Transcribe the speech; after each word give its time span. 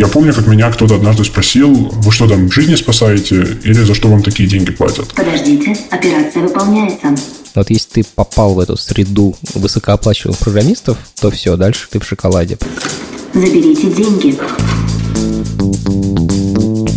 Я 0.00 0.08
помню, 0.08 0.32
как 0.32 0.46
меня 0.46 0.72
кто-то 0.72 0.94
однажды 0.94 1.24
спросил, 1.24 1.74
вы 1.74 2.10
что 2.10 2.26
там, 2.26 2.50
жизни 2.50 2.74
спасаете 2.74 3.58
или 3.62 3.74
за 3.74 3.94
что 3.94 4.08
вам 4.08 4.22
такие 4.22 4.48
деньги 4.48 4.70
платят? 4.70 5.12
Подождите, 5.12 5.76
операция 5.90 6.42
выполняется. 6.42 7.14
Вот 7.54 7.68
если 7.68 7.88
ты 7.90 8.04
попал 8.14 8.54
в 8.54 8.60
эту 8.60 8.78
среду 8.78 9.36
высокооплачиваемых 9.52 10.38
программистов, 10.38 10.96
то 11.20 11.30
все, 11.30 11.54
дальше 11.58 11.86
ты 11.90 12.00
в 12.00 12.06
шоколаде. 12.06 12.56
Заберите 13.34 13.90
деньги. 13.90 14.38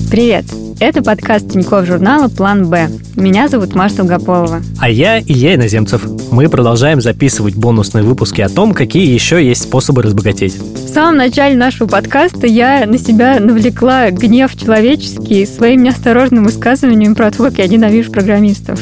Привет! 0.09 0.45
Это 0.85 1.01
подкаст 1.01 1.49
Тинькофф 1.49 1.87
журнала 1.87 2.27
«План 2.27 2.67
Б». 2.69 2.89
Меня 3.15 3.47
зовут 3.47 3.73
Маша 3.73 3.95
Долгополова. 3.95 4.61
А 4.81 4.89
я 4.89 5.21
Илья 5.21 5.55
Иноземцев. 5.55 6.05
Мы 6.29 6.49
продолжаем 6.49 6.99
записывать 6.99 7.55
бонусные 7.55 8.03
выпуски 8.03 8.41
о 8.41 8.49
том, 8.49 8.73
какие 8.73 9.09
еще 9.09 9.41
есть 9.41 9.63
способы 9.63 10.01
разбогатеть. 10.01 10.55
В 10.57 10.89
самом 10.89 11.15
начале 11.15 11.55
нашего 11.55 11.87
подкаста 11.87 12.47
я 12.47 12.85
на 12.85 12.97
себя 12.97 13.39
навлекла 13.39 14.11
гнев 14.11 14.57
человеческий 14.57 15.45
своим 15.45 15.83
неосторожным 15.83 16.43
высказыванием 16.43 17.15
про 17.15 17.31
то, 17.31 17.45
как 17.45 17.59
я 17.59 17.67
ненавижу 17.67 18.11
программистов. 18.11 18.81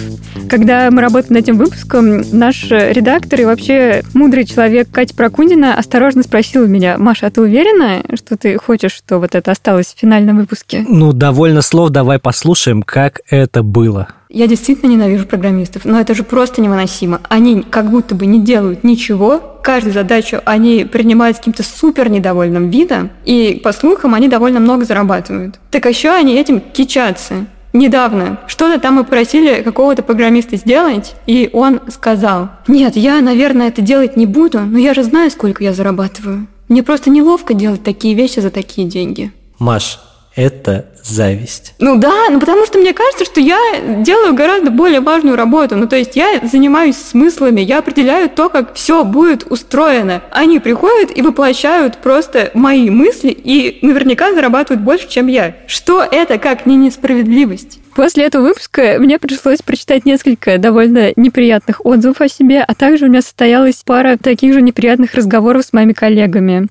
Когда 0.51 0.91
мы 0.91 1.01
работали 1.01 1.35
над 1.35 1.43
этим 1.43 1.55
выпуском, 1.55 2.23
наш 2.33 2.69
редактор 2.69 3.39
и 3.39 3.45
вообще 3.45 4.03
мудрый 4.13 4.43
человек 4.43 4.89
Катя 4.91 5.15
Прокундина 5.15 5.75
осторожно 5.75 6.23
спросила 6.23 6.65
меня, 6.65 6.97
Маша, 6.97 7.27
а 7.27 7.31
ты 7.31 7.39
уверена, 7.39 8.03
что 8.17 8.35
ты 8.35 8.57
хочешь, 8.57 8.91
что 8.91 9.19
вот 9.19 9.33
это 9.33 9.51
осталось 9.51 9.93
в 9.95 9.97
финальном 9.97 10.39
выпуске? 10.39 10.83
Ну, 10.85 11.13
довольно 11.13 11.61
слов, 11.61 11.91
давай 11.91 12.19
послушаем, 12.19 12.83
как 12.83 13.21
это 13.29 13.63
было. 13.63 14.09
Я 14.27 14.47
действительно 14.47 14.89
ненавижу 14.89 15.25
программистов, 15.25 15.85
но 15.85 15.97
это 16.01 16.13
же 16.13 16.23
просто 16.23 16.61
невыносимо. 16.61 17.21
Они 17.29 17.61
как 17.61 17.89
будто 17.89 18.13
бы 18.13 18.25
не 18.25 18.41
делают 18.41 18.83
ничего, 18.83 19.41
каждую 19.63 19.93
задачу 19.93 20.41
они 20.43 20.83
принимают 20.83 21.37
с 21.37 21.39
каким-то 21.39 21.63
супер 21.63 22.09
недовольным 22.09 22.69
видом, 22.69 23.09
и, 23.23 23.61
по 23.63 23.71
слухам, 23.71 24.15
они 24.15 24.27
довольно 24.27 24.59
много 24.59 24.83
зарабатывают. 24.83 25.61
Так 25.69 25.85
еще 25.85 26.09
они 26.09 26.35
этим 26.35 26.59
кичатся 26.59 27.45
недавно 27.73 28.39
что-то 28.47 28.79
там 28.79 28.95
мы 28.95 29.03
просили 29.03 29.61
какого-то 29.61 30.03
программиста 30.03 30.57
сделать, 30.57 31.15
и 31.25 31.49
он 31.53 31.81
сказал, 31.89 32.49
нет, 32.67 32.95
я, 32.95 33.21
наверное, 33.21 33.67
это 33.67 33.81
делать 33.81 34.17
не 34.17 34.25
буду, 34.25 34.59
но 34.61 34.77
я 34.77 34.93
же 34.93 35.03
знаю, 35.03 35.31
сколько 35.31 35.63
я 35.63 35.73
зарабатываю. 35.73 36.47
Мне 36.67 36.83
просто 36.83 37.09
неловко 37.09 37.53
делать 37.53 37.83
такие 37.83 38.13
вещи 38.13 38.39
за 38.39 38.49
такие 38.49 38.87
деньги. 38.87 39.31
Маш, 39.59 39.99
это 40.35 40.90
зависть. 41.03 41.73
Ну 41.79 41.97
да, 41.97 42.29
ну 42.29 42.39
потому 42.39 42.65
что 42.65 42.79
мне 42.79 42.93
кажется, 42.93 43.25
что 43.25 43.39
я 43.39 43.57
делаю 43.99 44.33
гораздо 44.33 44.71
более 44.71 44.99
важную 44.99 45.35
работу. 45.35 45.75
Ну 45.75 45.87
то 45.87 45.95
есть 45.95 46.15
я 46.15 46.39
занимаюсь 46.43 46.97
смыслами, 46.97 47.61
я 47.61 47.79
определяю 47.79 48.29
то, 48.29 48.49
как 48.49 48.75
все 48.75 49.03
будет 49.03 49.49
устроено. 49.49 50.21
Они 50.31 50.59
приходят 50.59 51.15
и 51.15 51.21
воплощают 51.21 51.97
просто 51.97 52.51
мои 52.53 52.89
мысли 52.89 53.29
и 53.29 53.79
наверняка 53.81 54.33
зарабатывают 54.33 54.83
больше, 54.83 55.07
чем 55.07 55.27
я. 55.27 55.55
Что 55.67 56.03
это 56.03 56.37
как 56.37 56.65
не 56.65 56.75
несправедливость? 56.75 57.79
После 57.95 58.25
этого 58.25 58.43
выпуска 58.43 58.95
мне 58.99 59.19
пришлось 59.19 59.61
прочитать 59.61 60.05
несколько 60.05 60.57
довольно 60.57 61.11
неприятных 61.17 61.85
отзывов 61.85 62.21
о 62.21 62.29
себе, 62.29 62.63
а 62.65 62.73
также 62.73 63.05
у 63.05 63.07
меня 63.09 63.21
состоялась 63.21 63.81
пара 63.85 64.17
таких 64.17 64.53
же 64.53 64.61
неприятных 64.61 65.13
разговоров 65.13 65.65
с 65.65 65.73
моими 65.73 65.93
коллегами 65.93 66.67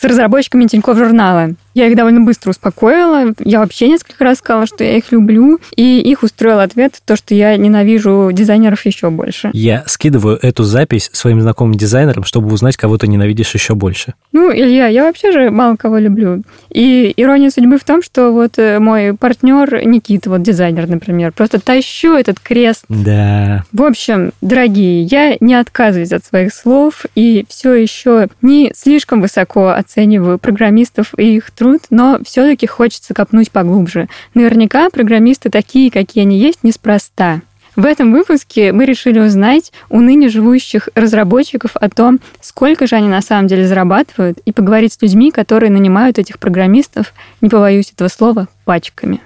с 0.00 0.04
разработчиками 0.04 0.66
Тинькофф 0.66 0.98
журнала. 0.98 1.54
Я 1.74 1.88
их 1.88 1.96
довольно 1.96 2.20
быстро 2.20 2.50
успокоила. 2.50 3.34
Я 3.40 3.58
вообще 3.58 3.88
несколько 3.88 4.22
раз 4.24 4.38
сказала, 4.38 4.66
что 4.66 4.84
я 4.84 4.96
их 4.96 5.10
люблю. 5.10 5.58
И 5.76 6.00
их 6.00 6.22
устроил 6.22 6.60
ответ 6.60 7.00
то, 7.04 7.16
что 7.16 7.34
я 7.34 7.56
ненавижу 7.56 8.30
дизайнеров 8.32 8.86
еще 8.86 9.10
больше. 9.10 9.50
Я 9.52 9.82
скидываю 9.86 10.38
эту 10.40 10.62
запись 10.62 11.10
своим 11.12 11.40
знакомым 11.40 11.74
дизайнерам, 11.74 12.24
чтобы 12.24 12.52
узнать, 12.52 12.76
кого 12.76 12.96
ты 12.96 13.08
ненавидишь 13.08 13.52
еще 13.54 13.74
больше. 13.74 14.14
Ну, 14.32 14.52
Илья, 14.52 14.86
я 14.86 15.04
вообще 15.04 15.32
же 15.32 15.50
мало 15.50 15.76
кого 15.76 15.98
люблю. 15.98 16.42
И 16.70 17.12
ирония 17.16 17.50
судьбы 17.50 17.78
в 17.78 17.84
том, 17.84 18.02
что 18.02 18.30
вот 18.30 18.58
э, 18.58 18.78
мой 18.78 19.14
партнер 19.14 19.84
Никита, 19.84 20.30
вот 20.30 20.42
дизайнер, 20.42 20.88
например, 20.88 21.32
просто 21.32 21.60
тащу 21.60 22.14
этот 22.14 22.38
крест. 22.38 22.84
Да. 22.88 23.64
В 23.72 23.82
общем, 23.82 24.32
дорогие, 24.40 25.02
я 25.02 25.36
не 25.40 25.54
отказываюсь 25.54 26.12
от 26.12 26.24
своих 26.24 26.54
слов 26.54 27.04
и 27.16 27.44
все 27.48 27.74
еще 27.74 28.28
не 28.42 28.72
слишком 28.76 29.20
высоко 29.20 29.70
оцениваю 29.70 30.38
программистов 30.38 31.14
и 31.16 31.36
их 31.36 31.50
труд 31.50 31.63
труд, 31.64 31.80
но 31.88 32.18
все-таки 32.26 32.66
хочется 32.66 33.14
копнуть 33.14 33.50
поглубже. 33.50 34.08
Наверняка 34.34 34.90
программисты 34.90 35.48
такие, 35.48 35.90
какие 35.90 36.24
они 36.24 36.38
есть, 36.38 36.58
неспроста. 36.62 37.40
В 37.74 37.86
этом 37.86 38.12
выпуске 38.12 38.70
мы 38.72 38.84
решили 38.84 39.18
узнать 39.18 39.72
у 39.88 40.00
ныне 40.00 40.28
живущих 40.28 40.90
разработчиков 40.94 41.70
о 41.74 41.88
том, 41.88 42.20
сколько 42.42 42.86
же 42.86 42.96
они 42.96 43.08
на 43.08 43.22
самом 43.22 43.48
деле 43.48 43.66
зарабатывают, 43.66 44.38
и 44.44 44.52
поговорить 44.52 44.92
с 44.92 45.00
людьми, 45.00 45.30
которые 45.30 45.70
нанимают 45.72 46.18
этих 46.18 46.38
программистов, 46.38 47.14
не 47.40 47.48
побоюсь 47.48 47.90
этого 47.92 48.08
слова, 48.08 48.46
пачками. 48.66 49.20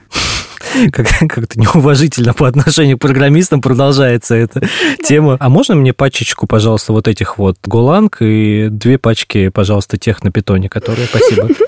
Как- 0.93 1.09
Как-то 1.28 1.59
неуважительно 1.59 2.34
по 2.34 2.47
отношению 2.47 2.98
к 2.98 3.00
программистам 3.00 3.60
продолжается 3.60 4.37
эта 4.37 4.62
тема. 5.04 5.37
А 5.41 5.48
можно 5.48 5.75
мне 5.75 5.93
пачечку, 5.93 6.47
пожалуйста, 6.47 6.93
вот 6.93 7.09
этих 7.09 7.37
вот 7.37 7.59
Голанг 7.65 8.19
и 8.21 8.69
две 8.71 8.97
пачки, 8.97 9.48
пожалуйста, 9.48 9.98
тех 9.98 10.22
на 10.22 10.31
питоне, 10.31 10.69
которые... 10.69 11.06
Спасибо. 11.09 11.48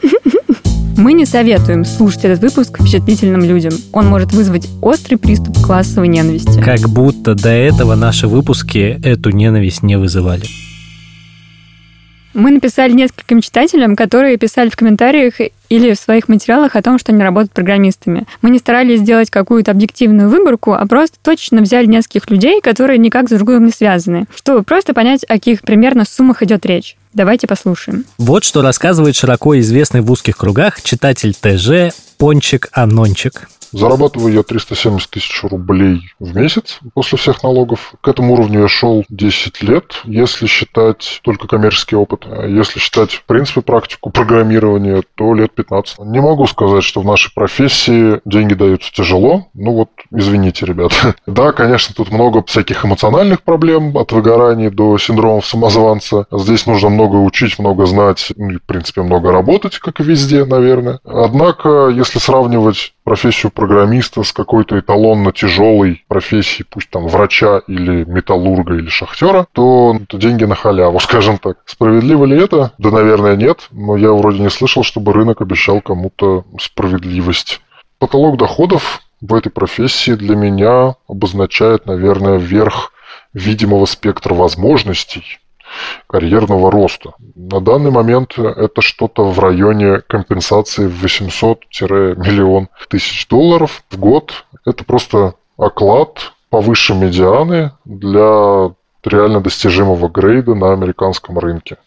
Мы 1.00 1.14
не 1.14 1.24
советуем 1.24 1.86
слушать 1.86 2.26
этот 2.26 2.42
выпуск 2.42 2.78
впечатлительным 2.78 3.40
людям. 3.40 3.72
Он 3.94 4.06
может 4.06 4.34
вызвать 4.34 4.68
острый 4.82 5.16
приступ 5.16 5.56
классовой 5.64 6.08
ненависти. 6.08 6.60
Как 6.62 6.80
будто 6.90 7.34
до 7.34 7.48
этого 7.48 7.94
наши 7.94 8.28
выпуски 8.28 9.00
эту 9.02 9.30
ненависть 9.30 9.82
не 9.82 9.96
вызывали. 9.96 10.44
Мы 12.34 12.50
написали 12.50 12.92
нескольким 12.92 13.40
читателям, 13.40 13.96
которые 13.96 14.36
писали 14.36 14.68
в 14.68 14.76
комментариях 14.76 15.36
или 15.70 15.94
в 15.94 15.98
своих 15.98 16.28
материалах 16.28 16.76
о 16.76 16.82
том, 16.82 16.98
что 16.98 17.12
они 17.12 17.22
работают 17.22 17.52
программистами. 17.52 18.26
Мы 18.42 18.50
не 18.50 18.58
старались 18.58 19.00
сделать 19.00 19.30
какую-то 19.30 19.70
объективную 19.70 20.28
выборку, 20.28 20.74
а 20.74 20.86
просто 20.86 21.16
точно 21.22 21.62
взяли 21.62 21.86
нескольких 21.86 22.28
людей, 22.28 22.60
которые 22.60 22.98
никак 22.98 23.30
с 23.30 23.32
другим 23.32 23.64
не 23.64 23.72
связаны, 23.72 24.26
чтобы 24.34 24.64
просто 24.64 24.92
понять, 24.92 25.24
о 25.24 25.28
каких 25.28 25.62
примерно 25.62 26.04
суммах 26.04 26.42
идет 26.42 26.66
речь. 26.66 26.98
Давайте 27.12 27.46
послушаем. 27.46 28.04
Вот 28.18 28.44
что 28.44 28.62
рассказывает 28.62 29.16
широко 29.16 29.58
известный 29.58 30.00
в 30.00 30.10
узких 30.10 30.36
кругах 30.36 30.80
читатель 30.82 31.34
ТЖ 31.34 31.94
Пончик 32.18 32.68
Анончик. 32.72 33.48
Зарабатываю 33.72 34.34
я 34.34 34.42
370 34.42 35.10
тысяч 35.10 35.42
рублей 35.44 36.02
в 36.18 36.36
месяц 36.36 36.80
после 36.94 37.18
всех 37.18 37.42
налогов. 37.42 37.94
К 38.00 38.08
этому 38.08 38.32
уровню 38.34 38.62
я 38.62 38.68
шел 38.68 39.04
10 39.08 39.62
лет, 39.62 40.00
если 40.04 40.46
считать 40.46 41.20
только 41.22 41.46
коммерческий 41.46 41.96
опыт. 41.96 42.26
А 42.26 42.46
Если 42.46 42.78
считать, 42.80 43.12
в 43.12 43.24
принципе, 43.24 43.60
практику 43.60 44.10
программирования, 44.10 45.02
то 45.14 45.34
лет 45.34 45.52
15. 45.54 46.00
Не 46.00 46.20
могу 46.20 46.46
сказать, 46.46 46.82
что 46.82 47.00
в 47.00 47.06
нашей 47.06 47.32
профессии 47.32 48.20
деньги 48.24 48.54
даются 48.54 48.92
тяжело. 48.92 49.46
Ну 49.54 49.72
вот, 49.72 49.90
извините, 50.10 50.66
ребята. 50.66 51.14
Да, 51.26 51.52
конечно, 51.52 51.94
тут 51.94 52.10
много 52.10 52.42
всяких 52.42 52.84
эмоциональных 52.84 53.42
проблем, 53.42 53.96
от 53.96 54.10
выгораний 54.12 54.68
до 54.68 54.98
синдромов 54.98 55.46
самозванца. 55.46 56.26
Здесь 56.32 56.66
нужно 56.66 56.88
много 56.88 57.16
учить, 57.16 57.58
много 57.58 57.86
знать, 57.86 58.32
ну 58.36 58.58
в 58.58 58.62
принципе, 58.62 59.02
много 59.02 59.30
работать, 59.30 59.78
как 59.78 60.00
и 60.00 60.02
везде, 60.02 60.44
наверное. 60.44 60.98
Однако, 61.04 61.88
если 61.88 62.18
сравнивать 62.18 62.94
профессию 63.10 63.50
программиста 63.50 64.22
с 64.22 64.32
какой-то 64.32 64.78
эталонно 64.78 65.32
тяжелой 65.32 66.04
профессией, 66.06 66.64
пусть 66.70 66.90
там 66.90 67.08
врача 67.08 67.60
или 67.66 68.04
металлурга 68.04 68.74
или 68.74 68.88
шахтера, 68.88 69.48
то 69.50 69.98
деньги 70.12 70.44
на 70.44 70.54
халяву, 70.54 71.00
скажем 71.00 71.38
так. 71.38 71.56
Справедливо 71.66 72.24
ли 72.24 72.40
это? 72.40 72.72
Да, 72.78 72.92
наверное, 72.92 73.34
нет, 73.34 73.66
но 73.72 73.96
я 73.96 74.12
вроде 74.12 74.38
не 74.38 74.48
слышал, 74.48 74.84
чтобы 74.84 75.12
рынок 75.12 75.40
обещал 75.40 75.80
кому-то 75.80 76.44
справедливость. 76.60 77.60
Потолок 77.98 78.36
доходов 78.36 79.00
в 79.20 79.34
этой 79.34 79.50
профессии 79.50 80.12
для 80.12 80.36
меня 80.36 80.94
обозначает, 81.08 81.86
наверное, 81.86 82.36
верх 82.36 82.92
видимого 83.34 83.86
спектра 83.86 84.34
возможностей 84.34 85.39
карьерного 86.06 86.70
роста. 86.70 87.12
На 87.34 87.60
данный 87.60 87.90
момент 87.90 88.38
это 88.38 88.82
что-то 88.82 89.24
в 89.24 89.38
районе 89.38 90.00
компенсации 90.00 90.86
в 90.86 91.04
800-миллион 91.04 92.68
тысяч 92.88 93.26
долларов 93.28 93.82
в 93.90 93.98
год. 93.98 94.44
Это 94.64 94.84
просто 94.84 95.34
оклад 95.56 96.32
повыше 96.50 96.94
медианы 96.94 97.72
для 97.84 98.72
реально 99.04 99.40
достижимого 99.40 100.08
грейда 100.08 100.54
на 100.54 100.72
американском 100.72 101.38
рынке. 101.38 101.78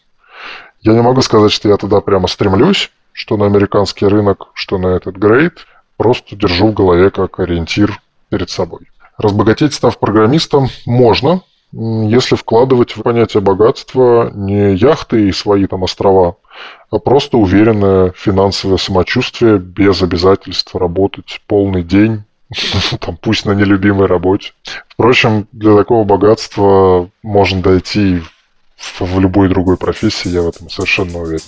Я 0.80 0.92
не 0.92 1.02
могу 1.02 1.22
сказать, 1.22 1.52
что 1.52 1.68
я 1.68 1.76
туда 1.76 2.00
прямо 2.00 2.28
стремлюсь, 2.28 2.90
что 3.12 3.36
на 3.36 3.46
американский 3.46 4.06
рынок, 4.06 4.48
что 4.54 4.78
на 4.78 4.88
этот 4.88 5.16
грейд. 5.16 5.66
Просто 5.96 6.34
держу 6.34 6.68
в 6.68 6.74
голове 6.74 7.10
как 7.10 7.38
ориентир 7.38 8.00
перед 8.28 8.50
собой. 8.50 8.90
Разбогатеть, 9.16 9.74
став 9.74 9.96
программистом, 9.98 10.68
можно, 10.86 11.42
если 11.76 12.36
вкладывать 12.36 12.96
в 12.96 13.02
понятие 13.02 13.40
богатства 13.40 14.30
не 14.34 14.74
яхты 14.74 15.28
и 15.28 15.32
свои 15.32 15.66
там 15.66 15.82
острова, 15.82 16.36
а 16.90 16.98
просто 16.98 17.36
уверенное 17.36 18.12
финансовое 18.16 18.76
самочувствие 18.76 19.58
без 19.58 20.00
обязательств 20.02 20.74
работать 20.76 21.40
полный 21.48 21.82
день, 21.82 22.22
там, 23.00 23.16
пусть 23.16 23.44
на 23.44 23.52
нелюбимой 23.52 24.06
работе. 24.06 24.52
Впрочем, 24.88 25.48
для 25.50 25.76
такого 25.76 26.04
богатства 26.04 27.10
можно 27.22 27.60
дойти 27.60 28.22
в, 28.76 29.18
любой 29.18 29.48
другой 29.48 29.76
профессии, 29.76 30.28
я 30.28 30.42
в 30.42 30.48
этом 30.48 30.70
совершенно 30.70 31.18
уверен. 31.18 31.42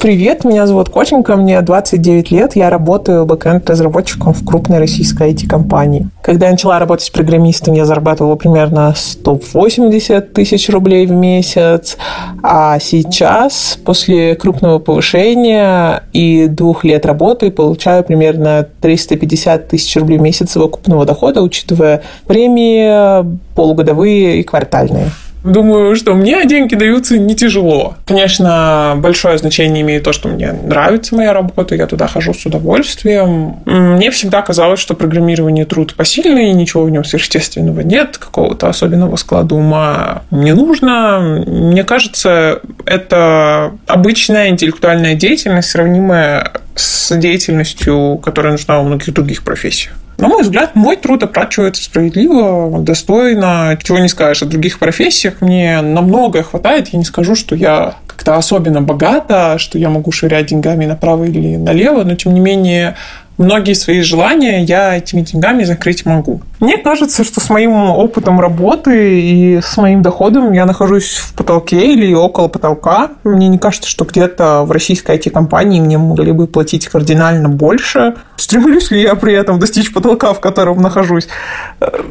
Привет, 0.00 0.44
меня 0.44 0.66
зовут 0.66 0.90
Коченька, 0.90 1.34
мне 1.34 1.60
29 1.60 2.30
лет, 2.30 2.56
я 2.56 2.70
работаю 2.70 3.26
бэкэнд-разработчиком 3.26 4.32
в 4.32 4.44
крупной 4.44 4.78
российской 4.78 5.32
IT-компании. 5.32 6.08
Когда 6.22 6.46
я 6.46 6.52
начала 6.52 6.78
работать 6.78 7.10
программистом, 7.10 7.74
я 7.74 7.84
зарабатывала 7.84 8.36
примерно 8.36 8.94
180 8.94 10.32
тысяч 10.32 10.68
рублей 10.68 11.06
в 11.06 11.10
месяц, 11.10 11.96
а 12.42 12.78
сейчас, 12.78 13.78
после 13.84 14.36
крупного 14.36 14.78
повышения 14.78 16.04
и 16.12 16.46
двух 16.46 16.84
лет 16.84 17.04
работы, 17.04 17.50
получаю 17.50 18.04
примерно 18.04 18.68
350 18.82 19.68
тысяч 19.68 19.96
рублей 19.96 20.18
в 20.18 20.22
месяц 20.22 20.52
совокупного 20.52 21.06
дохода, 21.06 21.42
учитывая 21.42 22.02
премии 22.26 23.24
полугодовые 23.54 24.38
и 24.38 24.42
квартальные. 24.44 25.10
Думаю, 25.44 25.96
что 25.96 26.14
мне 26.14 26.44
деньги 26.46 26.74
даются 26.74 27.18
не 27.18 27.34
тяжело. 27.34 27.96
Конечно, 28.06 28.94
большое 28.96 29.38
значение 29.38 29.82
имеет 29.82 30.04
то, 30.04 30.12
что 30.12 30.28
мне 30.28 30.52
нравится 30.52 31.16
моя 31.16 31.32
работа, 31.32 31.74
я 31.74 31.86
туда 31.86 32.06
хожу 32.06 32.32
с 32.32 32.46
удовольствием. 32.46 33.56
Мне 33.66 34.10
всегда 34.10 34.42
казалось, 34.42 34.78
что 34.80 34.94
программирование 34.94 35.64
труд 35.64 35.94
посильный, 35.94 36.52
ничего 36.52 36.84
в 36.84 36.90
нем 36.90 37.04
сверхъестественного 37.04 37.80
нет, 37.80 38.18
какого-то 38.18 38.68
особенного 38.68 39.16
склада 39.16 39.54
ума 39.54 40.22
не 40.30 40.54
нужно. 40.54 41.42
Мне 41.46 41.84
кажется, 41.84 42.60
это 42.86 43.72
обычная 43.86 44.48
интеллектуальная 44.48 45.14
деятельность, 45.14 45.70
сравнимая 45.70 46.52
с 46.74 47.16
деятельностью, 47.16 48.20
которая 48.22 48.52
нужна 48.52 48.80
у 48.80 48.84
многих 48.84 49.12
других 49.12 49.42
профессиях. 49.42 49.94
На 50.22 50.28
мой 50.28 50.42
взгляд, 50.42 50.76
мой 50.76 50.94
труд 50.94 51.24
оплачивается 51.24 51.82
справедливо, 51.82 52.78
достойно. 52.78 53.76
Чего 53.82 53.98
не 53.98 54.06
скажешь 54.06 54.44
о 54.44 54.46
других 54.46 54.78
профессиях. 54.78 55.40
Мне 55.40 55.80
намного 55.80 56.44
хватает. 56.44 56.90
Я 56.92 57.00
не 57.00 57.04
скажу, 57.04 57.34
что 57.34 57.56
я 57.56 57.96
как-то 58.06 58.36
особенно 58.36 58.80
богата, 58.80 59.56
что 59.58 59.78
я 59.78 59.90
могу 59.90 60.12
ширять 60.12 60.46
деньгами 60.46 60.86
направо 60.86 61.24
или 61.24 61.56
налево, 61.56 62.04
но 62.04 62.14
тем 62.14 62.34
не 62.34 62.40
менее 62.40 62.94
многие 63.38 63.74
свои 63.74 64.00
желания 64.00 64.62
я 64.62 64.96
этими 64.96 65.22
деньгами 65.22 65.64
закрыть 65.64 66.06
могу. 66.06 66.42
Мне 66.60 66.78
кажется, 66.78 67.24
что 67.24 67.40
с 67.40 67.50
моим 67.50 67.72
опытом 67.72 68.38
работы 68.38 69.20
и 69.20 69.60
с 69.60 69.76
моим 69.76 70.00
доходом 70.00 70.52
я 70.52 70.64
нахожусь 70.64 71.16
в 71.16 71.34
потолке 71.34 71.92
или 71.92 72.14
около 72.14 72.46
потолка. 72.46 73.10
Мне 73.24 73.48
не 73.48 73.58
кажется, 73.58 73.90
что 73.90 74.04
где-то 74.04 74.62
в 74.62 74.70
российской 74.70 75.16
IT-компании 75.16 75.80
мне 75.80 75.98
могли 75.98 76.30
бы 76.30 76.46
платить 76.46 76.86
кардинально 76.86 77.48
больше. 77.48 78.14
Стремлюсь 78.36 78.92
ли 78.92 79.02
я 79.02 79.16
при 79.16 79.34
этом 79.34 79.58
достичь 79.58 79.92
потолка, 79.92 80.32
в 80.34 80.40
котором 80.40 80.80
нахожусь? 80.80 81.26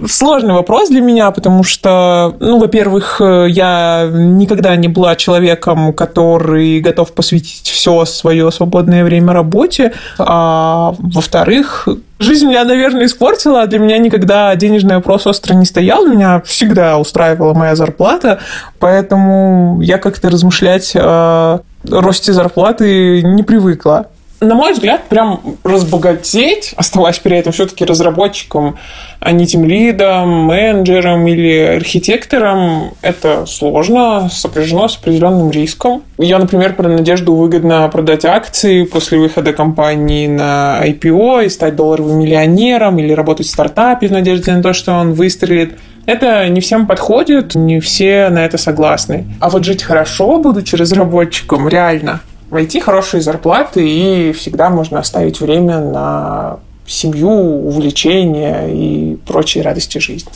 Сложный 0.07 0.53
вопрос 0.53 0.89
для 0.89 0.99
меня, 1.01 1.31
потому 1.31 1.63
что, 1.63 2.35
ну, 2.41 2.59
во-первых, 2.59 3.21
я 3.21 4.09
никогда 4.11 4.75
не 4.75 4.89
была 4.89 5.15
человеком, 5.15 5.93
который 5.93 6.81
готов 6.81 7.13
посвятить 7.13 7.67
все 7.67 8.03
свое 8.03 8.51
свободное 8.51 9.05
время 9.05 9.31
работе, 9.31 9.93
а 10.19 10.93
во-вторых, 11.13 11.87
жизнь 12.19 12.47
меня, 12.47 12.63
наверное, 12.63 13.05
испортила, 13.05 13.61
а 13.61 13.67
для 13.67 13.79
меня 13.79 13.97
никогда 13.97 14.55
денежный 14.55 14.95
вопрос 14.95 15.27
остро 15.27 15.53
не 15.53 15.65
стоял, 15.65 16.05
меня 16.05 16.41
всегда 16.45 16.97
устраивала 16.97 17.53
моя 17.53 17.75
зарплата, 17.75 18.39
поэтому 18.79 19.79
я 19.81 19.97
как-то 19.97 20.29
размышлять 20.29 20.93
о 20.95 21.61
росте 21.89 22.33
зарплаты 22.33 23.21
не 23.23 23.43
привыкла 23.43 24.07
на 24.41 24.55
мой 24.55 24.73
взгляд, 24.73 25.03
прям 25.07 25.39
разбогатеть, 25.63 26.73
оставаясь 26.75 27.19
при 27.19 27.37
этом 27.37 27.53
все-таки 27.53 27.85
разработчиком, 27.85 28.77
а 29.19 29.31
не 29.31 29.45
тем 29.45 29.65
лидом, 29.65 30.29
менеджером 30.45 31.27
или 31.27 31.59
архитектором, 31.77 32.95
это 33.03 33.45
сложно, 33.45 34.29
сопряжено 34.31 34.87
с 34.87 34.97
определенным 34.97 35.51
риском. 35.51 36.01
Я, 36.17 36.39
например, 36.39 36.75
про 36.75 36.89
Надежду 36.89 37.35
выгодно 37.35 37.87
продать 37.89 38.25
акции 38.25 38.83
после 38.83 39.19
выхода 39.19 39.53
компании 39.53 40.25
на 40.25 40.81
IPO 40.87 41.45
и 41.45 41.49
стать 41.49 41.75
долларовым 41.75 42.19
миллионером 42.19 42.97
или 42.97 43.13
работать 43.13 43.45
в 43.45 43.51
стартапе 43.51 44.07
в 44.07 44.11
надежде 44.11 44.51
на 44.53 44.63
то, 44.63 44.73
что 44.73 44.93
он 44.93 45.13
выстрелит. 45.13 45.77
Это 46.07 46.49
не 46.49 46.61
всем 46.61 46.87
подходит, 46.87 47.53
не 47.53 47.79
все 47.79 48.29
на 48.29 48.43
это 48.43 48.57
согласны. 48.57 49.27
А 49.39 49.51
вот 49.51 49.63
жить 49.63 49.83
хорошо, 49.83 50.39
будучи 50.39 50.75
разработчиком, 50.75 51.69
реально, 51.69 52.21
войти 52.51 52.79
хорошие 52.79 53.21
зарплаты, 53.21 53.81
и 53.87 54.31
всегда 54.33 54.69
можно 54.69 54.99
оставить 54.99 55.39
время 55.39 55.79
на 55.79 56.59
семью, 56.85 57.29
увлечения 57.29 58.67
и 58.67 59.15
прочие 59.25 59.63
радости 59.63 59.97
жизни. 59.97 60.31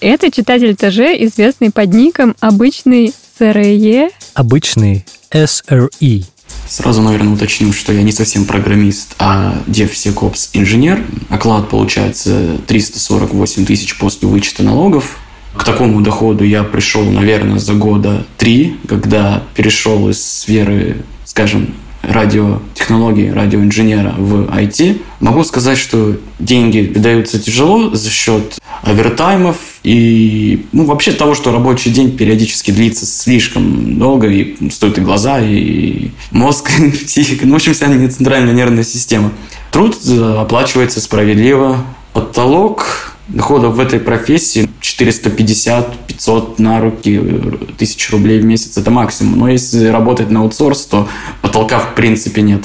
Это 0.00 0.30
читатель 0.30 0.74
ТЖ, 0.74 1.16
известный 1.24 1.70
под 1.70 1.94
ником 1.94 2.36
«Обычный 2.40 3.14
СРЕ». 3.38 4.10
Обычный 4.34 5.06
SRE. 5.30 6.24
Сразу, 6.68 7.02
наверное, 7.02 7.34
уточню, 7.34 7.72
что 7.72 7.92
я 7.92 8.02
не 8.02 8.12
совсем 8.12 8.44
программист, 8.44 9.14
а 9.18 9.54
DevSecOps 9.66 10.50
инженер. 10.54 11.04
Оклад 11.30 11.68
получается 11.68 12.58
348 12.66 13.64
тысяч 13.64 13.96
после 13.96 14.28
вычета 14.28 14.62
налогов. 14.62 15.18
К 15.56 15.62
такому 15.62 16.00
доходу 16.00 16.42
я 16.42 16.64
пришел, 16.64 17.04
наверное, 17.04 17.58
за 17.58 17.74
года 17.74 18.26
три, 18.38 18.76
когда 18.88 19.42
перешел 19.54 20.08
из 20.08 20.22
сферы 20.22 21.04
скажем, 21.34 21.74
радиотехнологии, 22.02 23.30
радиоинженера 23.30 24.14
в 24.16 24.44
IT, 24.56 25.00
могу 25.18 25.42
сказать, 25.42 25.76
что 25.78 26.16
деньги 26.38 26.92
даются 26.94 27.40
тяжело 27.40 27.92
за 27.92 28.08
счет 28.08 28.60
овертаймов 28.82 29.56
и 29.82 30.64
ну, 30.70 30.84
вообще 30.84 31.10
того, 31.10 31.34
что 31.34 31.50
рабочий 31.50 31.90
день 31.90 32.16
периодически 32.16 32.70
длится 32.70 33.04
слишком 33.04 33.98
долго 33.98 34.28
и 34.28 34.70
стоит 34.70 34.98
и 34.98 35.00
глаза, 35.00 35.40
и 35.40 36.10
мозг, 36.30 36.70
и 36.78 36.90
психика, 36.90 37.46
ну, 37.46 37.54
в 37.54 37.56
общем, 37.56 37.74
вся 37.74 37.88
центральная 38.10 38.54
нервная 38.54 38.84
система. 38.84 39.32
Труд 39.72 39.98
оплачивается 40.38 41.00
справедливо. 41.00 41.84
Потолок 42.12 43.13
доходов 43.28 43.74
в 43.74 43.80
этой 43.80 44.00
профессии 44.00 44.68
450-500 44.80 46.54
на 46.58 46.80
руки 46.80 47.20
тысяч 47.78 48.10
рублей 48.10 48.40
в 48.40 48.44
месяц– 48.44 48.76
это 48.78 48.90
максимум. 48.90 49.38
Но 49.38 49.48
если 49.48 49.86
работать 49.86 50.30
на 50.30 50.40
аутсорс, 50.40 50.86
то 50.86 51.08
потолка 51.42 51.78
в 51.78 51.94
принципе 51.94 52.42
нет. 52.42 52.64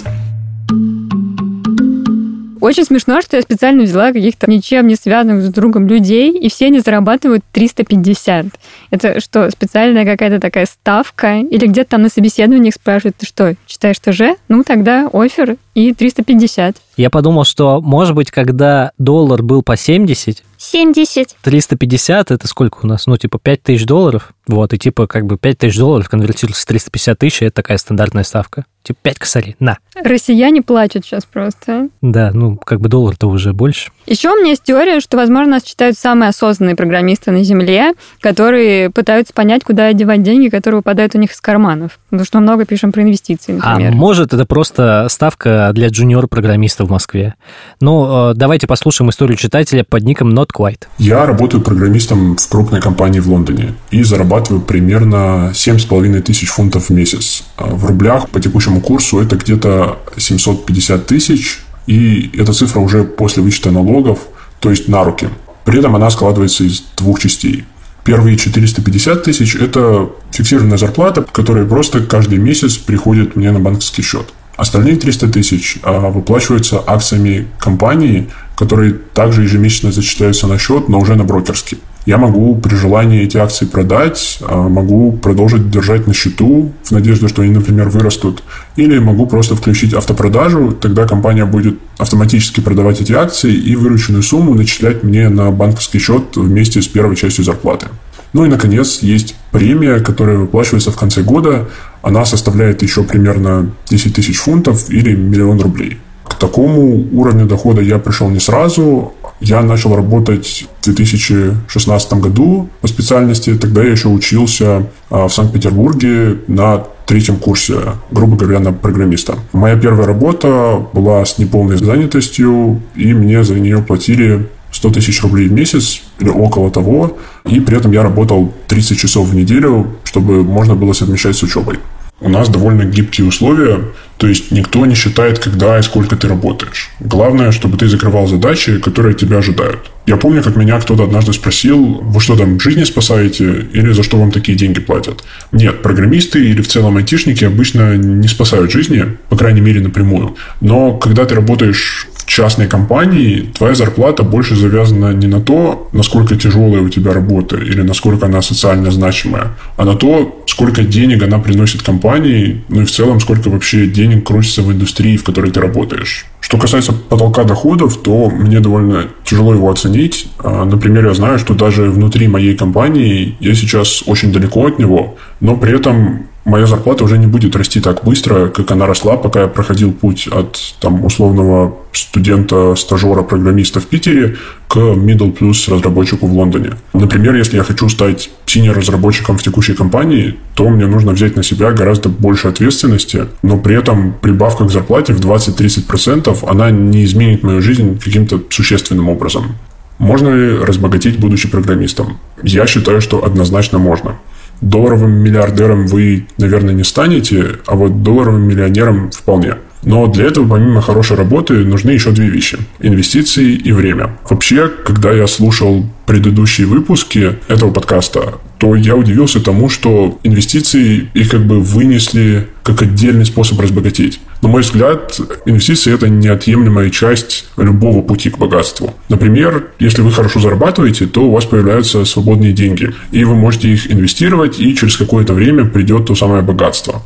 Очень 2.62 2.84
смешно, 2.84 3.22
что 3.22 3.38
я 3.38 3.42
специально 3.42 3.84
взяла 3.84 4.12
каких-то 4.12 4.50
ничем 4.50 4.88
не 4.88 4.96
связанных 4.96 5.44
с 5.44 5.48
другом 5.50 5.88
людей, 5.88 6.38
и 6.38 6.50
все 6.50 6.66
они 6.66 6.80
зарабатывают 6.80 7.44
350. 7.54 8.48
Это 8.92 9.22
что, 9.22 9.50
специальная 9.50 10.06
какая-то 10.06 10.40
такая 10.40 10.66
ставка? 10.66 11.40
Или 11.40 11.68
где-то 11.68 11.92
там 11.92 12.02
на 12.02 12.10
собеседованиях 12.10 12.74
спрашивают, 12.74 13.16
ты 13.18 13.26
что, 13.26 13.56
читаешь 13.66 14.00
ТЖ? 14.00 14.38
Ну, 14.50 14.64
тогда 14.64 15.10
офер 15.14 15.56
и 15.74 15.94
350. 15.94 16.76
Я 16.98 17.10
подумал, 17.10 17.46
что, 17.46 17.80
может 17.80 18.14
быть, 18.14 18.30
когда 18.30 18.92
доллар 18.98 19.42
был 19.42 19.64
по 19.64 19.78
70, 19.78 20.44
70. 20.60 21.38
350 21.42 22.32
это 22.32 22.48
сколько 22.48 22.80
у 22.84 22.88
нас? 22.88 23.08
Ну, 23.08 23.18
типа 23.18 23.40
5 23.40 23.64
тысяч 23.64 23.86
долларов. 23.86 24.34
Вот, 24.50 24.74
и 24.74 24.80
типа 24.80 25.06
как 25.06 25.28
бы 25.28 25.38
5 25.38 25.60
тысяч 25.60 25.78
долларов 25.78 26.10
конвертируется 26.10 26.64
в 26.64 26.66
350 26.66 27.20
тысяч, 27.20 27.44
это 27.44 27.58
такая 27.58 27.78
стандартная 27.78 28.24
ставка. 28.24 28.66
Типа 28.82 28.98
5 29.04 29.20
косарей, 29.20 29.56
на. 29.60 29.78
Россияне 30.04 30.64
плачут 30.64 31.06
сейчас 31.06 31.26
просто. 31.26 31.90
Да, 32.02 32.32
ну, 32.34 32.56
как 32.56 32.82
бы 32.82 32.90
доллар-то 32.90 33.28
уже 33.28 33.54
больше. 33.54 33.92
Еще 34.08 34.30
у 34.30 34.36
меня 34.38 34.52
есть 34.52 34.64
теория, 34.64 35.02
что, 35.02 35.18
возможно, 35.18 35.52
нас 35.52 35.64
читают 35.64 35.98
самые 35.98 36.30
осознанные 36.30 36.76
программисты 36.76 37.30
на 37.30 37.44
Земле, 37.44 37.94
которые 38.22 38.90
пытаются 38.90 39.34
понять, 39.34 39.64
куда 39.64 39.94
девать 39.94 40.24
деньги, 40.24 40.50
которые 40.50 40.80
выпадают 40.80 41.14
у 41.14 41.20
них 41.20 41.32
из 41.34 41.42
карманов. 41.42 42.00
Потому 42.10 42.26
что 42.26 42.40
мы 42.40 42.44
много 42.44 42.66
пишем 42.66 42.92
про 42.92 43.04
инвестиции, 43.04 43.52
например. 43.52 43.92
А 43.92 43.96
может, 43.96 44.34
это 44.34 44.46
просто 44.46 45.06
ставка 45.10 45.70
для 45.74 45.90
джуниор-программистов 45.90 46.88
в 46.88 46.92
Москве. 46.92 47.36
Ну, 47.82 48.32
э, 48.32 48.34
давайте 48.34 48.66
послушаем 48.66 49.12
историю 49.12 49.38
читателя 49.38 49.84
под 49.84 50.04
ником 50.04 50.34
Not 50.34 50.48
Quite. 50.58 50.86
Я 50.98 51.28
работаю 51.28 51.62
программистом 51.62 52.38
в 52.38 52.50
крупной 52.50 52.82
компании 52.82 53.20
в 53.20 53.30
Лондоне 53.30 53.76
и 53.92 54.02
зарабатываю 54.02 54.39
примерно 54.42 55.52
7,5 55.54 56.22
тысяч 56.22 56.50
фунтов 56.50 56.90
в 56.90 56.90
месяц. 56.92 57.44
А 57.58 57.68
в 57.68 57.86
рублях 57.86 58.30
по 58.30 58.40
текущему 58.40 58.82
курсу 58.82 59.20
это 59.20 59.36
где-то 59.36 60.00
750 60.18 61.06
тысяч, 61.06 61.62
и 61.88 62.32
эта 62.38 62.54
цифра 62.54 62.80
уже 62.80 63.04
после 63.04 63.44
вычета 63.44 63.72
налогов, 63.72 64.20
то 64.60 64.70
есть 64.70 64.88
на 64.88 65.04
руки. 65.04 65.30
При 65.66 65.80
этом 65.80 65.96
она 65.96 66.10
складывается 66.10 66.64
из 66.64 66.84
двух 66.98 67.20
частей. 67.20 67.66
Первые 68.04 68.38
450 68.38 69.24
тысяч– 69.24 69.56
это 69.60 70.10
фиксированная 70.32 70.78
зарплата, 70.78 71.26
которая 71.32 71.66
просто 71.66 72.02
каждый 72.02 72.38
месяц 72.38 72.78
приходит 72.78 73.36
мне 73.36 73.52
на 73.52 73.60
банковский 73.60 74.02
счет. 74.02 74.34
Остальные 74.56 74.98
300 74.98 75.30
тысяч 75.30 75.78
а, 75.84 76.10
выплачиваются 76.10 76.84
акциями 76.86 77.48
компании, 77.60 78.30
которые 78.58 78.94
также 78.94 79.44
ежемесячно 79.44 79.92
зачитаются 79.92 80.48
на 80.48 80.58
счет, 80.58 80.90
но 80.90 81.00
уже 81.00 81.16
на 81.16 81.24
брокерский. 81.24 81.80
Я 82.06 82.18
могу 82.18 82.56
при 82.56 82.76
желании 82.76 83.24
эти 83.24 83.38
акции 83.38 83.66
продать, 83.66 84.40
а, 84.42 84.68
могу 84.68 85.12
продолжить 85.12 85.70
держать 85.70 86.08
на 86.08 86.14
счету 86.14 86.72
в 86.84 86.92
надежде, 86.92 87.28
что 87.28 87.42
они, 87.42 87.52
например, 87.52 87.90
вырастут, 87.90 88.44
или 88.76 88.98
могу 89.00 89.28
просто 89.28 89.56
включить 89.56 89.94
автопродажу, 89.94 90.72
тогда 90.72 91.06
компания 91.06 91.46
будет 91.46 91.78
автоматически 91.98 92.62
продавать 92.62 93.02
эти 93.02 93.14
акции 93.14 93.54
и 93.54 93.76
вырученную 93.76 94.24
сумму 94.24 94.56
начислять 94.56 95.04
мне 95.04 95.30
на 95.30 95.52
банковский 95.52 96.00
счет 96.00 96.36
вместе 96.36 96.82
с 96.82 96.88
первой 96.88 97.16
частью 97.16 97.44
зарплаты. 97.44 97.88
Ну 98.34 98.46
и, 98.46 98.48
наконец, 98.48 99.00
есть 99.02 99.36
премия, 99.52 100.00
которая 100.00 100.38
выплачивается 100.38 100.92
в 100.92 100.96
конце 100.96 101.24
года. 101.24 101.68
Она 102.02 102.26
составляет 102.26 102.82
еще 102.84 103.04
примерно 103.04 103.72
10 103.90 104.14
тысяч 104.14 104.38
фунтов 104.38 104.90
или 104.90 105.16
миллион 105.16 105.60
рублей. 105.60 105.98
К 106.24 106.36
такому 106.36 107.08
уровню 107.12 107.48
дохода 107.48 107.82
я 107.82 107.98
пришел 107.98 108.30
не 108.30 108.40
сразу. 108.40 109.14
Я 109.40 109.62
начал 109.62 109.96
работать 109.96 110.68
в 110.82 110.86
2016 110.86 112.14
году 112.14 112.70
по 112.82 112.88
специальности. 112.88 113.56
Тогда 113.56 113.84
я 113.84 113.92
еще 113.92 114.10
учился 114.10 114.88
а, 115.10 115.28
в 115.28 115.34
Санкт-Петербурге 115.34 116.40
на 116.48 116.84
третьем 117.06 117.38
курсе, 117.38 117.80
грубо 118.12 118.36
говоря, 118.36 118.60
на 118.60 118.74
программиста. 118.74 119.36
Моя 119.54 119.76
первая 119.78 120.06
работа 120.06 120.86
была 120.94 121.26
с 121.26 121.38
неполной 121.38 121.78
занятостью, 121.78 122.82
и 122.96 123.14
мне 123.14 123.44
за 123.44 123.56
нее 123.56 123.82
платили 123.82 124.48
100 124.72 124.92
тысяч 124.92 125.24
рублей 125.24 125.48
в 125.48 125.54
месяц 125.54 126.02
или 126.20 126.30
около 126.30 126.70
того, 126.70 127.18
и 127.46 127.60
при 127.60 127.78
этом 127.78 127.92
я 127.92 128.04
работал 128.04 128.54
30 128.68 129.00
часов 129.00 129.30
в 129.30 129.36
неделю, 129.36 129.88
чтобы 130.04 130.44
можно 130.44 130.76
было 130.76 130.94
совмещать 130.94 131.36
с 131.36 131.44
учебой. 131.44 131.80
У 132.22 132.30
нас 132.30 132.50
довольно 132.50 132.84
гибкие 132.84 133.28
условия, 133.28 133.80
то 134.18 134.28
есть 134.28 134.52
никто 134.52 134.86
не 134.86 134.96
считает, 134.96 135.40
когда 135.40 135.80
и 135.80 135.82
сколько 135.82 136.18
ты 136.18 136.28
работаешь. 136.28 136.90
Главное, 137.00 137.52
чтобы 137.54 137.78
ты 137.78 137.88
закрывал 137.88 138.28
задачи, 138.28 138.78
которые 138.80 139.16
тебя 139.16 139.38
ожидают. 139.38 139.90
Я 140.06 140.18
помню, 140.18 140.44
как 140.44 140.58
меня 140.58 140.80
кто-то 140.82 141.04
однажды 141.04 141.32
спросил, 141.32 141.80
вы 142.02 142.20
что 142.20 142.36
там, 142.36 142.60
жизни 142.60 142.84
спасаете 142.84 143.68
или 143.72 143.94
за 143.94 144.04
что 144.04 144.18
вам 144.18 144.32
такие 144.32 144.58
деньги 144.58 144.82
платят? 144.82 145.24
Нет, 145.54 145.82
программисты 145.82 146.44
или 146.44 146.62
в 146.62 146.68
целом 146.68 146.98
айтишники 146.98 147.46
обычно 147.46 147.96
не 147.96 148.28
спасают 148.28 148.72
жизни, 148.72 149.18
по 149.30 149.38
крайней 149.38 149.62
мере 149.62 149.80
напрямую. 149.80 150.36
Но 150.60 150.98
когда 150.98 151.26
ты 151.26 151.36
работаешь 151.36 152.08
частной 152.30 152.68
компании 152.68 153.50
твоя 153.58 153.76
зарплата 153.76 154.24
больше 154.24 154.56
завязана 154.56 155.14
не 155.14 155.28
на 155.28 155.42
то, 155.42 155.90
насколько 155.92 156.36
тяжелая 156.36 156.82
у 156.82 156.90
тебя 156.90 157.12
работа 157.12 157.58
или 157.58 157.82
насколько 157.82 158.28
она 158.28 158.42
социально 158.42 158.92
значимая, 158.92 159.58
а 159.78 159.86
на 159.86 159.96
то, 159.96 160.44
сколько 160.48 160.84
денег 160.84 161.24
она 161.24 161.40
приносит 161.40 161.82
компании, 161.82 162.64
ну 162.70 162.82
и 162.82 162.86
в 162.86 162.92
целом, 162.92 163.20
сколько 163.20 163.50
вообще 163.50 163.88
денег 163.88 164.28
крутится 164.28 164.62
в 164.62 164.72
индустрии, 164.72 165.18
в 165.18 165.24
которой 165.24 165.52
ты 165.52 165.60
работаешь. 165.60 166.26
Что 166.40 166.58
касается 166.58 166.94
потолка 166.94 167.44
доходов, 167.44 167.98
то 167.98 168.30
мне 168.30 168.60
довольно 168.60 169.08
тяжело 169.24 169.54
его 169.54 169.70
оценить. 169.70 170.28
А, 170.40 170.66
например, 170.66 171.08
я 171.08 171.14
знаю, 171.14 171.40
что 171.40 171.54
даже 171.54 171.90
внутри 171.90 172.28
моей 172.28 172.56
компании 172.56 173.36
я 173.40 173.54
сейчас 173.56 174.04
очень 174.06 174.32
далеко 174.32 174.68
от 174.68 174.80
него, 174.80 175.18
но 175.42 175.56
при 175.56 175.76
этом 175.76 176.29
моя 176.46 176.66
зарплата 176.66 177.04
уже 177.04 177.18
не 177.18 177.28
будет 177.28 177.56
расти 177.56 177.80
так 177.80 178.04
быстро, 178.04 178.48
как 178.48 178.72
она 178.72 178.86
росла, 178.86 179.18
пока 179.18 179.42
я 179.42 179.48
проходил 179.48 179.92
путь 179.92 180.28
от 180.28 180.60
там, 180.80 181.06
условного 181.06 181.76
студента-стажера 181.92 183.24
программиста 183.24 183.80
в 183.80 183.86
Питере 183.86 184.38
к 184.68 184.78
middle 184.78 185.36
plus 185.36 185.72
разработчику 185.74 186.28
в 186.28 186.34
Лондоне. 186.34 186.72
Например, 186.94 187.36
если 187.36 187.58
я 187.58 187.64
хочу 187.64 187.90
стать 187.90 188.30
синер 188.46 188.78
разработчиком 188.78 189.38
в 189.38 189.44
текущей 189.44 189.74
компании, 189.74 190.36
то 190.56 190.70
мне 190.70 190.88
нужно 190.88 191.14
взять 191.14 191.36
на 191.36 191.44
себя 191.44 191.72
гораздо 191.72 192.10
больше 192.10 192.48
ответственности, 192.48 193.26
но 193.42 193.58
при 193.58 193.78
этом 193.78 194.14
прибавка 194.14 194.66
к 194.66 194.72
зарплате 194.72 195.14
в 195.14 195.20
20-30% 195.20 196.48
она 196.48 196.72
не 196.72 197.04
изменит 197.06 197.44
мою 197.44 197.62
жизнь 197.62 198.00
каким-то 198.00 198.42
существенным 198.50 199.10
образом. 199.10 199.56
Можно 199.98 200.30
ли 200.30 200.58
разбогатеть, 200.58 201.20
будучи 201.20 201.50
программистом? 201.50 202.20
Я 202.42 202.66
считаю, 202.68 203.02
что 203.02 203.26
однозначно 203.26 203.80
можно. 203.80 204.16
Долларовым 204.62 205.12
миллиардером 205.12 205.88
вы, 205.88 206.28
наверное, 206.38 206.74
не 206.74 206.84
станете, 206.84 207.60
а 207.66 207.76
вот 207.76 208.04
долларовым 208.04 208.44
миллионером 208.44 209.12
вполне. 209.12 209.56
Но 209.84 210.08
для 210.08 210.26
этого, 210.26 210.48
помимо 210.48 210.82
хорошей 210.82 211.16
работы, 211.16 211.54
нужны 211.54 211.92
еще 211.92 212.12
две 212.12 212.30
вещи– 212.30 212.58
инвестиции 212.82 213.54
и 213.54 213.72
время. 213.72 214.18
Вообще, 214.30 214.68
когда 214.68 215.12
я 215.12 215.26
слушал 215.28 215.86
предыдущие 216.06 216.68
выпуски 216.68 217.38
этого 217.48 217.72
подкаста, 217.72 218.40
то 218.58 218.76
я 218.76 218.96
удивился 218.98 219.42
тому, 219.42 219.70
что 219.70 220.20
инвестиции 220.24 221.10
их 221.14 221.30
как 221.30 221.46
бы 221.46 221.62
вынесли 221.62 222.48
как 222.62 222.82
отдельный 222.82 223.26
способ 223.26 223.60
разбогатеть. 223.62 224.20
На 224.42 224.48
мой 224.48 224.62
взгляд, 224.62 225.20
инвестиции– 225.46 225.94
это 225.96 226.08
неотъемлемая 226.08 226.90
часть 226.92 227.48
любого 227.58 228.02
пути 228.02 228.30
к 228.30 228.38
богатству. 228.38 228.94
Например, 229.10 229.72
если 229.80 230.02
вы 230.02 230.12
хорошо 230.12 230.40
зарабатываете, 230.40 231.08
то 231.08 231.24
у 231.24 231.32
вас 231.32 231.46
появляются 231.46 232.06
свободные 232.06 232.54
деньги, 232.54 232.94
и 233.12 233.26
вы 233.26 233.36
можете 233.36 233.70
их 233.70 233.92
инвестировать, 233.92 234.60
и 234.60 234.74
через 234.76 234.96
какое-то 234.96 235.34
время 235.34 235.66
придет 235.66 236.06
то 236.06 236.16
самое 236.16 236.42
богатство. 236.42 237.02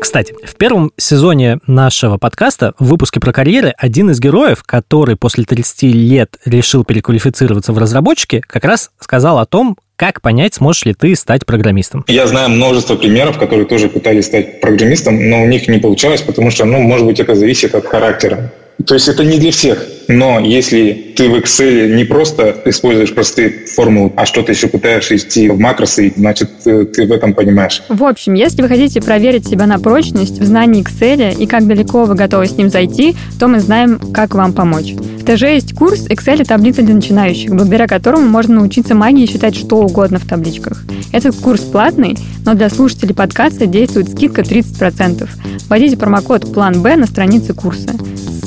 Кстати, 0.00 0.34
в 0.44 0.56
первом 0.56 0.92
сезоне 0.96 1.58
нашего 1.66 2.16
подкаста 2.16 2.74
в 2.78 2.86
выпуске 2.86 3.20
про 3.20 3.32
карьеры 3.32 3.74
один 3.76 4.10
из 4.10 4.18
героев, 4.18 4.62
который 4.64 5.14
после 5.14 5.44
30 5.44 5.82
лет 5.82 6.36
решил 6.44 6.84
переквалифицироваться 6.84 7.72
в 7.72 7.78
разработчике, 7.78 8.40
как 8.40 8.64
раз 8.64 8.90
сказал 8.98 9.38
о 9.38 9.46
том, 9.46 9.76
как 9.96 10.20
понять, 10.20 10.54
сможешь 10.54 10.84
ли 10.84 10.94
ты 10.94 11.16
стать 11.16 11.46
программистом? 11.46 12.04
Я 12.06 12.26
знаю 12.26 12.50
множество 12.50 12.96
примеров, 12.96 13.38
которые 13.38 13.66
тоже 13.66 13.88
пытались 13.88 14.26
стать 14.26 14.60
программистом, 14.60 15.30
но 15.30 15.42
у 15.42 15.46
них 15.46 15.68
не 15.68 15.78
получалось, 15.78 16.20
потому 16.20 16.50
что, 16.50 16.64
ну, 16.66 16.80
может 16.80 17.06
быть, 17.06 17.18
это 17.18 17.34
зависит 17.34 17.74
от 17.74 17.86
характера. 17.86 18.52
То 18.84 18.94
есть 18.94 19.08
это 19.08 19.24
не 19.24 19.38
для 19.38 19.50
всех. 19.50 19.84
Но 20.08 20.38
если 20.38 21.14
ты 21.16 21.28
в 21.28 21.34
Excel 21.34 21.96
не 21.96 22.04
просто 22.04 22.62
используешь 22.66 23.12
простые 23.12 23.66
формулы, 23.66 24.12
а 24.16 24.26
что-то 24.26 24.52
еще 24.52 24.68
пытаешься 24.68 25.16
идти 25.16 25.48
в 25.48 25.58
макросы, 25.58 26.12
значит, 26.16 26.50
ты 26.62 27.06
в 27.06 27.12
этом 27.12 27.34
понимаешь. 27.34 27.82
В 27.88 28.04
общем, 28.04 28.34
если 28.34 28.62
вы 28.62 28.68
хотите 28.68 29.00
проверить 29.00 29.48
себя 29.48 29.66
на 29.66 29.78
прочность 29.80 30.38
в 30.38 30.44
знании 30.44 30.84
Excel 30.84 31.36
и 31.36 31.46
как 31.46 31.66
далеко 31.66 32.04
вы 32.04 32.14
готовы 32.14 32.46
с 32.46 32.52
ним 32.52 32.70
зайти, 32.70 33.16
то 33.40 33.48
мы 33.48 33.60
знаем, 33.60 33.98
как 34.12 34.34
вам 34.34 34.52
помочь. 34.52 34.92
В 34.92 35.24
ТЖ 35.24 35.42
есть 35.42 35.74
курс 35.74 36.06
Excel 36.06 36.44
таблица 36.44 36.82
для 36.82 36.94
начинающих, 36.94 37.50
благодаря 37.50 37.88
которому 37.88 38.28
можно 38.28 38.56
научиться 38.56 38.94
магии 38.94 39.26
считать 39.26 39.56
что 39.56 39.78
угодно 39.78 40.20
в 40.20 40.26
табличках. 40.28 40.84
Этот 41.12 41.34
курс 41.36 41.62
платный, 41.62 42.16
но 42.44 42.54
для 42.54 42.70
слушателей 42.70 43.14
подкаста 43.14 43.66
действует 43.66 44.10
скидка 44.10 44.42
30%. 44.42 45.28
Вводите 45.68 45.96
промокод 45.96 46.52
«План 46.52 46.80
Б» 46.80 46.94
на 46.94 47.06
странице 47.06 47.54
курса. 47.54 47.90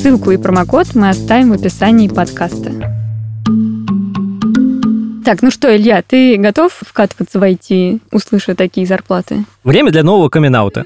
Ссылку 0.02 0.32
и 0.32 0.38
промокод 0.38 0.96
мы 0.96 1.10
оставим 1.10 1.50
в 1.50 1.56
описании 1.56 2.08
подкаста. 2.08 2.72
Так, 5.26 5.42
ну 5.42 5.52
что, 5.52 5.76
Илья, 5.76 6.02
ты 6.02 6.38
готов 6.38 6.72
вкатываться 6.72 7.38
в 7.38 7.44
IT, 7.44 8.00
услышав 8.10 8.56
такие 8.56 8.88
зарплаты? 8.88 9.44
Время 9.66 9.92
для 9.92 10.04
нового 10.04 10.30
камин 10.30 10.56
-аута. 10.56 10.86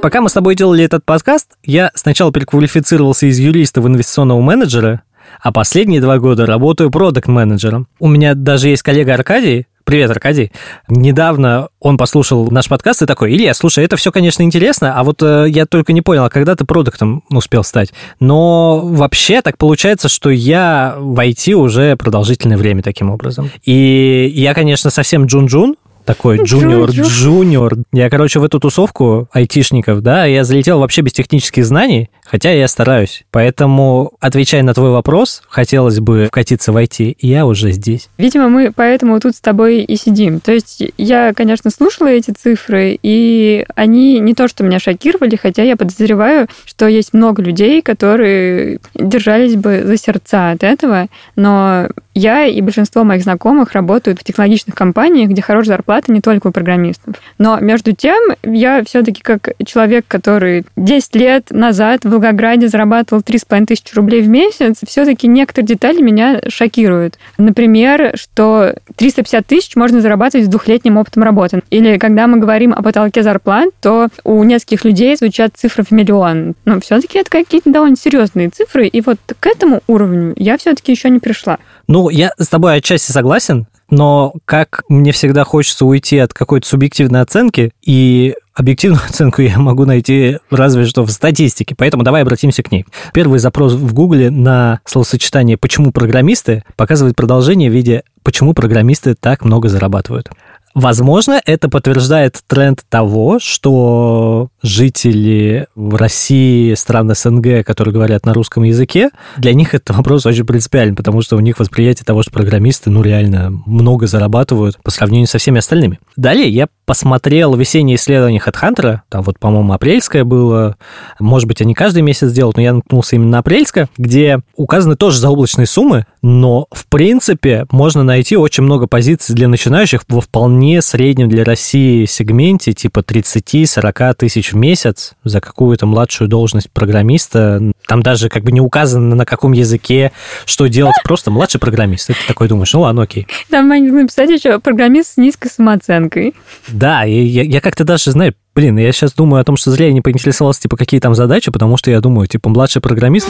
Пока 0.00 0.22
мы 0.22 0.30
с 0.30 0.32
тобой 0.32 0.54
делали 0.54 0.82
этот 0.82 1.04
подкаст, 1.04 1.58
я 1.62 1.90
сначала 1.94 2.32
переквалифицировался 2.32 3.26
из 3.26 3.38
юриста 3.38 3.82
в 3.82 3.86
инвестиционного 3.86 4.40
менеджера, 4.40 5.02
а 5.42 5.52
последние 5.52 6.00
два 6.00 6.18
года 6.18 6.46
работаю 6.46 6.90
продукт-менеджером. 6.90 7.86
У 7.98 8.08
меня 8.08 8.34
даже 8.34 8.70
есть 8.70 8.82
коллега 8.82 9.12
Аркадий, 9.12 9.66
Привет, 9.86 10.10
Аркадий. 10.10 10.50
Недавно 10.88 11.68
он 11.78 11.96
послушал 11.96 12.50
наш 12.50 12.68
подкаст 12.68 13.02
и 13.02 13.06
такой, 13.06 13.32
Илья, 13.32 13.54
слушай, 13.54 13.84
это 13.84 13.94
все, 13.94 14.10
конечно, 14.10 14.42
интересно, 14.42 14.98
а 14.98 15.04
вот 15.04 15.22
э, 15.22 15.46
я 15.48 15.64
только 15.64 15.92
не 15.92 16.02
понял, 16.02 16.24
а 16.24 16.28
когда 16.28 16.56
ты 16.56 16.64
продуктом 16.64 17.22
успел 17.30 17.62
стать? 17.62 17.92
Но 18.18 18.80
вообще 18.80 19.42
так 19.42 19.58
получается, 19.58 20.08
что 20.08 20.28
я 20.28 20.96
в 20.98 21.16
IT 21.24 21.52
уже 21.52 21.94
продолжительное 21.94 22.56
время 22.56 22.82
таким 22.82 23.12
образом. 23.12 23.48
И 23.62 24.28
я, 24.34 24.54
конечно, 24.54 24.90
совсем 24.90 25.26
джун-джун, 25.26 25.76
такой 26.06 26.38
джуниор-джуниор. 26.38 27.74
Я, 27.92 28.08
короче, 28.08 28.40
в 28.40 28.44
эту 28.44 28.60
тусовку 28.60 29.28
айтишников, 29.32 30.00
да, 30.00 30.24
я 30.24 30.44
залетел 30.44 30.78
вообще 30.78 31.02
без 31.02 31.12
технических 31.12 31.66
знаний, 31.66 32.08
хотя 32.24 32.50
я 32.50 32.68
стараюсь. 32.68 33.24
Поэтому, 33.30 34.12
отвечая 34.20 34.62
на 34.62 34.72
твой 34.72 34.90
вопрос, 34.90 35.42
хотелось 35.48 36.00
бы 36.00 36.26
вкатиться 36.26 36.72
в 36.72 36.76
IT, 36.76 37.16
и 37.18 37.28
я 37.28 37.44
уже 37.44 37.72
здесь. 37.72 38.08
Видимо, 38.16 38.48
мы 38.48 38.72
поэтому 38.74 39.20
тут 39.20 39.36
с 39.36 39.40
тобой 39.40 39.80
и 39.80 39.96
сидим. 39.96 40.40
То 40.40 40.52
есть 40.52 40.82
я, 40.96 41.34
конечно, 41.34 41.70
слушала 41.70 42.08
эти 42.08 42.30
цифры, 42.30 42.98
и 43.02 43.66
они 43.74 44.18
не 44.20 44.34
то, 44.34 44.48
что 44.48 44.64
меня 44.64 44.78
шокировали, 44.78 45.36
хотя 45.36 45.62
я 45.62 45.76
подозреваю, 45.76 46.48
что 46.64 46.86
есть 46.86 47.12
много 47.12 47.42
людей, 47.42 47.82
которые 47.82 48.78
держались 48.94 49.56
бы 49.56 49.82
за 49.84 49.96
сердца 49.96 50.52
от 50.52 50.62
этого, 50.62 51.08
но 51.34 51.88
я 52.14 52.46
и 52.46 52.60
большинство 52.62 53.04
моих 53.04 53.22
знакомых 53.22 53.72
работают 53.72 54.20
в 54.20 54.24
технологичных 54.24 54.74
компаниях, 54.74 55.28
где 55.28 55.42
хорошая 55.42 55.76
зарплата 55.76 55.95
не 56.08 56.20
только 56.20 56.48
у 56.48 56.52
программистов. 56.52 57.16
Но 57.38 57.58
между 57.60 57.92
тем, 57.92 58.34
я 58.42 58.82
все-таки 58.84 59.22
как 59.22 59.50
человек, 59.64 60.04
который 60.08 60.64
10 60.76 61.14
лет 61.16 61.50
назад 61.50 62.04
в 62.04 62.10
Волгограде 62.10 62.68
зарабатывал 62.68 63.22
3,5 63.22 63.66
тысячи 63.66 63.94
рублей 63.94 64.22
в 64.22 64.28
месяц, 64.28 64.78
все-таки 64.86 65.26
некоторые 65.26 65.66
детали 65.66 66.00
меня 66.00 66.40
шокируют. 66.48 67.18
Например, 67.38 68.12
что 68.14 68.74
350 68.96 69.46
тысяч 69.46 69.76
можно 69.76 70.00
зарабатывать 70.00 70.46
с 70.46 70.50
двухлетним 70.50 70.96
опытом 70.96 71.22
работы. 71.22 71.62
Или 71.70 71.98
когда 71.98 72.26
мы 72.26 72.38
говорим 72.38 72.72
о 72.72 72.82
потолке 72.82 73.22
зарплат, 73.22 73.70
то 73.80 74.08
у 74.24 74.42
нескольких 74.44 74.84
людей 74.84 75.16
звучат 75.16 75.52
цифры 75.54 75.84
в 75.84 75.90
миллион. 75.90 76.54
Но 76.64 76.80
все-таки 76.80 77.18
это 77.18 77.30
какие-то 77.30 77.70
довольно 77.70 77.96
серьезные 77.96 78.50
цифры, 78.50 78.86
и 78.86 79.00
вот 79.00 79.18
к 79.38 79.46
этому 79.46 79.82
уровню 79.86 80.34
я 80.36 80.58
все-таки 80.58 80.92
еще 80.92 81.10
не 81.10 81.18
пришла. 81.18 81.58
Ну, 81.88 82.08
я 82.08 82.32
с 82.38 82.48
тобой 82.48 82.76
отчасти 82.76 83.12
согласен. 83.12 83.66
Но 83.90 84.34
как 84.44 84.82
мне 84.88 85.12
всегда 85.12 85.44
хочется 85.44 85.84
уйти 85.84 86.18
от 86.18 86.34
какой-то 86.34 86.66
субъективной 86.66 87.20
оценки, 87.20 87.72
и 87.82 88.34
объективную 88.54 89.02
оценку 89.08 89.42
я 89.42 89.58
могу 89.58 89.84
найти 89.84 90.38
разве 90.50 90.86
что 90.86 91.04
в 91.04 91.10
статистике, 91.10 91.74
поэтому 91.76 92.02
давай 92.02 92.22
обратимся 92.22 92.62
к 92.62 92.72
ней. 92.72 92.84
Первый 93.12 93.38
запрос 93.38 93.74
в 93.74 93.94
Гугле 93.94 94.30
на 94.30 94.80
словосочетание 94.84 95.56
«почему 95.56 95.92
программисты» 95.92 96.64
показывает 96.74 97.14
продолжение 97.14 97.70
в 97.70 97.74
виде 97.74 98.02
«почему 98.22 98.54
программисты 98.54 99.14
так 99.14 99.44
много 99.44 99.68
зарабатывают». 99.68 100.30
Возможно, 100.76 101.40
это 101.46 101.70
подтверждает 101.70 102.38
тренд 102.46 102.82
того, 102.90 103.38
что 103.40 104.48
жители 104.62 105.68
в 105.74 105.94
России, 105.94 106.74
стран 106.74 107.14
СНГ, 107.14 107.64
которые 107.64 107.94
говорят 107.94 108.26
на 108.26 108.34
русском 108.34 108.62
языке, 108.62 109.08
для 109.38 109.54
них 109.54 109.72
этот 109.74 109.96
вопрос 109.96 110.26
очень 110.26 110.44
принципиален, 110.44 110.94
потому 110.94 111.22
что 111.22 111.36
у 111.36 111.40
них 111.40 111.58
восприятие 111.58 112.04
того, 112.04 112.20
что 112.20 112.30
программисты, 112.30 112.90
ну, 112.90 113.00
реально 113.00 113.52
много 113.64 114.06
зарабатывают 114.06 114.76
по 114.82 114.90
сравнению 114.90 115.28
со 115.28 115.38
всеми 115.38 115.60
остальными. 115.60 115.98
Далее 116.14 116.50
я 116.50 116.68
посмотрел 116.86 117.54
весеннее 117.54 117.96
исследование 117.96 118.40
HeadHunter, 118.40 119.00
там 119.08 119.22
вот, 119.22 119.38
по-моему, 119.38 119.72
апрельское 119.72 120.24
было, 120.24 120.76
может 121.18 121.48
быть, 121.48 121.60
они 121.60 121.74
каждый 121.74 122.02
месяц 122.02 122.32
делают, 122.32 122.56
но 122.56 122.62
я 122.62 122.72
наткнулся 122.72 123.16
именно 123.16 123.32
на 123.32 123.38
апрельское, 123.38 123.88
где 123.98 124.40
указаны 124.54 124.96
тоже 124.96 125.18
заоблачные 125.18 125.66
суммы, 125.66 126.06
но, 126.22 126.66
в 126.70 126.86
принципе, 126.86 127.66
можно 127.70 128.02
найти 128.02 128.36
очень 128.36 128.62
много 128.62 128.86
позиций 128.86 129.34
для 129.34 129.48
начинающих 129.48 130.02
во 130.08 130.20
вполне 130.20 130.80
среднем 130.80 131.28
для 131.28 131.44
России 131.44 132.04
сегменте, 132.06 132.72
типа 132.72 133.00
30-40 133.00 134.14
тысяч 134.14 134.52
в 134.52 134.56
месяц 134.56 135.14
за 135.24 135.40
какую-то 135.40 135.86
младшую 135.86 136.28
должность 136.28 136.70
программиста. 136.70 137.60
Там 137.88 138.02
даже 138.02 138.28
как 138.28 138.44
бы 138.44 138.52
не 138.52 138.60
указано, 138.60 139.14
на 139.16 139.26
каком 139.26 139.52
языке, 139.52 140.12
что 140.44 140.66
делать, 140.68 140.94
просто 141.04 141.30
младший 141.30 141.60
программист. 141.60 142.08
Ты 142.08 142.14
такой 142.28 142.48
думаешь, 142.48 142.72
ну 142.72 142.80
ладно, 142.80 143.02
окей. 143.02 143.26
Там 143.50 143.68
могли 143.68 143.90
написать 143.90 144.30
еще 144.30 144.58
программист 144.60 145.14
с 145.14 145.16
низкой 145.16 145.48
самооценкой. 145.48 146.34
Да, 146.76 147.06
и 147.06 147.24
я, 147.24 147.42
я 147.42 147.62
как-то 147.62 147.84
даже, 147.84 148.10
знаю, 148.10 148.34
блин, 148.54 148.76
я 148.76 148.92
сейчас 148.92 149.14
думаю 149.14 149.40
о 149.40 149.44
том, 149.44 149.56
что 149.56 149.70
зря 149.70 149.86
я 149.86 149.92
не 149.94 150.02
поинтересовался, 150.02 150.60
типа, 150.60 150.76
какие 150.76 151.00
там 151.00 151.14
задачи, 151.14 151.50
потому 151.50 151.78
что 151.78 151.90
я 151.90 152.00
думаю, 152.00 152.28
типа, 152.28 152.50
младший 152.50 152.82
программист... 152.82 153.28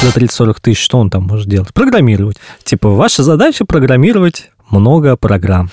За 0.00 0.08
30-40 0.08 0.56
тысяч, 0.60 0.82
что 0.82 0.98
он 0.98 1.10
там 1.10 1.24
может 1.24 1.48
делать? 1.48 1.72
Программировать. 1.72 2.38
Типа, 2.64 2.88
ваша 2.88 3.22
задача 3.22 3.64
программировать 3.66 4.50
много 4.70 5.16
программ 5.16 5.70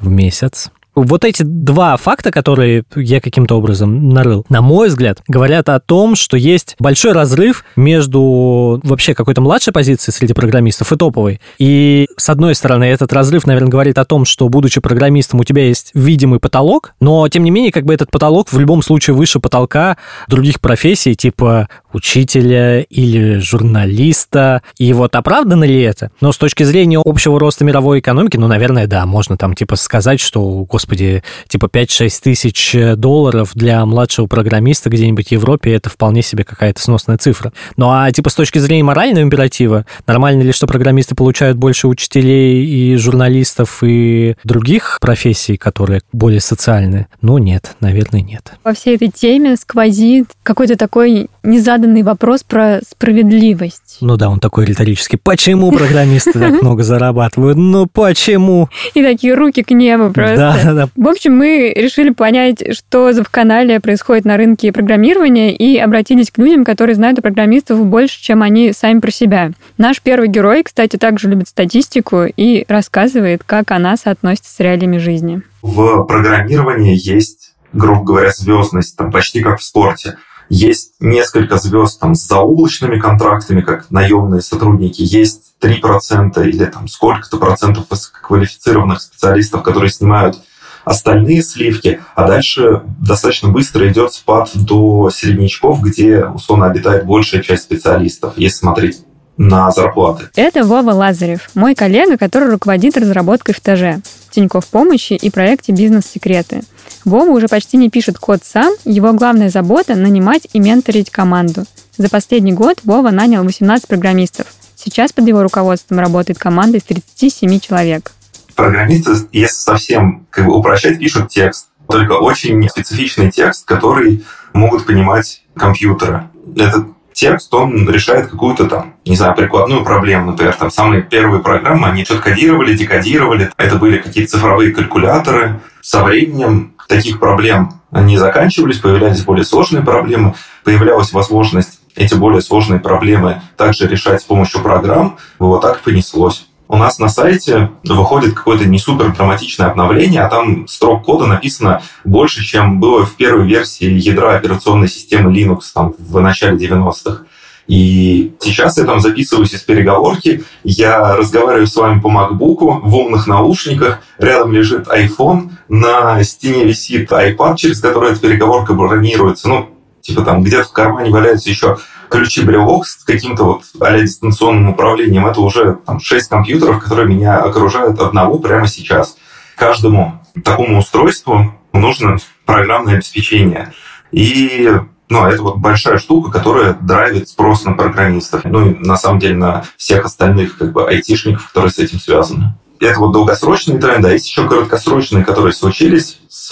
в 0.00 0.08
месяц. 0.08 0.70
Вот 0.96 1.26
эти 1.26 1.42
два 1.42 1.98
факта, 1.98 2.30
которые 2.30 2.84
я 2.96 3.20
каким-то 3.20 3.58
образом 3.58 4.08
нарыл, 4.08 4.46
на 4.48 4.62
мой 4.62 4.88
взгляд, 4.88 5.20
говорят 5.28 5.68
о 5.68 5.78
том, 5.78 6.16
что 6.16 6.38
есть 6.38 6.74
большой 6.78 7.12
разрыв 7.12 7.66
между 7.76 8.80
вообще 8.82 9.12
какой-то 9.12 9.42
младшей 9.42 9.74
позицией 9.74 10.14
среди 10.14 10.32
программистов 10.32 10.90
и 10.92 10.96
топовой. 10.96 11.38
И, 11.58 12.08
с 12.16 12.30
одной 12.30 12.54
стороны, 12.54 12.84
этот 12.84 13.12
разрыв, 13.12 13.46
наверное, 13.46 13.68
говорит 13.68 13.98
о 13.98 14.06
том, 14.06 14.24
что, 14.24 14.48
будучи 14.48 14.80
программистом, 14.80 15.40
у 15.40 15.44
тебя 15.44 15.66
есть 15.66 15.90
видимый 15.92 16.40
потолок, 16.40 16.94
но, 16.98 17.28
тем 17.28 17.44
не 17.44 17.50
менее, 17.50 17.72
как 17.72 17.84
бы 17.84 17.92
этот 17.92 18.10
потолок 18.10 18.50
в 18.50 18.58
любом 18.58 18.80
случае 18.80 19.14
выше 19.14 19.38
потолка 19.38 19.98
других 20.28 20.62
профессий, 20.62 21.14
типа 21.14 21.68
учителя 21.92 22.80
или 22.80 23.38
журналиста. 23.38 24.62
И 24.78 24.92
вот 24.94 25.14
оправдано 25.14 25.64
ли 25.64 25.82
это? 25.82 26.10
Но 26.22 26.32
с 26.32 26.38
точки 26.38 26.62
зрения 26.62 27.00
общего 27.04 27.38
роста 27.38 27.64
мировой 27.64 28.00
экономики, 28.00 28.38
ну, 28.38 28.48
наверное, 28.48 28.86
да, 28.86 29.04
можно 29.04 29.36
там, 29.36 29.54
типа, 29.54 29.76
сказать, 29.76 30.20
что, 30.20 30.64
господи, 30.64 30.85
господи, 30.86 31.24
типа 31.48 31.66
5-6 31.66 32.20
тысяч 32.22 32.76
долларов 32.96 33.50
для 33.54 33.84
младшего 33.84 34.26
программиста 34.26 34.88
где-нибудь 34.88 35.28
в 35.28 35.32
Европе, 35.32 35.74
это 35.74 35.90
вполне 35.90 36.22
себе 36.22 36.44
какая-то 36.44 36.80
сносная 36.80 37.18
цифра. 37.18 37.52
Ну 37.76 37.90
а 37.90 38.10
типа 38.12 38.30
с 38.30 38.34
точки 38.34 38.58
зрения 38.58 38.84
морального 38.84 39.24
императива, 39.24 39.84
нормально 40.06 40.42
ли, 40.42 40.52
что 40.52 40.68
программисты 40.68 41.16
получают 41.16 41.56
больше 41.56 41.88
учителей 41.88 42.64
и 42.64 42.96
журналистов 42.96 43.82
и 43.82 44.36
других 44.44 44.98
профессий, 45.00 45.56
которые 45.56 46.02
более 46.12 46.40
социальные? 46.40 47.08
Ну 47.20 47.38
нет, 47.38 47.74
наверное, 47.80 48.20
нет. 48.20 48.52
Во 48.62 48.72
всей 48.72 48.94
этой 48.94 49.08
теме 49.08 49.56
сквозит 49.56 50.28
какой-то 50.44 50.76
такой 50.76 51.28
незаданный 51.46 52.02
вопрос 52.02 52.42
про 52.42 52.80
справедливость. 52.88 53.98
Ну 54.00 54.16
да, 54.16 54.28
он 54.28 54.40
такой 54.40 54.64
риторический. 54.66 55.16
Почему 55.16 55.72
программисты 55.72 56.32
так 56.32 56.50
много 56.62 56.82
зарабатывают? 56.82 57.56
Ну 57.56 57.86
почему? 57.86 58.68
И 58.94 59.02
такие 59.02 59.34
руки 59.34 59.62
к 59.62 59.70
небу 59.70 60.12
просто. 60.12 60.36
Да, 60.36 60.72
да. 60.72 60.88
В 60.96 61.08
общем, 61.08 61.36
мы 61.36 61.72
решили 61.74 62.10
понять, 62.10 62.76
что 62.76 63.12
за 63.12 63.24
в 63.24 63.30
канале 63.30 63.80
происходит 63.80 64.24
на 64.24 64.36
рынке 64.36 64.72
программирования, 64.72 65.54
и 65.56 65.78
обратились 65.78 66.30
к 66.30 66.38
людям, 66.38 66.64
которые 66.64 66.94
знают 66.94 67.18
о 67.18 67.22
программистов 67.22 67.84
больше, 67.84 68.22
чем 68.22 68.42
они 68.42 68.72
сами 68.72 69.00
про 69.00 69.10
себя. 69.10 69.50
Наш 69.78 70.00
первый 70.00 70.28
герой, 70.28 70.62
кстати, 70.62 70.96
также 70.96 71.28
любит 71.28 71.48
статистику 71.48 72.24
и 72.24 72.64
рассказывает, 72.68 73.42
как 73.44 73.70
она 73.70 73.96
соотносится 73.96 74.54
с 74.54 74.60
реалиями 74.60 74.98
жизни. 74.98 75.42
В 75.62 76.04
программировании 76.04 76.96
есть, 76.96 77.54
грубо 77.72 78.04
говоря, 78.04 78.30
звездность, 78.30 78.96
там 78.96 79.10
почти 79.10 79.40
как 79.40 79.58
в 79.58 79.64
спорте. 79.64 80.16
Есть 80.48 80.92
несколько 81.00 81.56
звезд 81.58 82.00
там, 82.00 82.14
с 82.14 82.26
заоблачными 82.26 82.98
контрактами, 82.98 83.60
как 83.60 83.90
наемные 83.90 84.40
сотрудники. 84.40 85.02
Есть 85.02 85.54
3% 85.60 86.46
или 86.48 86.64
там 86.66 86.88
сколько-то 86.88 87.38
процентов 87.38 87.86
высококвалифицированных 87.90 89.00
специалистов, 89.00 89.62
которые 89.62 89.90
снимают 89.90 90.38
остальные 90.84 91.42
сливки, 91.42 92.00
а 92.14 92.28
дальше 92.28 92.82
достаточно 93.00 93.48
быстро 93.48 93.90
идет 93.90 94.12
спад 94.12 94.50
до 94.54 95.10
среднячков, 95.10 95.82
где, 95.82 96.24
условно, 96.26 96.66
обитает 96.66 97.04
большая 97.04 97.42
часть 97.42 97.64
специалистов, 97.64 98.34
если 98.36 98.58
смотреть 98.58 99.00
на 99.36 99.70
зарплаты. 99.72 100.28
Это 100.36 100.64
Вова 100.64 100.92
Лазарев, 100.92 101.50
мой 101.54 101.74
коллега, 101.74 102.16
который 102.16 102.50
руководит 102.50 102.96
разработкой 102.96 103.54
в 103.54 103.60
ТЖ, 103.60 104.00
Тинькофф 104.30 104.66
помощи 104.66 105.14
и 105.14 105.28
проекте 105.30 105.72
«Бизнес-секреты». 105.72 106.62
Вова 107.06 107.30
уже 107.30 107.46
почти 107.46 107.76
не 107.76 107.88
пишет 107.88 108.18
код 108.18 108.40
сам, 108.42 108.74
его 108.84 109.12
главная 109.12 109.48
забота– 109.48 109.94
нанимать 109.96 110.48
и 110.52 110.58
менторить 110.58 111.08
команду. 111.08 111.64
За 111.96 112.10
последний 112.10 112.52
год 112.52 112.80
Вова 112.82 113.10
нанял 113.10 113.44
18 113.44 113.86
программистов. 113.86 114.48
Сейчас 114.74 115.12
под 115.12 115.28
его 115.28 115.40
руководством 115.40 116.00
работает 116.00 116.40
команда 116.40 116.78
из 116.78 116.82
37 116.82 117.60
человек. 117.60 118.10
Программисты, 118.56 119.12
если 119.30 119.54
совсем 119.54 120.26
как 120.30 120.46
бы 120.46 120.56
упрощать, 120.56 120.98
пишут 120.98 121.28
текст. 121.28 121.68
Только 121.88 122.14
очень 122.14 122.68
специфичный 122.68 123.30
текст, 123.30 123.64
который 123.66 124.24
могут 124.52 124.84
понимать 124.84 125.44
компьютеры. 125.56 126.24
Этот 126.56 126.86
текст, 127.12 127.54
он 127.54 127.88
решает 127.88 128.26
какую-то 128.26 128.66
там, 128.66 128.94
не 129.04 129.14
знаю, 129.14 129.36
прикладную 129.36 129.84
проблему. 129.84 130.32
Например, 130.32 130.54
там 130.54 130.72
самые 130.72 131.02
первые 131.02 131.40
программы, 131.40 131.86
они 131.86 132.04
что-то 132.04 132.22
кодировали, 132.22 132.76
декодировали. 132.76 133.52
Это 133.56 133.76
были 133.76 133.98
какие-то 133.98 134.32
цифровые 134.32 134.72
калькуляторы. 134.72 135.60
Со 135.80 136.02
временем 136.02 136.72
таких 136.86 137.20
проблем 137.20 137.80
не 137.90 138.18
заканчивались, 138.18 138.78
появлялись 138.78 139.24
более 139.24 139.44
сложные 139.44 139.82
проблемы, 139.82 140.34
появлялась 140.64 141.12
возможность 141.12 141.80
эти 141.94 142.14
более 142.14 142.42
сложные 142.42 142.80
проблемы 142.80 143.40
также 143.56 143.86
решать 143.86 144.20
с 144.20 144.24
помощью 144.24 144.60
программ. 144.60 145.16
Вот 145.38 145.62
так 145.62 145.80
понеслось 145.80 146.46
у 146.68 146.76
нас 146.76 146.98
на 146.98 147.08
сайте 147.08 147.70
выходит 147.84 148.34
какое-то 148.34 148.64
не 148.64 148.78
супер 148.78 149.14
драматичное 149.14 149.68
обновление, 149.68 150.22
а 150.22 150.28
там 150.28 150.66
строк 150.66 151.04
кода 151.04 151.26
написано 151.26 151.82
больше, 152.04 152.42
чем 152.42 152.80
было 152.80 153.06
в 153.06 153.14
первой 153.14 153.46
версии 153.46 153.86
ядра 153.86 154.34
операционной 154.34 154.88
системы 154.88 155.32
Linux 155.32 155.60
там, 155.72 155.94
в 155.96 156.20
начале 156.20 156.56
90-х. 156.56 157.24
И 157.66 158.34
сейчас 158.40 158.78
я 158.78 158.84
там 158.84 159.00
записываюсь 159.00 159.52
из 159.52 159.62
переговорки, 159.62 160.44
я 160.62 161.16
разговариваю 161.16 161.66
с 161.66 161.74
вами 161.74 162.00
по 162.00 162.08
макбуку 162.08 162.80
в 162.82 162.94
умных 162.94 163.26
наушниках, 163.26 164.00
рядом 164.18 164.52
лежит 164.52 164.86
iPhone, 164.86 165.50
на 165.68 166.22
стене 166.22 166.64
висит 166.64 167.10
iPad, 167.10 167.56
через 167.56 167.80
который 167.80 168.12
эта 168.12 168.20
переговорка 168.20 168.72
бронируется. 168.72 169.48
Ну, 169.48 169.68
типа 170.00 170.22
там 170.22 170.44
где-то 170.44 170.68
в 170.68 170.72
кармане 170.72 171.10
валяются 171.10 171.48
еще 171.48 171.78
ключи 172.08 172.42
брелок 172.42 172.86
с 172.86 173.02
каким-то 173.04 173.44
вот 173.44 173.62
а 173.80 173.98
дистанционным 173.98 174.70
управлением. 174.70 175.26
Это 175.26 175.40
уже 175.40 175.78
там, 175.84 175.98
6 175.98 176.28
компьютеров, 176.28 176.82
которые 176.82 177.08
меня 177.08 177.38
окружают 177.38 178.00
одного 178.00 178.38
прямо 178.38 178.68
сейчас. 178.68 179.16
Каждому 179.56 180.22
такому 180.44 180.78
устройству 180.78 181.52
нужно 181.72 182.18
программное 182.44 182.94
обеспечение. 182.94 183.72
И 184.12 184.70
ну, 185.08 185.24
это 185.24 185.42
вот 185.42 185.58
большая 185.58 185.98
штука, 185.98 186.30
которая 186.30 186.74
драйвит 186.74 187.28
спрос 187.28 187.64
на 187.64 187.72
программистов. 187.72 188.44
Ну, 188.44 188.70
и 188.70 188.78
на 188.78 188.96
самом 188.96 189.20
деле 189.20 189.36
на 189.36 189.64
всех 189.76 190.04
остальных 190.04 190.58
как 190.58 190.72
бы 190.72 190.88
айтишников, 190.88 191.48
которые 191.48 191.70
с 191.70 191.78
этим 191.78 192.00
связаны. 192.00 192.54
Это 192.80 193.00
вот 193.00 193.12
долгосрочные 193.12 193.78
тренды, 193.78 194.08
а 194.08 194.12
есть 194.12 194.28
еще 194.28 194.46
краткосрочные, 194.46 195.24
которые 195.24 195.52
случились 195.52 196.18
с 196.28 196.50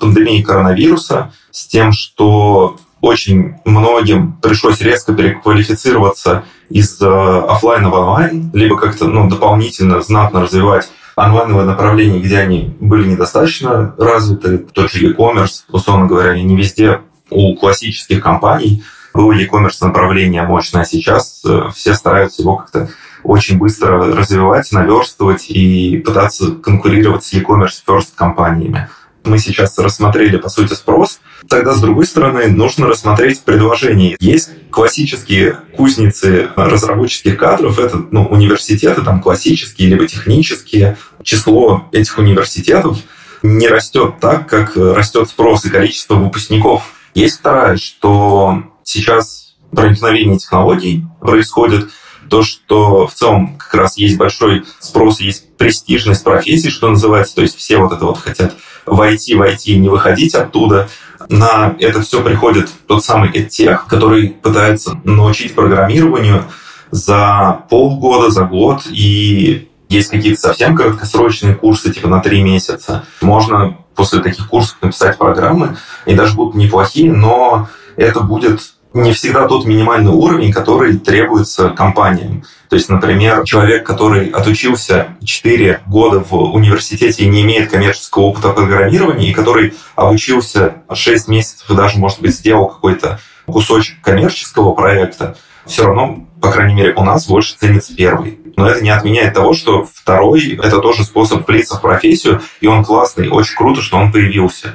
пандемией 0.00 0.42
коронавируса, 0.42 1.32
с 1.50 1.66
тем, 1.66 1.92
что 1.92 2.76
очень 3.00 3.56
многим 3.64 4.34
пришлось 4.34 4.80
резко 4.80 5.14
переквалифицироваться 5.14 6.44
из 6.68 7.00
офлайна 7.00 7.90
в 7.90 7.94
онлайн, 7.94 8.50
либо 8.52 8.76
как-то 8.76 9.06
ну, 9.06 9.28
дополнительно 9.28 10.02
знатно 10.02 10.42
развивать 10.42 10.88
онлайновое 11.16 11.64
направление, 11.64 12.20
где 12.20 12.38
они 12.38 12.76
были 12.80 13.08
недостаточно 13.08 13.94
развиты, 13.98 14.58
тот 14.58 14.90
же 14.90 15.06
e-commerce, 15.06 15.64
условно 15.70 16.06
говоря, 16.06 16.40
не 16.40 16.56
везде 16.56 17.00
у 17.32 17.56
классических 17.56 18.22
компаний 18.22 18.82
было 19.14 19.32
e-commerce 19.32 19.76
направление 19.80 20.42
мощное, 20.42 20.82
а 20.82 20.84
сейчас 20.86 21.42
э, 21.44 21.70
все 21.74 21.94
стараются 21.94 22.42
его 22.42 22.56
как-то 22.56 22.88
очень 23.22 23.58
быстро 23.58 23.98
развивать, 24.16 24.72
наверстывать 24.72 25.48
и 25.48 25.98
пытаться 25.98 26.52
конкурировать 26.52 27.24
с 27.24 27.32
e-commerce 27.32 27.82
first 27.86 28.08
компаниями. 28.14 28.88
Мы 29.24 29.38
сейчас 29.38 29.78
рассмотрели, 29.78 30.36
по 30.36 30.48
сути, 30.48 30.74
спрос. 30.74 31.20
Тогда, 31.48 31.74
с 31.74 31.80
другой 31.80 32.06
стороны, 32.06 32.48
нужно 32.48 32.88
рассмотреть 32.88 33.42
предложение. 33.42 34.16
Есть 34.18 34.50
классические 34.70 35.58
кузницы 35.76 36.48
разработческих 36.56 37.36
кадров, 37.36 37.78
это 37.78 38.04
ну, 38.10 38.26
университеты 38.26 39.02
там 39.02 39.20
классические, 39.20 39.90
либо 39.90 40.06
технические. 40.06 40.96
Число 41.22 41.88
этих 41.92 42.18
университетов 42.18 42.98
не 43.42 43.68
растет 43.68 44.14
так, 44.20 44.48
как 44.48 44.76
растет 44.76 45.28
спрос 45.28 45.64
и 45.64 45.70
количество 45.70 46.14
выпускников. 46.14 46.92
Есть 47.14 47.40
вторая, 47.40 47.76
что 47.76 48.62
сейчас 48.84 49.54
проникновение 49.70 50.38
технологий 50.38 51.04
происходит, 51.20 51.90
то, 52.28 52.42
что 52.42 53.06
в 53.06 53.12
целом 53.12 53.56
как 53.58 53.74
раз 53.74 53.98
есть 53.98 54.16
большой 54.16 54.64
спрос, 54.78 55.20
есть 55.20 55.54
престижность 55.56 56.24
профессии, 56.24 56.70
что 56.70 56.88
называется, 56.88 57.34
то 57.34 57.42
есть 57.42 57.56
все 57.56 57.76
вот 57.76 57.92
это 57.92 58.06
вот 58.06 58.18
хотят 58.18 58.54
войти, 58.86 59.34
войти 59.34 59.74
и 59.74 59.78
не 59.78 59.88
выходить 59.88 60.34
оттуда. 60.34 60.88
На 61.28 61.76
это 61.78 62.00
все 62.00 62.22
приходит 62.22 62.70
тот 62.86 63.04
самый 63.04 63.30
EdTech, 63.30 63.80
который 63.86 64.30
пытается 64.30 65.00
научить 65.04 65.54
программированию 65.54 66.44
за 66.90 67.64
полгода, 67.68 68.30
за 68.30 68.44
год, 68.44 68.86
и 68.90 69.68
есть 69.88 70.10
какие-то 70.10 70.40
совсем 70.40 70.74
краткосрочные 70.74 71.54
курсы, 71.54 71.92
типа 71.92 72.08
на 72.08 72.20
три 72.20 72.42
месяца. 72.42 73.04
Можно 73.20 73.76
после 73.94 74.20
таких 74.20 74.48
курсов 74.48 74.78
написать 74.80 75.18
программы, 75.18 75.76
и 76.06 76.14
даже 76.14 76.34
будут 76.34 76.54
неплохие, 76.54 77.12
но 77.12 77.68
это 77.96 78.20
будет 78.20 78.74
не 78.94 79.12
всегда 79.12 79.48
тот 79.48 79.64
минимальный 79.64 80.12
уровень, 80.12 80.52
который 80.52 80.98
требуется 80.98 81.70
компаниям. 81.70 82.44
То 82.68 82.76
есть, 82.76 82.88
например, 82.88 83.44
человек, 83.44 83.86
который 83.86 84.28
отучился 84.28 85.16
4 85.24 85.80
года 85.86 86.20
в 86.20 86.34
университете 86.34 87.24
и 87.24 87.28
не 87.28 87.42
имеет 87.42 87.70
коммерческого 87.70 88.24
опыта 88.24 88.50
программирования, 88.50 89.30
и 89.30 89.34
который 89.34 89.74
обучился 89.94 90.82
6 90.92 91.28
месяцев 91.28 91.70
и 91.70 91.74
даже, 91.74 91.98
может 91.98 92.20
быть, 92.20 92.34
сделал 92.34 92.68
какой-то 92.68 93.18
кусочек 93.46 94.00
коммерческого 94.02 94.72
проекта, 94.72 95.36
все 95.66 95.84
равно, 95.84 96.26
по 96.40 96.50
крайней 96.50 96.74
мере, 96.74 96.94
у 96.94 97.04
нас 97.04 97.26
больше 97.26 97.56
ценится 97.58 97.94
первый. 97.94 98.38
Но 98.56 98.68
это 98.68 98.82
не 98.82 98.90
отменяет 98.90 99.34
того, 99.34 99.54
что 99.54 99.86
второй– 99.92 100.58
это 100.62 100.78
тоже 100.78 101.04
способ 101.04 101.46
влиться 101.48 101.76
в 101.76 101.80
профессию, 101.80 102.40
и 102.60 102.66
он 102.66 102.84
классный, 102.84 103.28
очень 103.28 103.56
круто, 103.56 103.80
что 103.80 103.96
он 103.96 104.12
появился. 104.12 104.74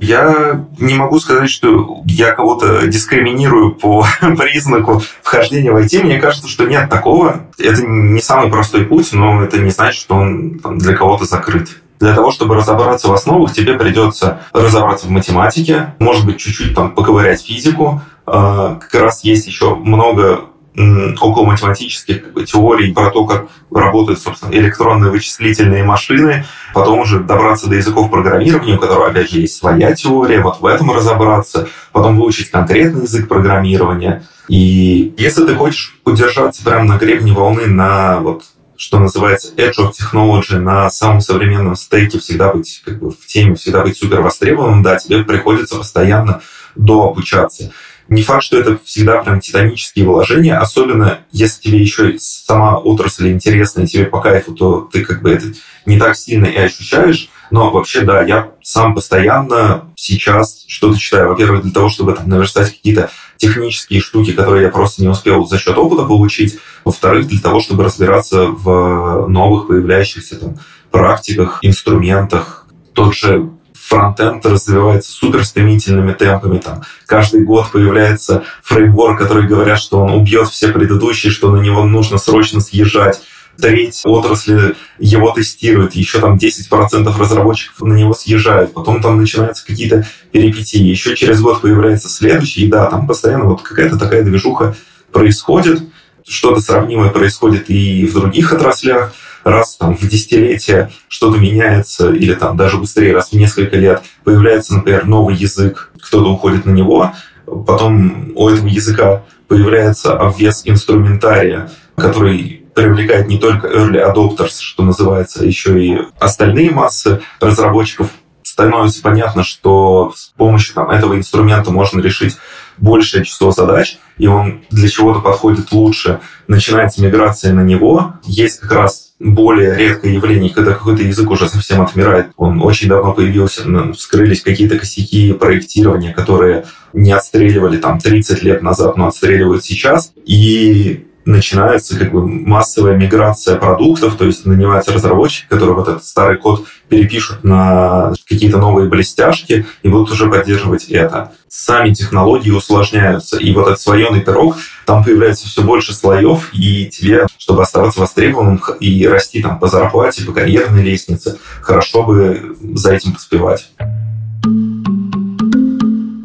Я 0.00 0.66
не 0.78 0.94
могу 0.94 1.20
сказать, 1.20 1.50
что 1.50 2.02
я 2.06 2.32
кого-то 2.32 2.86
дискриминирую 2.86 3.74
по 3.74 4.04
признаку 4.20 5.02
вхождения 5.22 5.70
в 5.70 5.76
IT. 5.76 6.02
Мне 6.02 6.18
кажется, 6.18 6.48
что 6.48 6.64
нет 6.64 6.88
такого. 6.88 7.42
Это 7.58 7.82
не 7.86 8.20
самый 8.20 8.50
простой 8.50 8.86
путь, 8.86 9.12
но 9.12 9.42
это 9.42 9.58
не 9.58 9.70
значит, 9.70 10.00
что 10.00 10.14
он 10.16 10.58
там, 10.58 10.78
для 10.78 10.96
кого-то 10.96 11.26
закрыт. 11.26 11.68
Для 12.00 12.14
того, 12.14 12.30
чтобы 12.30 12.54
разобраться 12.54 13.08
в 13.08 13.12
основах, 13.12 13.52
тебе 13.52 13.74
придется 13.74 14.40
разобраться 14.54 15.06
в 15.06 15.10
математике, 15.10 15.94
может 15.98 16.24
быть, 16.24 16.38
чуть-чуть 16.38 16.74
там 16.74 16.92
поковырять 16.92 17.42
физику. 17.44 18.00
А, 18.24 18.76
как 18.76 18.94
раз 19.02 19.22
есть 19.22 19.46
еще 19.46 19.74
много 19.74 20.44
около 20.76 21.46
математических 21.46 22.22
как 22.22 22.32
бы, 22.32 22.44
теорий 22.44 22.92
про 22.92 23.10
то, 23.10 23.26
как 23.26 23.48
работают, 23.72 24.20
собственно, 24.20 24.52
электронные 24.52 25.10
вычислительные 25.10 25.82
машины, 25.82 26.44
потом 26.72 27.00
уже 27.00 27.20
добраться 27.20 27.68
до 27.68 27.74
языков 27.74 28.10
программирования, 28.10 28.76
у 28.76 28.78
которого, 28.78 29.08
опять 29.08 29.30
же, 29.30 29.40
есть 29.40 29.56
своя 29.56 29.94
теория, 29.94 30.40
вот 30.40 30.60
в 30.60 30.66
этом 30.66 30.92
разобраться, 30.92 31.68
потом 31.92 32.16
выучить 32.16 32.50
конкретный 32.50 33.02
язык 33.02 33.28
программирования. 33.28 34.24
И 34.48 35.12
если 35.16 35.44
ты 35.44 35.54
хочешь 35.54 35.98
удержаться 36.04 36.64
прямо 36.64 36.84
на 36.84 36.98
гребне 36.98 37.32
волны 37.32 37.66
на 37.66 38.20
вот 38.20 38.44
что 38.76 38.98
называется 38.98 39.52
edge 39.56 39.74
of 39.78 39.92
technology, 39.92 40.56
на 40.56 40.88
самом 40.88 41.20
современном 41.20 41.76
стейке 41.76 42.18
всегда 42.18 42.50
быть 42.50 42.80
как 42.82 42.98
бы, 42.98 43.10
в 43.10 43.26
теме, 43.26 43.54
всегда 43.54 43.82
быть 43.82 43.98
супер 43.98 44.22
востребованным, 44.22 44.82
да, 44.82 44.96
тебе 44.96 45.22
приходится 45.22 45.76
постоянно 45.76 46.40
дообучаться. 46.76 47.72
Не 48.10 48.22
факт, 48.22 48.42
что 48.42 48.58
это 48.58 48.76
всегда 48.84 49.22
прям 49.22 49.40
титанические 49.40 50.04
вложения, 50.04 50.58
особенно 50.58 51.20
если 51.30 51.62
тебе 51.62 51.78
еще 51.78 52.16
сама 52.18 52.76
отрасль 52.76 53.30
интересна, 53.30 53.82
и 53.82 53.86
тебе 53.86 54.04
по 54.04 54.20
кайфу, 54.20 54.52
то 54.52 54.80
ты 54.92 55.04
как 55.04 55.22
бы 55.22 55.30
это 55.30 55.46
не 55.86 55.96
так 55.96 56.16
сильно 56.16 56.46
и 56.46 56.56
ощущаешь. 56.56 57.30
Но 57.52 57.70
вообще, 57.70 58.00
да, 58.00 58.20
я 58.22 58.50
сам 58.62 58.96
постоянно 58.96 59.92
сейчас 59.94 60.64
что-то 60.66 60.98
читаю. 60.98 61.28
Во-первых, 61.28 61.62
для 61.62 61.70
того, 61.70 61.88
чтобы 61.88 62.14
там 62.14 62.28
наверстать 62.28 62.72
какие-то 62.72 63.10
технические 63.36 64.00
штуки, 64.00 64.32
которые 64.32 64.64
я 64.64 64.70
просто 64.70 65.02
не 65.02 65.08
успел 65.08 65.46
за 65.46 65.58
счет 65.58 65.78
опыта 65.78 66.02
получить. 66.02 66.58
Во-вторых, 66.84 67.28
для 67.28 67.40
того, 67.40 67.60
чтобы 67.60 67.84
разбираться 67.84 68.46
в 68.46 69.28
новых 69.28 69.68
появляющихся 69.68 70.36
там 70.36 70.58
практиках, 70.90 71.60
инструментах. 71.62 72.66
Тот 72.92 73.14
же 73.14 73.50
фронтенд 73.90 74.46
развивается 74.46 75.10
супер 75.10 75.44
стремительными 75.44 76.12
темпами. 76.12 76.58
Там, 76.58 76.82
каждый 77.06 77.42
год 77.42 77.72
появляется 77.72 78.44
фреймворк, 78.62 79.18
который 79.18 79.48
говорят, 79.48 79.80
что 79.80 79.98
он 79.98 80.12
убьет 80.12 80.48
все 80.48 80.68
предыдущие, 80.68 81.32
что 81.32 81.50
на 81.50 81.60
него 81.60 81.82
нужно 81.82 82.16
срочно 82.18 82.60
съезжать. 82.60 83.20
Треть 83.60 84.02
отрасли 84.04 84.76
его 85.00 85.32
тестирует, 85.32 85.96
еще 85.96 86.20
там 86.20 86.36
10% 86.36 87.18
разработчиков 87.18 87.80
на 87.80 87.94
него 87.94 88.14
съезжают, 88.14 88.72
потом 88.72 89.02
там 89.02 89.18
начинаются 89.18 89.66
какие-то 89.66 90.06
перипетии, 90.30 90.82
еще 90.82 91.16
через 91.16 91.40
год 91.40 91.60
появляется 91.60 92.08
следующий, 92.08 92.66
и 92.66 92.68
да, 92.68 92.86
там 92.86 93.08
постоянно 93.08 93.46
вот 93.46 93.60
какая-то 93.60 93.98
такая 93.98 94.22
движуха 94.22 94.76
происходит, 95.12 95.82
что-то 96.26 96.60
сравнимое 96.60 97.10
происходит 97.10 97.68
и 97.68 98.06
в 98.06 98.14
других 98.14 98.52
отраслях, 98.52 99.12
раз 99.50 99.76
там, 99.76 99.96
в 99.96 100.00
десятилетие 100.08 100.90
что-то 101.08 101.38
меняется, 101.38 102.12
или 102.12 102.34
там 102.34 102.56
даже 102.56 102.78
быстрее, 102.78 103.14
раз 103.14 103.30
в 103.30 103.34
несколько 103.34 103.76
лет 103.76 104.02
появляется, 104.24 104.74
например, 104.74 105.06
новый 105.06 105.34
язык, 105.34 105.90
кто-то 106.00 106.32
уходит 106.32 106.64
на 106.66 106.70
него, 106.70 107.12
потом 107.44 108.32
у 108.34 108.48
этого 108.48 108.66
языка 108.66 109.22
появляется 109.48 110.16
обвес 110.16 110.62
инструментария, 110.64 111.70
который 111.96 112.64
привлекает 112.74 113.28
не 113.28 113.38
только 113.38 113.66
early 113.66 114.00
adopters, 114.00 114.60
что 114.60 114.82
называется, 114.82 115.44
еще 115.44 115.84
и 115.84 115.98
остальные 116.18 116.70
массы 116.70 117.20
разработчиков. 117.40 118.08
Становится 118.42 119.02
понятно, 119.02 119.44
что 119.44 120.12
с 120.14 120.28
помощью 120.36 120.74
там, 120.74 120.90
этого 120.90 121.16
инструмента 121.16 121.70
можно 121.70 122.00
решить 122.00 122.36
большее 122.78 123.24
число 123.24 123.52
задач, 123.52 123.98
и 124.18 124.26
он 124.26 124.62
для 124.70 124.88
чего-то 124.88 125.20
подходит 125.20 125.72
лучше. 125.72 126.20
Начинается 126.48 127.02
миграция 127.02 127.52
на 127.52 127.62
него. 127.62 128.14
Есть 128.24 128.60
как 128.60 128.72
раз 128.72 129.09
более 129.20 129.76
редкое 129.76 130.14
явление, 130.14 130.50
когда 130.50 130.72
какой-то 130.72 131.02
язык 131.02 131.30
уже 131.30 131.46
совсем 131.48 131.82
отмирает. 131.82 132.28
Он 132.36 132.60
очень 132.62 132.88
давно 132.88 133.12
появился, 133.12 133.62
вскрылись 133.92 134.40
какие-то 134.40 134.78
косяки 134.78 135.34
проектирования, 135.34 136.12
которые 136.12 136.64
не 136.94 137.12
отстреливали 137.12 137.76
там 137.76 138.00
30 138.00 138.42
лет 138.42 138.62
назад, 138.62 138.96
но 138.96 139.06
отстреливают 139.06 139.62
сейчас. 139.62 140.12
И 140.24 141.06
начинается 141.26 141.98
как 141.98 142.12
бы 142.12 142.26
массовая 142.26 142.96
миграция 142.96 143.56
продуктов, 143.56 144.16
то 144.16 144.24
есть 144.24 144.46
нанимаются 144.46 144.92
разработчики, 144.92 145.46
которые 145.48 145.76
вот 145.76 145.88
этот 145.88 146.04
старый 146.04 146.38
код 146.38 146.66
перепишут 146.88 147.44
на 147.44 148.12
какие-то 148.26 148.58
новые 148.58 148.88
блестяшки 148.88 149.66
и 149.82 149.88
будут 149.88 150.10
уже 150.10 150.28
поддерживать 150.28 150.84
это. 150.84 151.32
Сами 151.48 151.92
технологии 151.92 152.50
усложняются, 152.50 153.38
и 153.38 153.52
вот 153.52 153.66
этот 153.66 153.80
слоеный 153.80 154.20
пирог, 154.20 154.56
там 154.90 155.04
появляется 155.04 155.46
все 155.46 155.62
больше 155.62 155.94
слоев, 155.94 156.52
и 156.52 156.86
тебе, 156.86 157.28
чтобы 157.38 157.62
оставаться 157.62 158.00
востребованным 158.00 158.60
и 158.80 159.06
расти 159.06 159.40
там 159.40 159.60
по 159.60 159.68
зарплате, 159.68 160.24
по 160.24 160.32
карьерной 160.32 160.82
лестнице, 160.82 161.38
хорошо 161.62 162.02
бы 162.02 162.56
за 162.60 162.94
этим 162.94 163.12
поспевать 163.12 163.70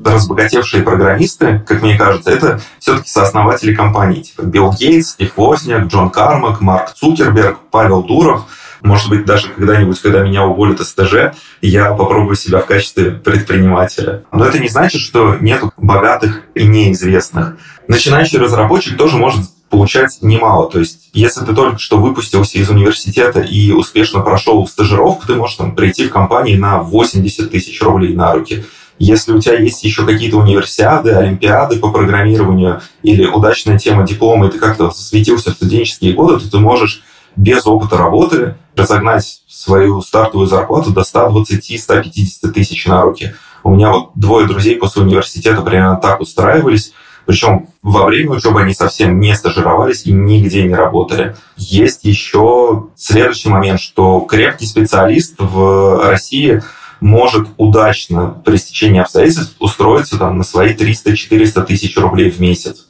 разбогатевшие 0.04 0.82
программисты, 0.82 1.62
как 1.68 1.82
мне 1.82 1.98
кажется, 1.98 2.32
это 2.32 2.62
все-таки 2.80 3.10
сооснователи 3.10 3.76
компаний, 3.76 4.24
типа 4.24 4.44
Билл 4.44 4.72
Гейтс, 4.72 5.10
Стив 5.10 5.34
Возняк, 5.36 5.88
Джон 5.88 6.10
Кармак, 6.10 6.62
Марк 6.62 6.94
Цукерберг, 6.94 7.60
Павел 7.70 8.02
Дуров. 8.02 8.46
Может 8.82 9.10
быть, 9.10 9.26
даже 9.26 9.50
когда-нибудь, 9.50 10.00
когда 10.00 10.22
меня 10.22 10.46
уволят 10.46 10.80
из 10.80 10.94
ТЖ, 10.94 11.36
я 11.62 11.92
попробую 11.94 12.36
себя 12.36 12.60
в 12.60 12.66
качестве 12.66 13.12
предпринимателя. 13.12 14.24
Но 14.32 14.46
это 14.46 14.60
не 14.60 14.70
значит, 14.70 15.02
что 15.02 15.36
нет 15.42 15.64
богатых 15.76 16.44
и 16.54 16.66
неизвестных. 16.66 17.58
Начинающий 17.88 18.40
разработчик 18.40 18.98
тоже 18.98 19.18
может 19.18 19.42
получать 19.70 20.18
немало. 20.22 20.70
То 20.70 20.80
есть, 20.80 21.10
если 21.14 21.44
ты 21.44 21.54
только 21.54 21.80
что 21.80 21.98
выпустился 21.98 22.58
из 22.58 22.70
университета 22.70 23.42
и 23.42 23.72
успешно 23.72 24.22
прошел 24.22 24.66
стажировку, 24.68 25.28
ты 25.28 25.36
можешь 25.36 25.58
там 25.58 25.76
прийти 25.76 26.08
в 26.08 26.12
компании 26.12 26.56
на 26.56 26.80
80 26.80 27.52
тысяч 27.52 27.82
рублей 27.82 28.16
на 28.16 28.34
руки. 28.34 28.66
Если 28.98 29.34
у 29.34 29.42
тебя 29.42 29.58
есть 29.58 29.84
еще 29.84 30.06
какие-то 30.06 30.38
универсиады, 30.38 31.12
олимпиады 31.12 31.80
по 31.80 31.92
программированию 31.92 32.82
или 33.04 33.26
удачная 33.26 33.78
тема 33.78 34.08
диплома, 34.08 34.48
и 34.48 34.52
ты 34.52 34.58
как-то 34.58 34.92
светился 34.92 35.52
в 35.52 35.56
студенческие 35.56 36.14
годы, 36.14 36.40
то 36.40 36.50
ты 36.50 36.58
можешь 36.60 37.04
без 37.36 37.68
опыта 37.68 37.98
работы 37.98 38.56
разогнать 38.76 39.42
свою 39.50 40.02
стартовую 40.02 40.48
зарплату 40.48 40.92
до 40.92 41.02
120-150 41.02 42.52
тысяч 42.54 42.86
на 42.86 43.02
руки. 43.02 43.36
У 43.64 43.72
меня 43.72 43.92
вот 43.92 44.12
двое 44.16 44.48
друзей 44.48 44.78
после 44.78 45.02
университета 45.02 45.62
примерно 45.62 45.98
так 45.98 46.22
устраивались. 46.22 46.94
Причем 47.26 47.68
во 47.82 48.06
время 48.06 48.32
учебы 48.32 48.62
они 48.62 48.74
совсем 48.74 49.20
не 49.20 49.36
стажировались 49.36 50.06
и 50.06 50.12
нигде 50.12 50.64
не 50.64 50.76
работали. 50.76 51.36
Есть 51.58 52.04
еще 52.04 52.88
следующий 52.96 53.50
момент, 53.50 53.80
что 53.80 54.20
крепкий 54.22 54.66
специалист 54.66 55.36
в 55.38 56.10
России 56.10 56.62
может 57.02 57.48
удачно 57.58 58.42
при 58.46 58.58
стечении 58.58 59.02
обстоятельств 59.02 59.56
устроиться 59.60 60.18
там, 60.18 60.38
на 60.38 60.44
свои 60.44 60.74
300-400 60.74 61.66
тысяч 61.66 61.98
рублей 61.98 62.32
в 62.32 62.40
месяц. 62.40 62.85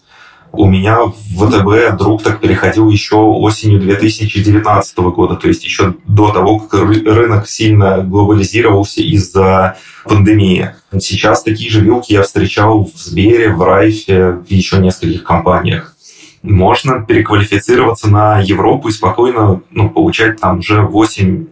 У 0.58 0.68
меня 0.68 1.00
в 1.02 1.14
ВТБ 1.14 1.98
друг 1.98 2.24
так 2.24 2.40
переходил 2.40 2.90
еще 2.90 3.16
осенью 3.16 3.80
2019 3.80 4.98
года, 4.98 5.36
то 5.36 5.48
есть 5.48 5.66
еще 5.66 5.96
до 6.08 6.32
того, 6.32 6.60
как 6.60 6.82
рынок 6.82 7.48
сильно 7.48 8.02
глобализировался 8.02 9.02
из-за 9.02 9.78
пандемии. 10.06 10.76
Сейчас 11.00 11.44
такие 11.44 11.70
же 11.70 11.82
вилки 11.82 12.14
я 12.14 12.24
встречал 12.24 12.86
в 12.86 12.98
Сбере, 12.98 13.50
в 13.50 13.62
Райфе, 13.62 14.32
в 14.32 14.50
еще 14.50 14.78
нескольких 14.78 15.24
компаниях. 15.24 15.96
Можно 16.42 17.04
переквалифицироваться 17.04 18.10
на 18.10 18.40
Европу 18.40 18.88
и 18.88 18.92
спокойно 18.92 19.62
ну, 19.72 19.90
получать 19.90 20.40
там 20.40 20.60
уже 20.60 20.82
8-10 20.82 21.48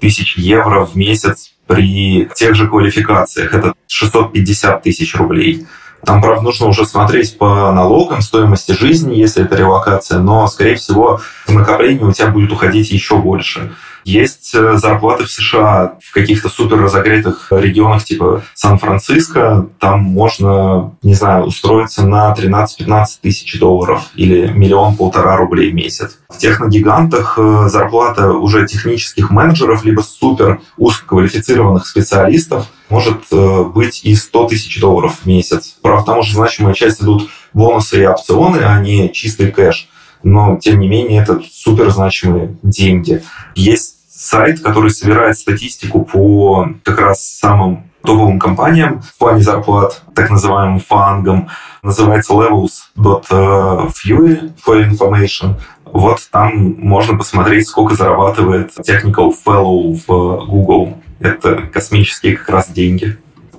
тысяч 0.00 0.36
евро 0.36 0.84
в 0.84 0.96
месяц 0.96 1.54
при 1.66 2.28
тех 2.36 2.54
же 2.54 2.68
квалификациях. 2.68 3.54
Это 3.54 3.74
650 3.88 4.82
тысяч 4.82 5.14
рублей. 5.16 5.66
Там, 6.06 6.22
правда, 6.22 6.42
нужно 6.42 6.68
уже 6.68 6.86
смотреть 6.86 7.36
по 7.36 7.72
налогам, 7.72 8.22
стоимости 8.22 8.70
жизни, 8.70 9.16
если 9.16 9.44
это 9.44 9.56
релокация, 9.56 10.20
но, 10.20 10.46
скорее 10.46 10.76
всего, 10.76 11.20
в 11.46 11.52
накопление 11.52 12.06
у 12.06 12.12
тебя 12.12 12.28
будет 12.28 12.52
уходить 12.52 12.92
еще 12.92 13.18
больше. 13.18 13.72
Есть 14.06 14.54
э, 14.54 14.76
зарплаты 14.76 15.24
в 15.24 15.30
США 15.32 15.98
в 16.00 16.12
каких-то 16.12 16.48
супер 16.48 16.80
разогретых 16.80 17.48
регионах 17.50 18.04
типа 18.04 18.44
Сан-Франциско. 18.54 19.66
Там 19.80 20.00
можно, 20.00 20.94
не 21.02 21.14
знаю, 21.14 21.46
устроиться 21.46 22.06
на 22.06 22.32
13-15 22.32 23.06
тысяч 23.20 23.58
долларов 23.58 24.04
или 24.14 24.46
миллион-полтора 24.46 25.36
рублей 25.36 25.72
в 25.72 25.74
месяц. 25.74 26.20
В 26.28 26.38
техногигантах 26.38 27.36
э, 27.36 27.66
зарплата 27.68 28.30
уже 28.30 28.64
технических 28.68 29.32
менеджеров 29.32 29.84
либо 29.84 30.02
супер 30.02 30.60
узкоквалифицированных 30.76 31.84
специалистов 31.84 32.68
может 32.88 33.24
э, 33.32 33.64
быть 33.64 34.04
и 34.04 34.14
100 34.14 34.46
тысяч 34.46 34.80
долларов 34.80 35.16
в 35.22 35.26
месяц. 35.26 35.78
Правда, 35.82 36.06
там 36.06 36.18
уже 36.20 36.32
значимая 36.32 36.74
часть 36.74 37.02
идут 37.02 37.28
бонусы 37.52 38.00
и 38.00 38.06
опционы, 38.06 38.58
а 38.58 38.80
не 38.80 39.12
чистый 39.12 39.50
кэш 39.50 39.88
но 40.22 40.56
тем 40.56 40.80
не 40.80 40.88
менее 40.88 41.22
это 41.22 41.40
супер 41.52 41.90
значимые 41.90 42.56
деньги. 42.62 43.22
Есть 43.54 43.95
сайт, 44.26 44.60
который 44.60 44.90
собирает 44.90 45.38
статистику 45.38 46.04
по 46.04 46.68
как 46.82 47.00
раз 47.00 47.38
самым 47.38 47.84
топовым 48.02 48.38
компаниям 48.38 49.00
в 49.00 49.16
плане 49.18 49.42
зарплат, 49.42 50.02
так 50.14 50.28
называемым 50.30 50.80
фангам, 50.80 51.48
называется 51.82 52.34
levels.fury 52.34 54.52
for 54.64 54.88
information. 54.88 55.54
Вот 55.84 56.28
там 56.30 56.76
можно 56.78 57.16
посмотреть, 57.16 57.66
сколько 57.68 57.94
зарабатывает 57.94 58.72
technical 58.78 59.32
fellow 59.46 59.98
в 60.06 60.46
Google. 60.46 60.98
Это 61.20 61.56
космические 61.72 62.36
как 62.36 62.50
раз 62.50 62.68
деньги. 62.68 63.16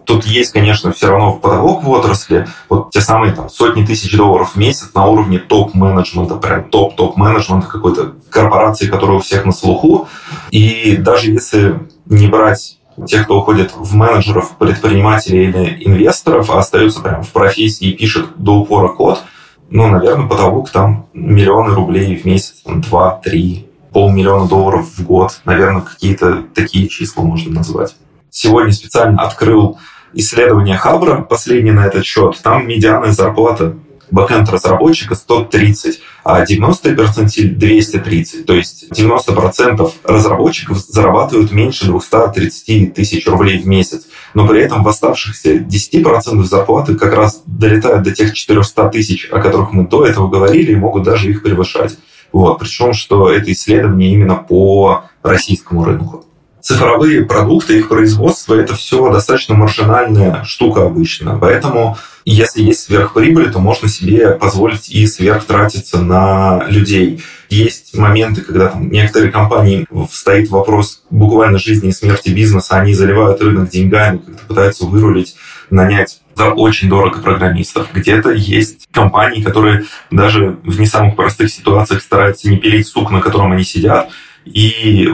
Тут 0.08 0.26
есть, 0.26 0.54
конечно, 0.54 0.94
все 0.94 1.08
равно 1.08 1.34
потолок 1.34 1.84
в 1.84 1.90
отрасли. 1.90 2.48
Вот 2.70 2.92
те 2.92 3.02
самые 3.02 3.34
там, 3.34 3.50
сотни 3.50 3.86
тысяч 3.86 4.16
долларов 4.16 4.54
в 4.54 4.56
месяц 4.56 4.94
на 4.96 5.06
уровне 5.06 5.38
топ-менеджмента, 5.38 6.36
прям 6.36 6.70
топ-топ-менеджмента 6.70 7.68
какой-то 7.68 8.14
корпорации, 8.30 8.88
которая 8.88 9.18
у 9.18 9.20
всех 9.20 9.44
на 9.44 9.52
слуху. 9.52 10.08
И 10.50 10.96
даже 10.96 11.32
если 11.32 11.82
не 12.06 12.28
брать 12.28 12.80
тех, 13.06 13.26
кто 13.26 13.40
уходит 13.40 13.74
в 13.76 13.94
менеджеров, 13.96 14.56
предпринимателей 14.58 15.50
или 15.50 15.84
инвесторов, 15.84 16.50
а 16.52 16.60
остается 16.60 17.02
прям 17.02 17.24
в 17.24 17.34
профессии 17.34 17.90
и 17.90 17.94
пишет 17.94 18.28
до 18.38 18.60
упора 18.60 18.88
код, 18.88 19.24
ну, 19.70 19.88
наверное, 19.88 20.30
потолок 20.30 20.70
там 20.70 21.08
миллионы 21.14 21.76
рублей 21.76 22.16
в 22.16 22.24
месяц, 22.24 22.62
там, 22.64 22.80
два, 22.80 23.20
три, 23.22 23.68
полмиллиона 23.92 24.48
долларов 24.48 24.88
в 24.88 25.04
год. 25.04 25.42
Наверное, 25.44 25.82
какие-то 25.82 26.44
такие 26.56 26.88
числа 26.88 27.24
можно 27.24 27.56
назвать. 27.56 27.98
Сегодня 28.30 28.72
специально 28.72 29.22
открыл 29.22 29.78
исследование 30.14 30.78
Хабра, 30.78 31.22
последнее 31.22 31.74
на 31.74 31.86
этот 31.86 32.06
счет, 32.06 32.40
там 32.44 32.68
медианная 32.68 33.12
зарплата 33.12 33.76
бэкэнд 34.12 34.50
разработчика 34.50 35.16
130, 35.16 36.00
а 36.24 36.46
90 36.46 36.96
перцентиль 36.96 37.56
230. 37.56 38.46
То 38.46 38.54
есть 38.54 38.86
90% 38.92 39.92
разработчиков 40.04 40.78
зарабатывают 40.78 41.52
меньше 41.52 41.88
230 41.88 42.94
тысяч 42.94 43.28
рублей 43.28 43.60
в 43.60 43.68
месяц. 43.68 44.08
Но 44.34 44.48
при 44.48 44.62
этом 44.62 44.84
в 44.84 44.88
оставшихся 44.88 45.56
10% 45.56 46.44
зарплаты 46.44 46.96
как 46.96 47.14
раз 47.14 47.42
долетают 47.46 48.04
до 48.04 48.12
тех 48.12 48.34
400 48.34 48.90
тысяч, 48.90 49.30
о 49.32 49.40
которых 49.40 49.74
мы 49.74 49.88
до 49.88 50.06
этого 50.06 50.28
говорили, 50.28 50.72
и 50.72 50.76
могут 50.76 51.04
даже 51.04 51.30
их 51.30 51.44
превышать. 51.44 51.98
Вот. 52.32 52.60
Причем, 52.60 52.94
что 52.94 53.32
это 53.32 53.52
исследование 53.52 54.12
именно 54.12 54.36
по 54.36 55.06
российскому 55.24 55.84
рынку 55.84 56.27
цифровые 56.68 57.24
продукты, 57.24 57.78
их 57.78 57.88
производство– 57.88 58.54
это 58.56 58.76
все 58.76 59.10
достаточно 59.10 59.56
маржинальная 59.56 60.44
штука 60.44 60.84
обычно. 60.86 61.38
Поэтому 61.40 61.98
если 62.26 62.62
есть 62.62 62.82
сверхприбыль, 62.82 63.54
то 63.54 63.60
можно 63.60 63.88
себе 63.88 64.32
позволить 64.32 64.90
и 64.90 65.08
сверхтратиться 65.08 66.02
на 66.02 66.66
людей. 66.68 67.24
Есть 67.50 67.98
моменты, 67.98 68.42
когда 68.42 68.68
там, 68.68 68.92
некоторые 68.92 69.32
компании 69.32 69.88
стоит 70.12 70.50
вопрос 70.50 71.04
буквально 71.10 71.58
жизни 71.58 71.88
и 71.88 71.94
смерти 71.94 72.32
бизнеса, 72.32 72.76
они 72.76 72.94
заливают 72.94 73.42
рынок 73.42 73.70
деньгами, 73.70 74.18
как-то 74.18 74.46
пытаются 74.46 74.86
вырулить, 74.86 75.38
нанять 75.70 76.20
за 76.36 76.50
очень 76.50 76.90
дорого 76.90 77.20
программистов. 77.20 77.88
Где-то 77.94 78.32
есть 78.32 78.90
компании, 78.92 79.42
которые 79.42 79.86
даже 80.12 80.58
в 80.66 80.78
не 80.82 80.86
самых 80.86 81.16
простых 81.16 81.50
ситуациях 81.50 82.02
стараются 82.02 82.50
не 82.50 82.58
пилить 82.58 82.88
сук, 82.88 83.10
на 83.10 83.22
котором 83.22 83.54
они 83.54 83.64
сидят, 83.64 84.10
и 84.44 85.10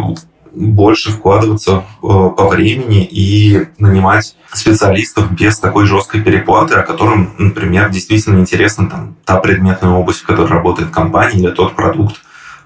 больше 0.53 1.11
вкладываться 1.11 1.77
э, 1.77 1.81
по 2.01 2.47
времени 2.47 3.03
и 3.03 3.67
нанимать 3.77 4.35
специалистов 4.51 5.31
без 5.31 5.59
такой 5.59 5.85
жесткой 5.85 6.21
переплаты, 6.21 6.75
о 6.75 6.83
котором, 6.83 7.33
например, 7.37 7.89
действительно 7.89 8.39
интересна 8.39 8.89
там, 8.89 9.15
та 9.25 9.37
предметная 9.39 9.91
область, 9.91 10.21
в 10.21 10.25
которой 10.25 10.49
работает 10.49 10.91
компания, 10.91 11.39
или 11.39 11.51
тот 11.51 11.75
продукт, 11.75 12.17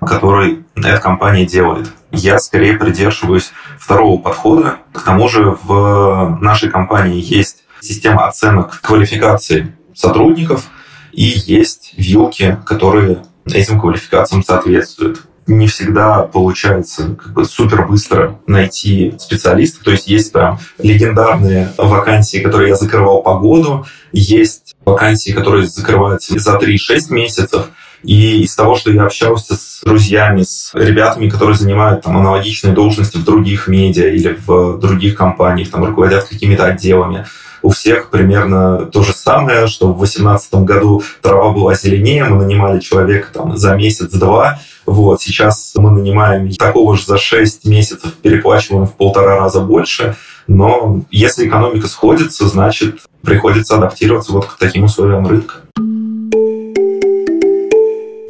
который 0.02 0.66
эта 0.76 1.00
компания 1.00 1.46
делает. 1.46 1.92
Я 2.12 2.40
скорее 2.40 2.74
придерживаюсь 2.74 3.52
второго 3.80 4.20
подхода. 4.20 4.78
К 4.94 5.02
тому 5.02 5.28
же 5.30 5.58
в 5.64 6.38
нашей 6.42 6.70
компании 6.70 7.22
есть 7.22 7.64
система 7.82 8.28
оценок 8.28 8.82
квалификации 8.82 9.76
сотрудников 9.94 10.70
и 11.12 11.24
есть 11.24 11.94
вилки, 11.98 12.58
которые 12.66 13.24
этим 13.46 13.80
квалификациям 13.80 14.44
соответствуют 14.44 15.27
не 15.48 15.68
всегда 15.68 16.24
получается 16.24 17.16
как 17.16 17.34
бы 17.34 17.46
супер 17.46 17.88
быстро 17.88 18.40
найти 18.48 19.16
специалиста. 19.18 19.84
То 19.84 19.92
есть 19.92 20.08
есть 20.08 20.32
прям 20.34 20.60
легендарные 20.78 21.74
вакансии, 21.78 22.40
которые 22.40 22.70
я 22.70 22.76
закрывал 22.76 23.22
по 23.22 23.40
году, 23.40 23.86
есть 24.12 24.76
вакансии, 24.86 25.32
которые 25.32 25.66
закрываются 25.66 26.38
за 26.38 26.58
3-6 26.58 27.12
месяцев. 27.12 27.70
И 28.04 28.44
из 28.44 28.56
того, 28.56 28.76
что 28.76 28.92
я 28.92 29.04
общался 29.04 29.56
с 29.56 29.82
друзьями, 29.84 30.44
с 30.44 30.72
ребятами, 30.76 31.30
которые 31.30 31.58
занимают 31.58 32.04
там 32.04 32.16
аналогичные 32.16 32.74
должности 32.74 33.18
в 33.18 33.24
других 33.24 33.68
медиа 33.68 34.10
или 34.10 34.38
в 34.46 34.78
других 34.78 35.16
компаниях, 35.16 35.72
там 35.72 35.84
руководят 35.84 36.26
какими-то 36.26 36.66
отделами, 36.66 37.26
у 37.64 37.70
всех 37.70 38.12
примерно 38.12 38.86
то 38.86 39.04
же 39.04 39.14
самое, 39.14 39.68
что 39.68 39.88
в 39.92 39.98
2018 39.98 40.54
году 40.56 41.04
трава 41.22 41.52
была 41.52 41.74
зеленее, 41.74 42.26
мы 42.26 42.44
нанимали 42.44 42.80
человека 42.80 43.30
там 43.34 43.58
за 43.58 43.76
месяц-два, 43.76 44.60
вот, 44.88 45.22
сейчас 45.22 45.74
мы 45.76 45.92
нанимаем 45.92 46.52
такого 46.54 46.96
же 46.96 47.06
за 47.06 47.18
6 47.18 47.66
месяцев, 47.66 48.14
переплачиваем 48.14 48.88
в 48.88 48.94
полтора 48.94 49.36
раза 49.36 49.60
больше, 49.60 50.16
но 50.48 51.02
если 51.12 51.48
экономика 51.48 51.88
сходится, 51.88 52.48
значит, 52.48 53.02
приходится 53.22 53.76
адаптироваться 53.76 54.32
вот 54.32 54.46
к 54.46 54.58
таким 54.58 54.86
условиям 54.86 55.28
рынка. 55.28 55.56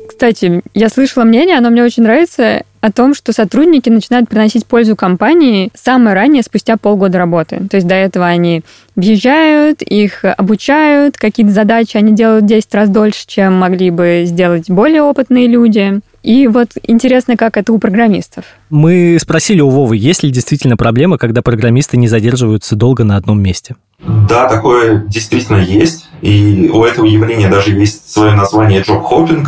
Кстати, 0.09 0.63
я 0.73 0.89
слышала 0.89 1.23
мнение, 1.23 1.59
оно 1.59 1.69
мне 1.69 1.83
очень 1.83 2.01
нравится, 2.01 2.63
о 2.81 2.91
том, 2.91 3.13
что 3.13 3.33
сотрудники 3.33 3.89
начинают 3.89 4.29
приносить 4.29 4.65
пользу 4.65 4.95
компании 4.95 5.69
самое 5.75 6.15
ранее, 6.15 6.41
спустя 6.41 6.77
полгода 6.77 7.17
работы. 7.17 7.67
То 7.69 7.77
есть 7.77 7.87
до 7.87 7.95
этого 7.95 8.25
они 8.25 8.63
въезжают, 8.95 9.81
их 9.81 10.23
обучают, 10.23 11.17
какие-то 11.17 11.51
задачи 11.51 11.97
они 11.97 12.13
делают 12.13 12.45
10 12.45 12.73
раз 12.73 12.89
дольше, 12.89 13.25
чем 13.27 13.55
могли 13.55 13.91
бы 13.91 14.23
сделать 14.25 14.69
более 14.69 15.01
опытные 15.01 15.47
люди. 15.47 15.99
И 16.23 16.47
вот 16.47 16.69
интересно, 16.83 17.37
как 17.37 17.57
это 17.57 17.71
у 17.71 17.79
программистов. 17.79 18.45
Мы 18.69 19.17
спросили 19.21 19.61
у 19.61 19.69
Вовы, 19.69 19.97
есть 19.97 20.23
ли 20.23 20.31
действительно 20.31 20.75
проблема, 20.75 21.17
когда 21.17 21.41
программисты 21.41 21.97
не 21.97 22.07
задерживаются 22.07 22.75
долго 22.75 23.03
на 23.03 23.15
одном 23.15 23.41
месте? 23.41 23.75
Да, 23.99 24.47
такое 24.47 25.05
действительно 25.07 25.57
есть. 25.57 26.09
И 26.21 26.69
у 26.73 26.83
этого 26.83 27.05
явления 27.05 27.49
даже 27.49 27.71
есть 27.71 28.11
свое 28.11 28.33
название 28.33 28.81
job 28.81 29.03
hopping, 29.09 29.45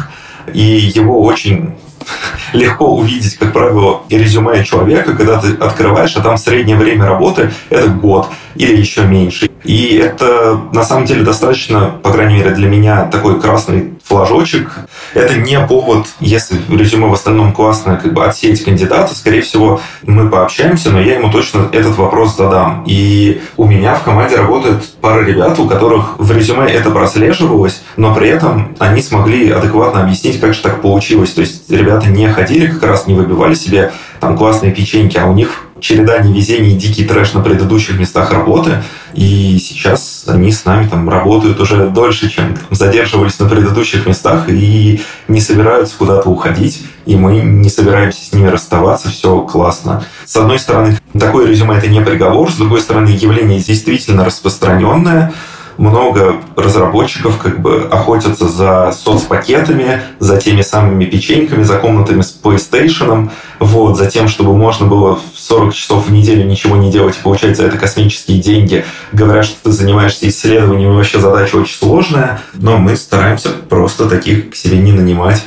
и 0.54 0.62
его 0.62 1.22
очень 1.22 1.76
легко 2.54 2.96
увидеть, 2.96 3.36
как 3.36 3.54
правило, 3.54 4.02
резюме 4.10 4.64
человека, 4.64 5.16
когда 5.16 5.40
ты 5.40 5.54
открываешь, 5.54 6.16
а 6.16 6.22
там 6.22 6.38
среднее 6.38 6.78
время 6.78 7.06
работы– 7.06 7.52
это 7.70 7.90
год 7.90 8.30
или 8.56 8.78
еще 8.78 9.04
меньше. 9.04 9.50
И 9.64 9.96
это, 9.96 10.60
на 10.74 10.84
самом 10.84 11.06
деле, 11.06 11.24
достаточно, 11.24 11.92
по 12.02 12.12
крайней 12.12 12.36
мере, 12.36 12.52
для 12.52 12.68
меня 12.68 13.06
такой 13.06 13.40
красный 13.40 13.94
флажочек. 14.04 14.72
Это 15.14 15.36
не 15.36 15.60
повод, 15.60 16.08
если 16.20 16.58
резюме 16.70 17.08
в 17.08 17.14
остальном 17.14 17.54
классное, 17.54 17.98
как 17.98 18.14
бы 18.14 18.26
отсеять 18.26 18.64
кандидата. 18.64 19.14
Скорее 19.14 19.42
всего, 19.42 19.82
мы 20.04 20.30
пообщаемся, 20.30 20.90
но 20.90 21.00
я 21.00 21.16
ему 21.16 21.32
точно 21.32 21.68
этот 21.72 21.98
вопрос 21.98 22.36
задам. 22.36 22.84
И 22.88 23.42
у 23.58 23.66
меня 23.66 23.96
в 23.96 24.04
команде 24.04 24.38
работает 24.38 24.84
пара 25.02 25.24
ребят, 25.24 25.60
у 25.60 25.68
которых 25.68 26.18
в 26.18 26.32
резюме 26.32 26.66
это 26.72 26.90
прослеживалось, 26.90 27.84
но 27.98 28.16
при 28.16 28.30
этом 28.30 28.76
они 28.80 29.02
смогли 29.02 29.52
адекватно 29.52 30.02
объяснить, 30.02 30.40
как 30.40 30.54
же 30.54 30.62
так 30.62 30.82
получилось. 30.82 31.32
То 31.32 31.42
есть 31.42 31.70
ребята 31.70 32.08
не 32.08 32.28
ходили, 32.30 32.68
как 32.68 32.84
раз 32.84 33.08
не 33.08 33.14
выбивали 33.14 33.54
себе 33.54 33.92
там 34.20 34.38
классные 34.38 34.72
печеньки, 34.72 35.18
а 35.18 35.26
у 35.26 35.34
них 35.34 35.69
череда 35.82 36.20
невезений 36.20 36.76
и 36.76 36.78
дикий 36.78 37.06
трэш 37.06 37.34
на 37.34 37.42
предыдущих 37.42 38.00
местах 38.00 38.32
работы, 38.32 38.84
и 39.14 39.58
сейчас 39.60 40.26
они 40.28 40.52
с 40.52 40.66
нами 40.66 40.88
там 40.88 41.10
работают 41.10 41.60
уже 41.60 41.88
дольше, 41.88 42.30
чем 42.30 42.58
задерживались 42.70 43.40
на 43.40 43.50
предыдущих 43.50 44.06
местах 44.06 44.50
и 44.50 45.02
не 45.28 45.42
собираются 45.42 45.98
куда-то 45.98 46.30
уходить, 46.30 46.84
и 47.06 47.16
мы 47.16 47.40
не 47.40 47.70
собираемся 47.70 48.24
с 48.24 48.34
ними 48.34 48.48
расставаться, 48.48 49.10
все 49.10 49.42
классно. 49.42 50.04
С 50.26 50.36
одной 50.36 50.60
стороны, 50.60 50.98
такое 51.18 51.48
резюме 51.48 51.78
это 51.78 51.88
не 51.88 52.02
приговор, 52.02 52.52
с 52.52 52.56
другой 52.56 52.82
стороны, 52.82 53.10
явление 53.10 53.60
действительно 53.60 54.26
распространенное, 54.26 55.34
много 55.80 56.36
разработчиков 56.58 57.38
как 57.38 57.62
бы 57.62 57.88
охотятся 57.90 58.50
за 58.50 58.92
соцпакетами, 58.92 60.02
за 60.20 60.38
теми 60.38 60.62
самыми 60.62 61.06
печеньками, 61.06 61.64
за 61.64 61.78
комнатами 61.78 62.22
с 62.22 62.38
PlayStation, 62.44 63.32
вот, 63.60 63.98
за 63.98 64.08
тем, 64.08 64.28
чтобы 64.28 64.56
можно 64.56 64.86
было 64.86 65.16
в 65.16 65.40
40 65.40 65.74
часов 65.74 66.08
в 66.08 66.12
неделю 66.12 66.46
ничего 66.46 66.76
не 66.76 66.92
делать 66.92 67.18
и 67.18 67.24
получать 67.24 67.56
за 67.56 67.66
это 67.66 67.78
космические 67.78 68.42
деньги. 68.42 68.84
Говорят, 69.14 69.46
что 69.46 69.56
ты 69.64 69.72
занимаешься 69.72 70.28
исследованием, 70.28 70.92
и 70.92 70.96
вообще 70.96 71.20
задача 71.20 71.56
очень 71.56 71.78
сложная, 71.78 72.42
но 72.54 72.78
мы 72.78 72.98
стараемся 72.98 73.50
просто 73.70 74.10
таких 74.10 74.52
к 74.52 74.56
себе 74.56 74.78
не 74.80 74.92
нанимать. 74.92 75.46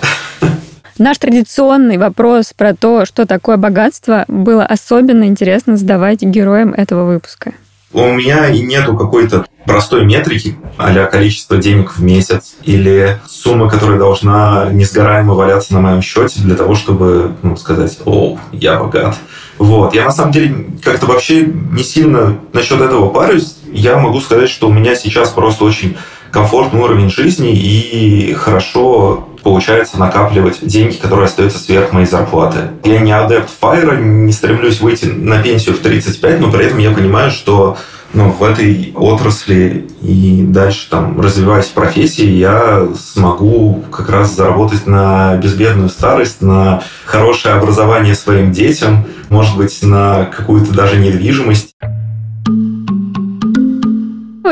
Наш 0.97 1.18
традиционный 1.18 1.99
вопрос 1.99 2.53
про 2.57 2.75
то, 2.75 3.05
что 3.05 3.27
такое 3.27 3.57
богатство, 3.57 4.25
было 4.29 4.64
особенно 4.64 5.25
интересно 5.25 5.77
задавать 5.77 6.23
героям 6.23 6.73
этого 6.75 7.05
выпуска. 7.05 7.53
У 7.93 8.07
меня 8.13 8.49
и 8.49 8.61
нету 8.61 8.97
какой-то 8.97 9.47
простой 9.67 10.05
метрики, 10.05 10.57
а 10.77 10.93
количество 11.07 11.57
денег 11.57 11.93
в 11.93 12.03
месяц 12.03 12.55
или 12.65 13.19
сумма, 13.27 13.69
которая 13.69 13.99
должна 13.99 14.71
несгораемо 14.71 15.35
валяться 15.35 15.75
на 15.75 15.81
моем 15.81 16.03
счете 16.03 16.41
для 16.41 16.57
того, 16.57 16.75
чтобы 16.75 17.33
ну, 17.43 17.57
сказать, 17.57 17.99
о, 18.05 18.39
я 18.53 18.79
богат. 18.79 19.17
Вот. 19.59 19.95
Я 19.95 20.05
на 20.05 20.13
самом 20.13 20.33
деле 20.33 20.67
как-то 20.83 21.07
вообще 21.07 21.47
не 21.47 21.85
сильно 21.85 22.39
насчет 22.53 22.81
этого 22.81 23.09
парюсь. 23.11 23.57
Я 23.71 23.99
могу 23.99 24.21
сказать, 24.21 24.49
что 24.49 24.69
у 24.69 24.73
меня 24.73 24.95
сейчас 24.95 25.31
просто 25.31 25.65
очень 25.65 25.97
комфортный 26.33 26.81
уровень 26.81 27.11
жизни 27.11 27.53
и 27.53 28.33
хорошо 28.33 29.29
получается 29.42 29.99
накапливать 29.99 30.59
деньги, 30.62 30.95
которые 30.97 31.27
остаются 31.27 31.59
сверх 31.59 31.92
моей 31.92 32.07
зарплаты. 32.07 32.71
Я 32.85 33.01
не 33.01 33.12
адепт 33.12 33.51
файра, 33.61 33.97
не 33.97 34.33
стремлюсь 34.33 34.81
выйти 34.81 35.07
на 35.07 35.42
пенсию 35.42 35.75
в 35.75 35.81
35, 35.81 36.40
но 36.40 36.51
при 36.51 36.66
этом 36.66 36.79
я 36.79 36.90
понимаю, 36.90 37.31
что 37.31 37.77
ну, 38.14 38.31
в 38.31 38.42
этой 38.42 38.92
отрасли 38.95 39.88
и 40.03 40.45
дальше 40.47 40.88
там 40.90 41.21
развиваясь 41.21 41.66
в 41.66 41.73
профессии, 41.73 42.27
я 42.27 42.87
смогу 42.99 43.85
как 43.90 44.11
раз 44.11 44.37
заработать 44.37 44.87
на 44.87 45.37
безбедную 45.37 45.88
старость, 45.88 46.42
на 46.42 46.83
хорошее 47.05 47.55
образование 47.55 48.14
своим 48.14 48.53
детям, 48.53 49.07
может 49.31 49.57
быть, 49.57 49.83
на 49.83 50.27
какую-то 50.27 50.73
даже 50.75 50.99
недвижимость 50.99 51.75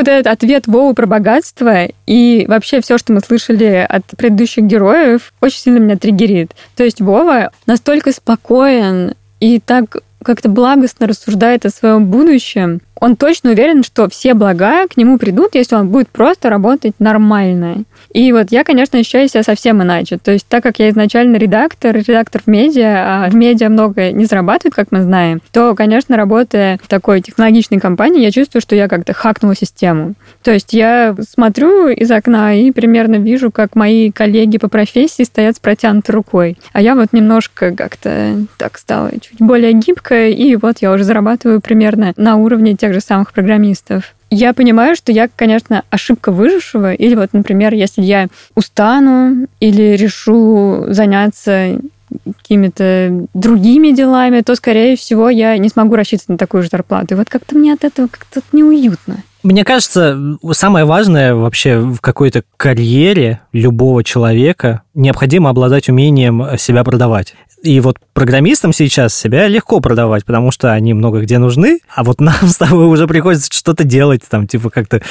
вот 0.01 0.07
этот 0.07 0.27
ответ 0.27 0.67
Вовы 0.67 0.93
про 0.95 1.05
богатство 1.05 1.87
и 2.07 2.45
вообще 2.47 2.81
все, 2.81 2.97
что 2.97 3.13
мы 3.13 3.21
слышали 3.21 3.85
от 3.87 4.03
предыдущих 4.17 4.63
героев, 4.63 5.31
очень 5.41 5.59
сильно 5.59 5.77
меня 5.77 5.95
триггерит. 5.95 6.53
То 6.75 6.83
есть 6.83 7.01
Вова 7.01 7.51
настолько 7.67 8.11
спокоен 8.11 9.13
и 9.39 9.59
так 9.59 9.97
как-то 10.23 10.49
благостно 10.49 11.07
рассуждает 11.07 11.65
о 11.65 11.69
своем 11.69 12.05
будущем, 12.05 12.81
он 13.01 13.15
точно 13.15 13.49
уверен, 13.49 13.83
что 13.83 14.07
все 14.07 14.35
блага 14.35 14.87
к 14.87 14.95
нему 14.95 15.17
придут, 15.17 15.55
если 15.55 15.75
он 15.75 15.89
будет 15.89 16.07
просто 16.07 16.49
работать 16.49 16.93
нормально. 16.99 17.83
И 18.13 18.31
вот 18.31 18.51
я, 18.51 18.63
конечно, 18.63 18.99
ощущаю 18.99 19.27
себя 19.27 19.41
совсем 19.41 19.81
иначе. 19.81 20.17
То 20.17 20.31
есть, 20.31 20.45
так 20.47 20.61
как 20.61 20.77
я 20.77 20.89
изначально 20.89 21.37
редактор, 21.37 21.95
редактор 21.95 22.41
в 22.45 22.47
медиа, 22.47 23.25
а 23.25 23.29
в 23.29 23.35
медиа 23.35 23.69
много 23.69 24.11
не 24.11 24.25
зарабатывает, 24.25 24.75
как 24.75 24.91
мы 24.91 25.01
знаем, 25.01 25.41
то, 25.51 25.73
конечно, 25.73 26.15
работая 26.15 26.79
в 26.83 26.87
такой 26.87 27.21
технологичной 27.21 27.79
компании, 27.79 28.21
я 28.21 28.31
чувствую, 28.31 28.61
что 28.61 28.75
я 28.75 28.87
как-то 28.87 29.13
хакнула 29.13 29.55
систему. 29.55 30.13
То 30.43 30.51
есть 30.51 30.73
я 30.73 31.15
смотрю 31.27 31.87
из 31.87 32.11
окна 32.11 32.53
и 32.53 32.71
примерно 32.71 33.15
вижу, 33.15 33.49
как 33.49 33.75
мои 33.75 34.11
коллеги 34.11 34.59
по 34.59 34.69
профессии 34.69 35.23
стоят 35.23 35.55
с 35.55 35.59
протянутой 35.59 36.13
рукой. 36.13 36.57
А 36.71 36.81
я 36.81 36.93
вот 36.93 37.13
немножко 37.13 37.75
как-то 37.75 38.45
так 38.57 38.77
стала 38.77 39.09
чуть 39.11 39.39
более 39.39 39.73
гибкая, 39.73 40.29
и 40.29 40.55
вот 40.55 40.77
я 40.81 40.91
уже 40.91 41.03
зарабатываю 41.03 41.61
примерно 41.61 42.13
на 42.15 42.35
уровне 42.35 42.75
тех 42.75 42.90
тех 42.91 43.01
же 43.01 43.05
самых 43.05 43.31
программистов. 43.33 44.13
Я 44.29 44.53
понимаю, 44.53 44.95
что 44.95 45.11
я, 45.11 45.29
конечно, 45.33 45.83
ошибка 45.89 46.31
выжившего. 46.31 46.93
Или 46.93 47.15
вот, 47.15 47.29
например, 47.33 47.73
если 47.73 48.01
я 48.01 48.27
устану 48.55 49.47
или 49.59 49.95
решу 49.95 50.85
заняться 50.89 51.79
какими-то 52.25 53.27
другими 53.33 53.91
делами, 53.91 54.41
то, 54.41 54.55
скорее 54.55 54.95
всего, 54.97 55.29
я 55.29 55.57
не 55.57 55.69
смогу 55.69 55.95
рассчитывать 55.95 56.29
на 56.29 56.37
такую 56.37 56.63
же 56.63 56.69
зарплату. 56.69 57.13
И 57.13 57.17
вот 57.17 57.29
как-то 57.29 57.55
мне 57.57 57.73
от 57.73 57.83
этого 57.83 58.07
как-то 58.07 58.41
неуютно. 58.51 59.17
Мне 59.43 59.63
кажется, 59.63 60.37
самое 60.51 60.85
важное 60.85 61.33
вообще 61.33 61.79
в 61.79 61.99
какой-то 61.99 62.43
карьере 62.57 63.41
любого 63.53 64.03
человека 64.03 64.83
необходимо 64.93 65.49
обладать 65.49 65.89
умением 65.89 66.57
себя 66.57 66.83
продавать. 66.83 67.35
И 67.63 67.79
вот 67.79 67.97
программистам 68.13 68.73
сейчас 68.73 69.13
себя 69.13 69.47
легко 69.47 69.79
продавать, 69.81 70.25
потому 70.25 70.51
что 70.51 70.73
они 70.73 70.93
много 70.93 71.21
где 71.21 71.37
нужны, 71.37 71.79
а 71.93 72.03
вот 72.03 72.19
нам 72.19 72.47
с 72.47 72.57
тобой 72.57 72.85
уже 72.85 73.07
приходится 73.07 73.53
что-то 73.53 73.83
делать, 73.83 74.23
там, 74.27 74.47
типа 74.47 74.69
как-то 74.71 75.01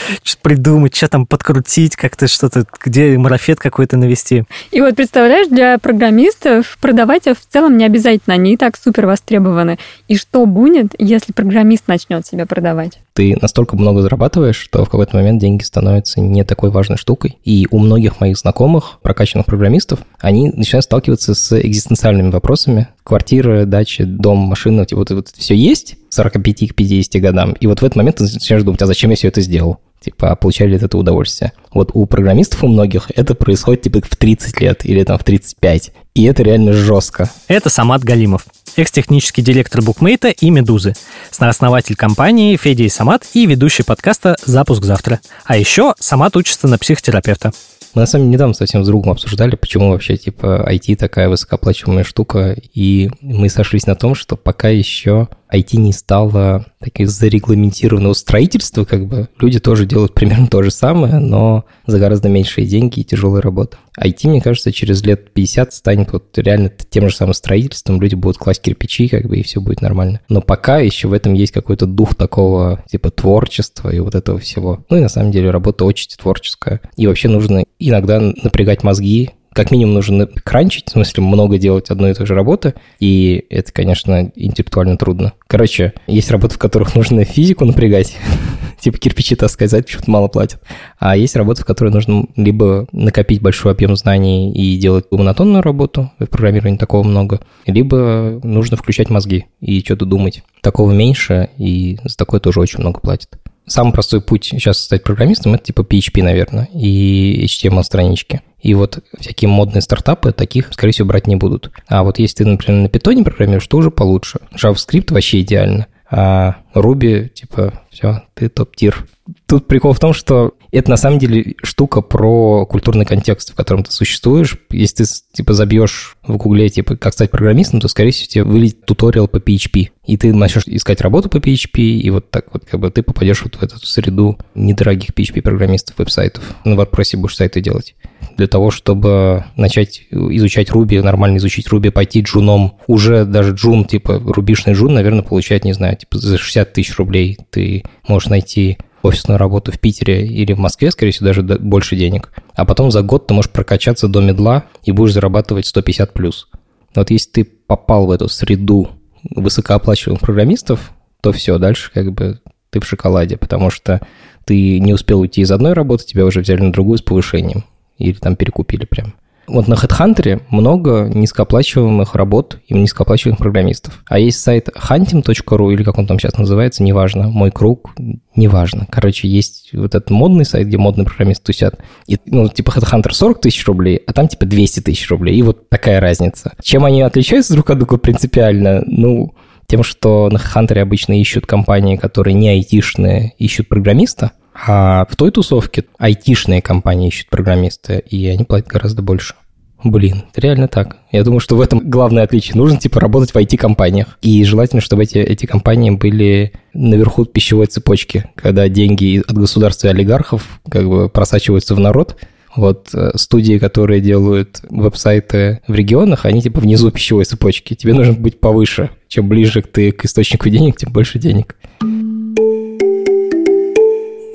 придумать, 0.43 0.97
что 0.97 1.09
там 1.09 1.27
подкрутить, 1.27 1.97
как-то 1.97 2.27
что-то, 2.27 2.64
где 2.83 3.16
марафет 3.19 3.61
какой-то 3.61 3.97
навести. 3.97 4.45
И 4.73 4.81
вот 4.81 4.97
представляешь, 4.97 5.49
для 5.49 5.79
программистов 5.79 6.77
продавать 6.81 7.25
в 7.27 7.53
целом 7.53 7.77
не 7.77 7.85
обязательно, 7.85 8.35
они 8.35 8.55
и 8.55 8.57
так 8.57 8.77
супер 8.77 9.07
востребованы. 9.07 9.79
И 10.09 10.16
что 10.16 10.45
будет, 10.47 10.95
если 10.99 11.33
программист 11.33 11.87
начнет 11.87 12.27
себя 12.27 12.47
продавать? 12.47 12.99
Ты 13.12 13.37
настолько 13.40 13.77
много 13.77 14.03
зарабатываешь, 14.20 14.56
что 14.56 14.85
в 14.85 14.90
какой-то 14.90 15.16
момент 15.16 15.40
деньги 15.40 15.62
становятся 15.62 16.20
не 16.20 16.44
такой 16.44 16.70
важной 16.70 16.98
штукой. 16.98 17.38
И 17.42 17.66
у 17.70 17.78
многих 17.78 18.20
моих 18.20 18.37
знакомых, 18.37 18.98
прокачанных 19.02 19.46
программистов, 19.46 20.00
они 20.18 20.50
начинают 20.50 20.85
сталкиваться 20.85 21.35
с 21.35 21.59
экзистенциальными 21.59 22.30
вопросами. 22.30 22.88
Квартира, 23.02 23.64
дача, 23.64 24.04
дом, 24.04 24.38
машина, 24.38 24.87
вот, 24.92 25.11
вот 25.11 25.28
все 25.28 25.54
есть 25.54 25.96
45 26.11 26.68
к 26.68 26.74
50 26.74 27.22
годам. 27.22 27.52
И 27.61 27.66
вот 27.66 27.80
в 27.80 27.85
этот 27.85 27.96
момент 27.96 28.18
ты 28.18 28.24
начинаешь 28.24 28.62
думать, 28.62 28.83
а 28.83 28.87
зачем 28.87 29.09
я 29.11 29.16
все 29.16 29.28
это 29.28 29.40
сделал? 29.40 29.78
Типа, 30.00 30.34
получали 30.34 30.76
от 30.76 30.82
этого 30.82 31.02
удовольствие? 31.02 31.52
Вот 31.72 31.90
у 31.92 32.06
программистов 32.06 32.64
у 32.64 32.68
многих 32.68 33.10
это 33.14 33.34
происходит 33.34 33.82
типа 33.82 34.00
в 34.00 34.16
30 34.16 34.60
лет 34.60 34.84
или 34.86 35.04
там 35.04 35.18
в 35.18 35.24
35. 35.24 35.92
И 36.14 36.24
это 36.24 36.42
реально 36.42 36.72
жестко. 36.72 37.30
Это 37.48 37.68
Самат 37.68 38.02
Галимов, 38.02 38.46
экс-технический 38.76 39.42
директор 39.42 39.82
Букмейта 39.82 40.28
и 40.28 40.48
Медузы, 40.48 40.94
сооснователь 41.30 41.96
компании 41.96 42.56
Федя 42.56 42.84
и 42.84 42.88
Самат 42.88 43.26
и 43.34 43.44
ведущий 43.44 43.82
подкаста 43.82 44.36
«Запуск 44.44 44.84
завтра». 44.84 45.20
А 45.44 45.58
еще 45.58 45.94
Самат 45.98 46.34
учится 46.34 46.66
на 46.66 46.78
психотерапевта. 46.78 47.52
Мы 47.94 48.02
на 48.02 48.06
самом 48.06 48.26
деле 48.26 48.34
недавно 48.34 48.54
совсем 48.54 48.84
с 48.84 48.86
другом 48.86 49.12
обсуждали, 49.12 49.56
почему 49.56 49.90
вообще 49.90 50.16
типа 50.16 50.64
IT 50.70 50.96
такая 50.96 51.28
высокооплачиваемая 51.28 52.04
штука, 52.04 52.56
и 52.72 53.10
мы 53.20 53.48
сошлись 53.48 53.86
на 53.86 53.96
том, 53.96 54.14
что 54.14 54.36
пока 54.36 54.68
еще 54.68 55.28
IT 55.52 55.76
не 55.76 55.92
стало 55.92 56.66
таких 56.78 57.10
зарегламентированного 57.10 58.12
строительства, 58.14 58.84
как 58.84 59.06
бы 59.06 59.28
люди 59.38 59.58
тоже 59.58 59.86
делают 59.86 60.14
примерно 60.14 60.46
то 60.46 60.62
же 60.62 60.70
самое, 60.70 61.18
но 61.18 61.64
за 61.86 61.98
гораздо 61.98 62.28
меньшие 62.28 62.66
деньги 62.66 63.00
и 63.00 63.04
тяжелая 63.04 63.42
работа. 63.42 63.78
IT, 63.98 64.28
мне 64.28 64.40
кажется, 64.40 64.72
через 64.72 65.02
лет 65.04 65.32
50 65.32 65.72
станет 65.74 66.12
вот 66.12 66.36
реально 66.38 66.70
тем 66.90 67.08
же 67.08 67.14
самым 67.14 67.34
строительством, 67.34 68.00
люди 68.00 68.14
будут 68.14 68.38
класть 68.38 68.62
кирпичи, 68.62 69.08
как 69.08 69.26
бы, 69.26 69.38
и 69.38 69.42
все 69.42 69.60
будет 69.60 69.82
нормально. 69.82 70.20
Но 70.28 70.40
пока 70.40 70.78
еще 70.78 71.08
в 71.08 71.12
этом 71.12 71.34
есть 71.34 71.52
какой-то 71.52 71.86
дух 71.86 72.14
такого, 72.14 72.82
типа, 72.88 73.10
творчества 73.10 73.90
и 73.90 74.00
вот 74.00 74.14
этого 74.14 74.38
всего. 74.38 74.84
Ну 74.88 74.96
и 74.96 75.00
на 75.00 75.08
самом 75.08 75.32
деле 75.32 75.50
работа 75.50 75.84
очень 75.84 76.08
творческая. 76.16 76.80
И 76.96 77.06
вообще 77.06 77.28
нужно 77.28 77.64
иногда 77.78 78.20
напрягать 78.20 78.82
мозги, 78.82 79.30
как 79.52 79.70
минимум 79.70 79.94
нужно 79.94 80.26
кранчить, 80.26 80.86
в 80.88 80.92
смысле 80.92 81.22
много 81.24 81.59
делать 81.59 81.90
одной 81.90 82.12
и 82.12 82.14
той 82.14 82.26
же 82.26 82.34
работы, 82.34 82.74
и 83.01 83.44
это, 83.51 83.72
конечно, 83.72 84.30
интеллектуально 84.36 84.96
трудно. 84.96 85.32
Короче, 85.46 85.92
есть 86.07 86.30
работы, 86.30 86.55
в 86.55 86.59
которых 86.59 86.94
нужно 86.94 87.24
физику 87.24 87.64
напрягать, 87.64 88.16
типа 88.80 88.98
кирпичи 88.98 89.34
таскать, 89.34 89.70
за 89.70 89.78
это 89.78 89.86
почему-то 89.86 90.11
мало 90.11 90.28
платят. 90.28 90.61
А 90.98 91.16
есть 91.16 91.34
работа, 91.36 91.62
в 91.62 91.66
которой 91.66 91.90
нужно 91.90 92.26
либо 92.36 92.86
накопить 92.92 93.42
большой 93.42 93.72
объем 93.72 93.96
знаний 93.96 94.53
и 94.53 94.76
делать 94.78 95.07
монотонную 95.11 95.62
работу, 95.62 96.12
в 96.18 96.26
программировании 96.26 96.78
такого 96.78 97.03
много, 97.03 97.40
либо 97.66 98.40
нужно 98.44 98.76
включать 98.76 99.11
мозги 99.11 99.46
и 99.61 99.80
что-то 99.80 100.05
думать. 100.05 100.42
Такого 100.62 100.92
меньше, 100.92 101.51
и 101.59 101.98
за 102.05 102.16
такое 102.16 102.38
тоже 102.38 102.61
очень 102.61 102.80
много 102.80 103.01
платят. 103.01 103.39
Самый 103.71 103.93
простой 103.93 104.21
путь 104.21 104.47
сейчас 104.47 104.81
стать 104.81 105.05
программистом– 105.05 105.55
это 105.55 105.66
типа 105.66 105.83
PHP, 105.83 106.25
наверное, 106.25 106.68
и 106.75 107.45
HTML-странички. 107.45 108.41
И 108.61 108.75
вот 108.75 108.99
всякие 109.21 109.49
модные 109.49 109.81
стартапы 109.81 110.33
таких, 110.33 110.73
скорее 110.73 110.91
всего, 110.91 111.07
брать 111.07 111.29
не 111.29 111.37
будут. 111.37 111.71
А 111.87 112.03
вот 112.03 112.18
если 112.18 112.43
ты, 112.43 112.47
например, 112.47 112.83
на 112.83 112.89
питоне 112.89 113.23
программируешь, 113.23 113.68
то 113.68 113.77
уже 113.77 113.93
получше. 113.93 114.41
JavaScript 114.61 115.14
вообще 115.14 115.43
идеально. 115.43 115.87
А 116.11 116.57
Ruby, 116.75 117.29
типа, 117.29 117.81
все, 117.91 118.22
ты 118.34 118.49
топ-тир. 118.49 119.07
Тут 119.47 119.66
прикол 119.66 119.93
в 119.93 119.99
том, 119.99 120.12
что 120.12 120.55
это 120.72 120.91
на 120.91 120.97
самом 120.97 121.18
деле 121.18 121.55
штука 121.62 122.01
про 122.01 122.64
культурный 122.66 123.05
контекст, 123.05 123.53
в 123.53 123.57
котором 123.57 123.82
ты 123.82 123.91
существуешь. 123.91 124.57
Если 124.70 125.05
ты, 125.05 125.11
типа, 125.32 125.53
забьешь 125.55 126.16
в 126.22 126.36
гугле, 126.36 126.68
типа, 126.68 126.97
как 126.97 127.12
стать 127.12 127.30
программистом, 127.30 127.80
то, 127.80 127.88
скорее 127.88 128.12
всего, 128.12 128.28
тебе 128.28 128.45
вылезет 128.45 128.84
туториал 128.84 129.26
по 129.26 129.38
PHP. 129.38 129.88
И 130.07 130.16
ты 130.16 130.32
начнешь 130.32 130.64
искать 130.66 131.01
работу 131.01 131.28
по 131.28 131.38
PHP, 131.38 131.80
и 131.80 132.11
вот 132.11 132.30
так 132.30 132.47
вот, 132.53 132.64
как 132.64 132.80
бы, 132.80 132.91
ты 132.91 133.03
попадешь 133.03 133.43
вот 133.43 133.57
в 133.57 133.62
эту 133.62 133.78
среду 133.84 134.38
недорогих 134.55 135.11
PHP-программистов, 135.11 135.99
веб-сайтов. 135.99 136.43
На 136.64 136.74
WordPress 136.74 137.16
будешь 137.16 137.36
сайты 137.36 137.61
делать. 137.61 137.97
Для 138.36 138.47
того, 138.47 138.70
чтобы 138.70 139.45
начать 139.57 140.03
изучать 140.11 140.70
Ruby, 140.70 141.03
нормально 141.03 141.38
изучить 141.38 141.68
Ruby, 141.68 141.91
пойти 141.91 142.20
джуном, 142.20 142.78
уже 142.86 143.24
даже 143.24 143.53
джун, 143.53 143.84
типа, 143.84 144.18
рубишный 144.18 144.74
джун, 144.74 144.95
наверное, 144.95 145.22
получает, 145.22 145.64
не 145.64 145.72
знаю, 145.72 145.97
типа, 145.97 146.18
за 146.18 146.38
60 146.38 146.72
тысяч 146.72 146.97
рублей 146.97 147.38
ты 147.51 147.80
можешь 148.07 148.28
найти 148.28 148.78
офисную 149.03 149.39
работу 149.39 149.72
в 149.72 149.78
Питере 149.78 150.26
или 150.26 150.53
в 150.53 150.59
Москве, 150.59 150.91
скорее 150.91 151.12
всего, 151.12 151.26
даже 151.26 151.43
больше 151.43 151.97
денег. 151.97 152.33
А 152.55 152.64
потом 152.64 152.91
за 152.91 153.03
год 153.03 153.26
ты 153.26 153.35
можешь 153.35 153.51
прокачаться 153.51 154.09
до 154.09 154.20
медла 154.20 154.64
и 154.85 154.93
будешь 154.93 155.14
зарабатывать 155.14 155.66
150 155.66 156.12
плюс. 156.12 156.49
Вот 156.95 157.11
если 157.11 157.31
ты 157.31 157.45
попал 157.45 158.07
в 158.07 158.11
эту 158.11 158.28
среду 158.28 158.91
высокооплачиваемых 159.35 160.20
программистов, 160.20 160.93
то 161.22 161.33
все, 161.33 161.59
дальше 161.59 161.91
как 161.93 162.12
бы 162.12 162.41
ты 162.70 162.81
в 162.81 162.87
шоколаде, 162.87 163.37
потому 163.37 163.70
что 163.70 164.01
ты 164.45 164.81
не 164.81 164.95
успел 164.95 165.20
уйти 165.20 165.43
из 165.43 165.51
одной 165.51 165.72
работы, 165.72 166.05
тебя 166.05 166.24
уже 166.24 166.41
взяли 166.41 166.61
на 166.61 166.72
другую 166.72 166.99
с 166.99 167.03
повышением. 167.03 167.64
Или 167.99 168.14
там 168.14 168.37
перекупили 168.37 168.85
прям. 168.87 169.14
Вот 169.51 169.66
на 169.66 169.74
HeadHunter 169.74 170.42
много 170.51 171.11
низкооплачиваемых 171.12 172.14
работ 172.14 172.59
и 172.68 172.74
низкооплачиваемых 172.74 173.38
программистов. 173.38 174.03
А 174.07 174.18
есть 174.18 174.40
сайт 174.40 174.68
hunting.ru, 174.68 175.72
или 175.72 175.82
как 175.82 175.98
он 175.98 176.07
там 176.07 176.18
сейчас 176.18 176.38
называется, 176.38 176.82
неважно, 176.84 177.28
мой 177.28 177.51
круг, 177.51 177.90
неважно. 178.36 178.86
Короче, 178.88 179.26
есть 179.26 179.70
вот 179.72 179.94
этот 179.94 180.11
модный 180.11 180.44
сайт, 180.44 180.68
где 180.68 180.78
модные 180.78 181.05
программисты 181.05 181.46
тусят. 181.46 181.80
И, 182.07 182.18
ну, 182.26 182.48
типа 182.48 182.70
HeadHunter 182.70 183.12
40 183.12 183.40
тысяч 183.40 183.66
рублей, 183.66 184.01
а 184.07 184.12
там 184.12 184.28
типа 184.28 184.46
200 184.46 184.80
тысяч 184.80 185.11
рублей. 185.11 185.36
И 185.36 185.42
вот 185.42 185.68
такая 185.68 186.01
разница. 186.01 186.53
Чем 186.62 186.84
они 186.84 187.03
отличаются 187.03 187.55
друг 187.55 187.70
от 187.70 187.78
друга 187.78 187.96
принципиально? 187.96 188.84
Ну, 188.86 189.34
тем, 189.66 189.82
что 189.82 190.28
на 190.30 190.36
HeadHunter 190.36 190.78
обычно 190.78 191.20
ищут 191.20 191.46
компании, 191.46 191.96
которые 191.96 192.34
не 192.34 192.48
айтишные, 192.48 193.34
ищут 193.38 193.68
программиста, 193.68 194.32
а 194.55 195.07
в 195.09 195.16
той 195.16 195.30
тусовке 195.30 195.84
айтишные 195.98 196.62
компании 196.62 197.09
ищут 197.09 197.28
программиста, 197.28 197.98
и 197.98 198.26
они 198.26 198.44
платят 198.44 198.68
гораздо 198.68 199.03
больше. 199.03 199.34
Блин, 199.82 200.24
это 200.30 200.40
реально 200.42 200.68
так. 200.68 200.98
Я 201.11 201.24
думаю, 201.24 201.40
что 201.40 201.57
в 201.57 201.61
этом 201.61 201.88
главное 201.88 202.24
отличие. 202.24 202.57
Нужно, 202.57 202.78
типа, 202.78 203.01
работать 203.01 203.30
в 203.30 203.36
IT-компаниях. 203.36 204.18
И 204.20 204.44
желательно, 204.44 204.82
чтобы 204.82 205.05
эти, 205.05 205.16
эти 205.16 205.46
компании 205.46 205.90
были 205.90 206.53
наверху 206.74 207.24
пищевой 207.24 207.66
цепочки, 207.66 208.26
когда 208.34 208.68
деньги 208.68 209.22
от 209.26 209.32
государства 209.32 209.86
и 209.86 209.90
олигархов 209.90 210.61
как 210.70 210.86
бы 210.86 211.09
просачиваются 211.09 211.74
в 211.74 211.80
народ. 211.80 212.16
Вот 212.55 212.90
э, 212.92 213.12
студии, 213.14 213.59
которые 213.59 214.01
делают 214.01 214.61
веб-сайты 214.68 215.61
в 215.66 215.74
регионах, 215.74 216.26
они 216.26 216.42
типа 216.42 216.61
внизу 216.61 216.90
пищевой 216.90 217.24
цепочки. 217.24 217.74
Тебе 217.74 217.94
нужно 217.94 218.12
быть 218.12 218.38
повыше. 218.38 218.90
Чем 219.09 219.28
ближе 219.28 219.62
ты 219.62 219.92
к 219.92 220.05
источнику 220.05 220.51
денег, 220.51 220.76
тем 220.76 220.92
больше 220.92 221.18
денег 221.18 221.57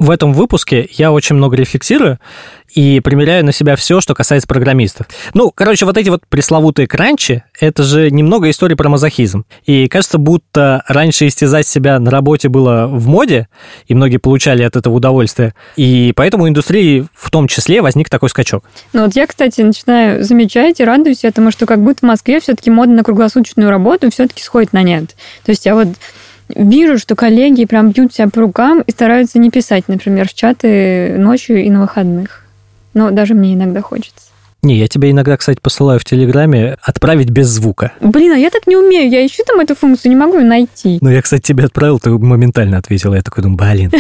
в 0.06 0.12
этом 0.12 0.34
выпуске 0.34 0.88
я 0.91 1.12
очень 1.12 1.36
много 1.36 1.58
рефлексирую 1.58 2.20
и 2.74 2.99
примеряю 2.99 3.45
на 3.45 3.51
себя 3.51 3.76
все, 3.76 4.01
что 4.01 4.14
касается 4.14 4.47
программистов. 4.47 5.08
Ну, 5.34 5.51
короче, 5.53 5.86
вот 5.86 5.97
эти 5.97 6.10
вот 6.10 6.24
пресловутые 6.28 6.88
кранчи, 6.88 7.43
это 7.60 7.84
же 7.84 8.12
немного 8.12 8.49
истории 8.49 8.76
про 8.76 8.89
мазохизм. 8.89 9.45
И 9.66 9.88
кажется, 9.88 10.18
будто 10.18 10.84
раньше 10.88 11.28
истязать 11.28 11.68
себя 11.68 11.99
на 11.99 12.12
работе 12.12 12.49
было 12.49 12.88
в 12.88 13.08
моде, 13.08 13.47
и 13.88 13.95
многие 13.95 14.18
получали 14.18 14.64
от 14.64 14.76
этого 14.76 14.93
удовольствие. 14.93 15.53
И 15.78 16.12
поэтому 16.16 16.43
у 16.43 16.47
индустрии 16.49 17.08
в 17.14 17.32
том 17.32 17.47
числе 17.47 17.82
возник 17.82 18.10
такой 18.10 18.30
скачок. 18.30 18.66
Ну 18.93 19.06
вот 19.06 19.16
я, 19.16 19.26
кстати, 19.26 19.62
начинаю 19.62 20.24
замечать 20.24 20.80
и 20.80 20.84
радуюсь 20.84 21.24
этому, 21.24 21.51
что 21.51 21.66
как 21.66 21.82
будто 21.82 21.99
в 21.99 22.03
Москве 22.03 22.39
все-таки 22.41 22.70
мода 22.70 22.91
на 22.91 23.03
круглосуточную 23.03 23.70
работу 23.70 24.12
все-таки 24.12 24.43
сходит 24.43 24.74
на 24.74 24.84
нет. 24.84 25.16
То 25.45 25.51
есть 25.51 25.66
я 25.66 25.76
вот 25.76 25.88
вижу, 26.50 26.98
что 26.98 27.16
коллеги 27.16 27.66
прям 27.66 27.91
бьют 27.91 28.14
себя 28.14 28.30
по 28.30 28.41
рукам 28.41 28.82
и 28.82 28.91
стараются 28.91 29.39
не 29.39 29.50
писать, 29.50 29.86
например, 29.88 30.28
в 30.28 30.34
чаты 30.34 31.16
ночью 31.18 31.64
и 31.64 31.70
на 31.70 31.82
выходных. 31.82 32.43
Но 32.93 33.12
даже 33.12 33.34
мне 33.34 33.54
иногда 33.54 33.82
хочется. 33.82 34.26
Не, 34.66 34.78
я 34.78 34.88
тебе 34.88 35.12
иногда, 35.12 35.38
кстати, 35.38 35.60
посылаю 35.62 36.00
в 36.00 36.06
Телеграме 36.06 36.78
отправить 36.82 37.30
без 37.30 37.48
звука. 37.50 37.91
Блин, 38.02 38.32
а 38.32 38.38
я 38.38 38.50
так 38.50 38.66
не 38.66 38.76
умею. 38.76 39.12
Я 39.12 39.24
ищу 39.24 39.43
там 39.46 39.60
эту 39.60 39.76
функцию, 39.76 40.10
не 40.10 40.16
могу 40.16 40.39
ее 40.39 40.46
найти. 40.46 40.98
Ну, 41.02 41.10
я, 41.12 41.22
кстати, 41.22 41.43
тебе 41.43 41.66
отправил, 41.66 42.00
ты 42.00 42.10
моментально 42.10 42.80
ответила. 42.80 43.14
Я 43.14 43.22
такой 43.22 43.43
думаю, 43.43 43.60
блин, 43.60 43.91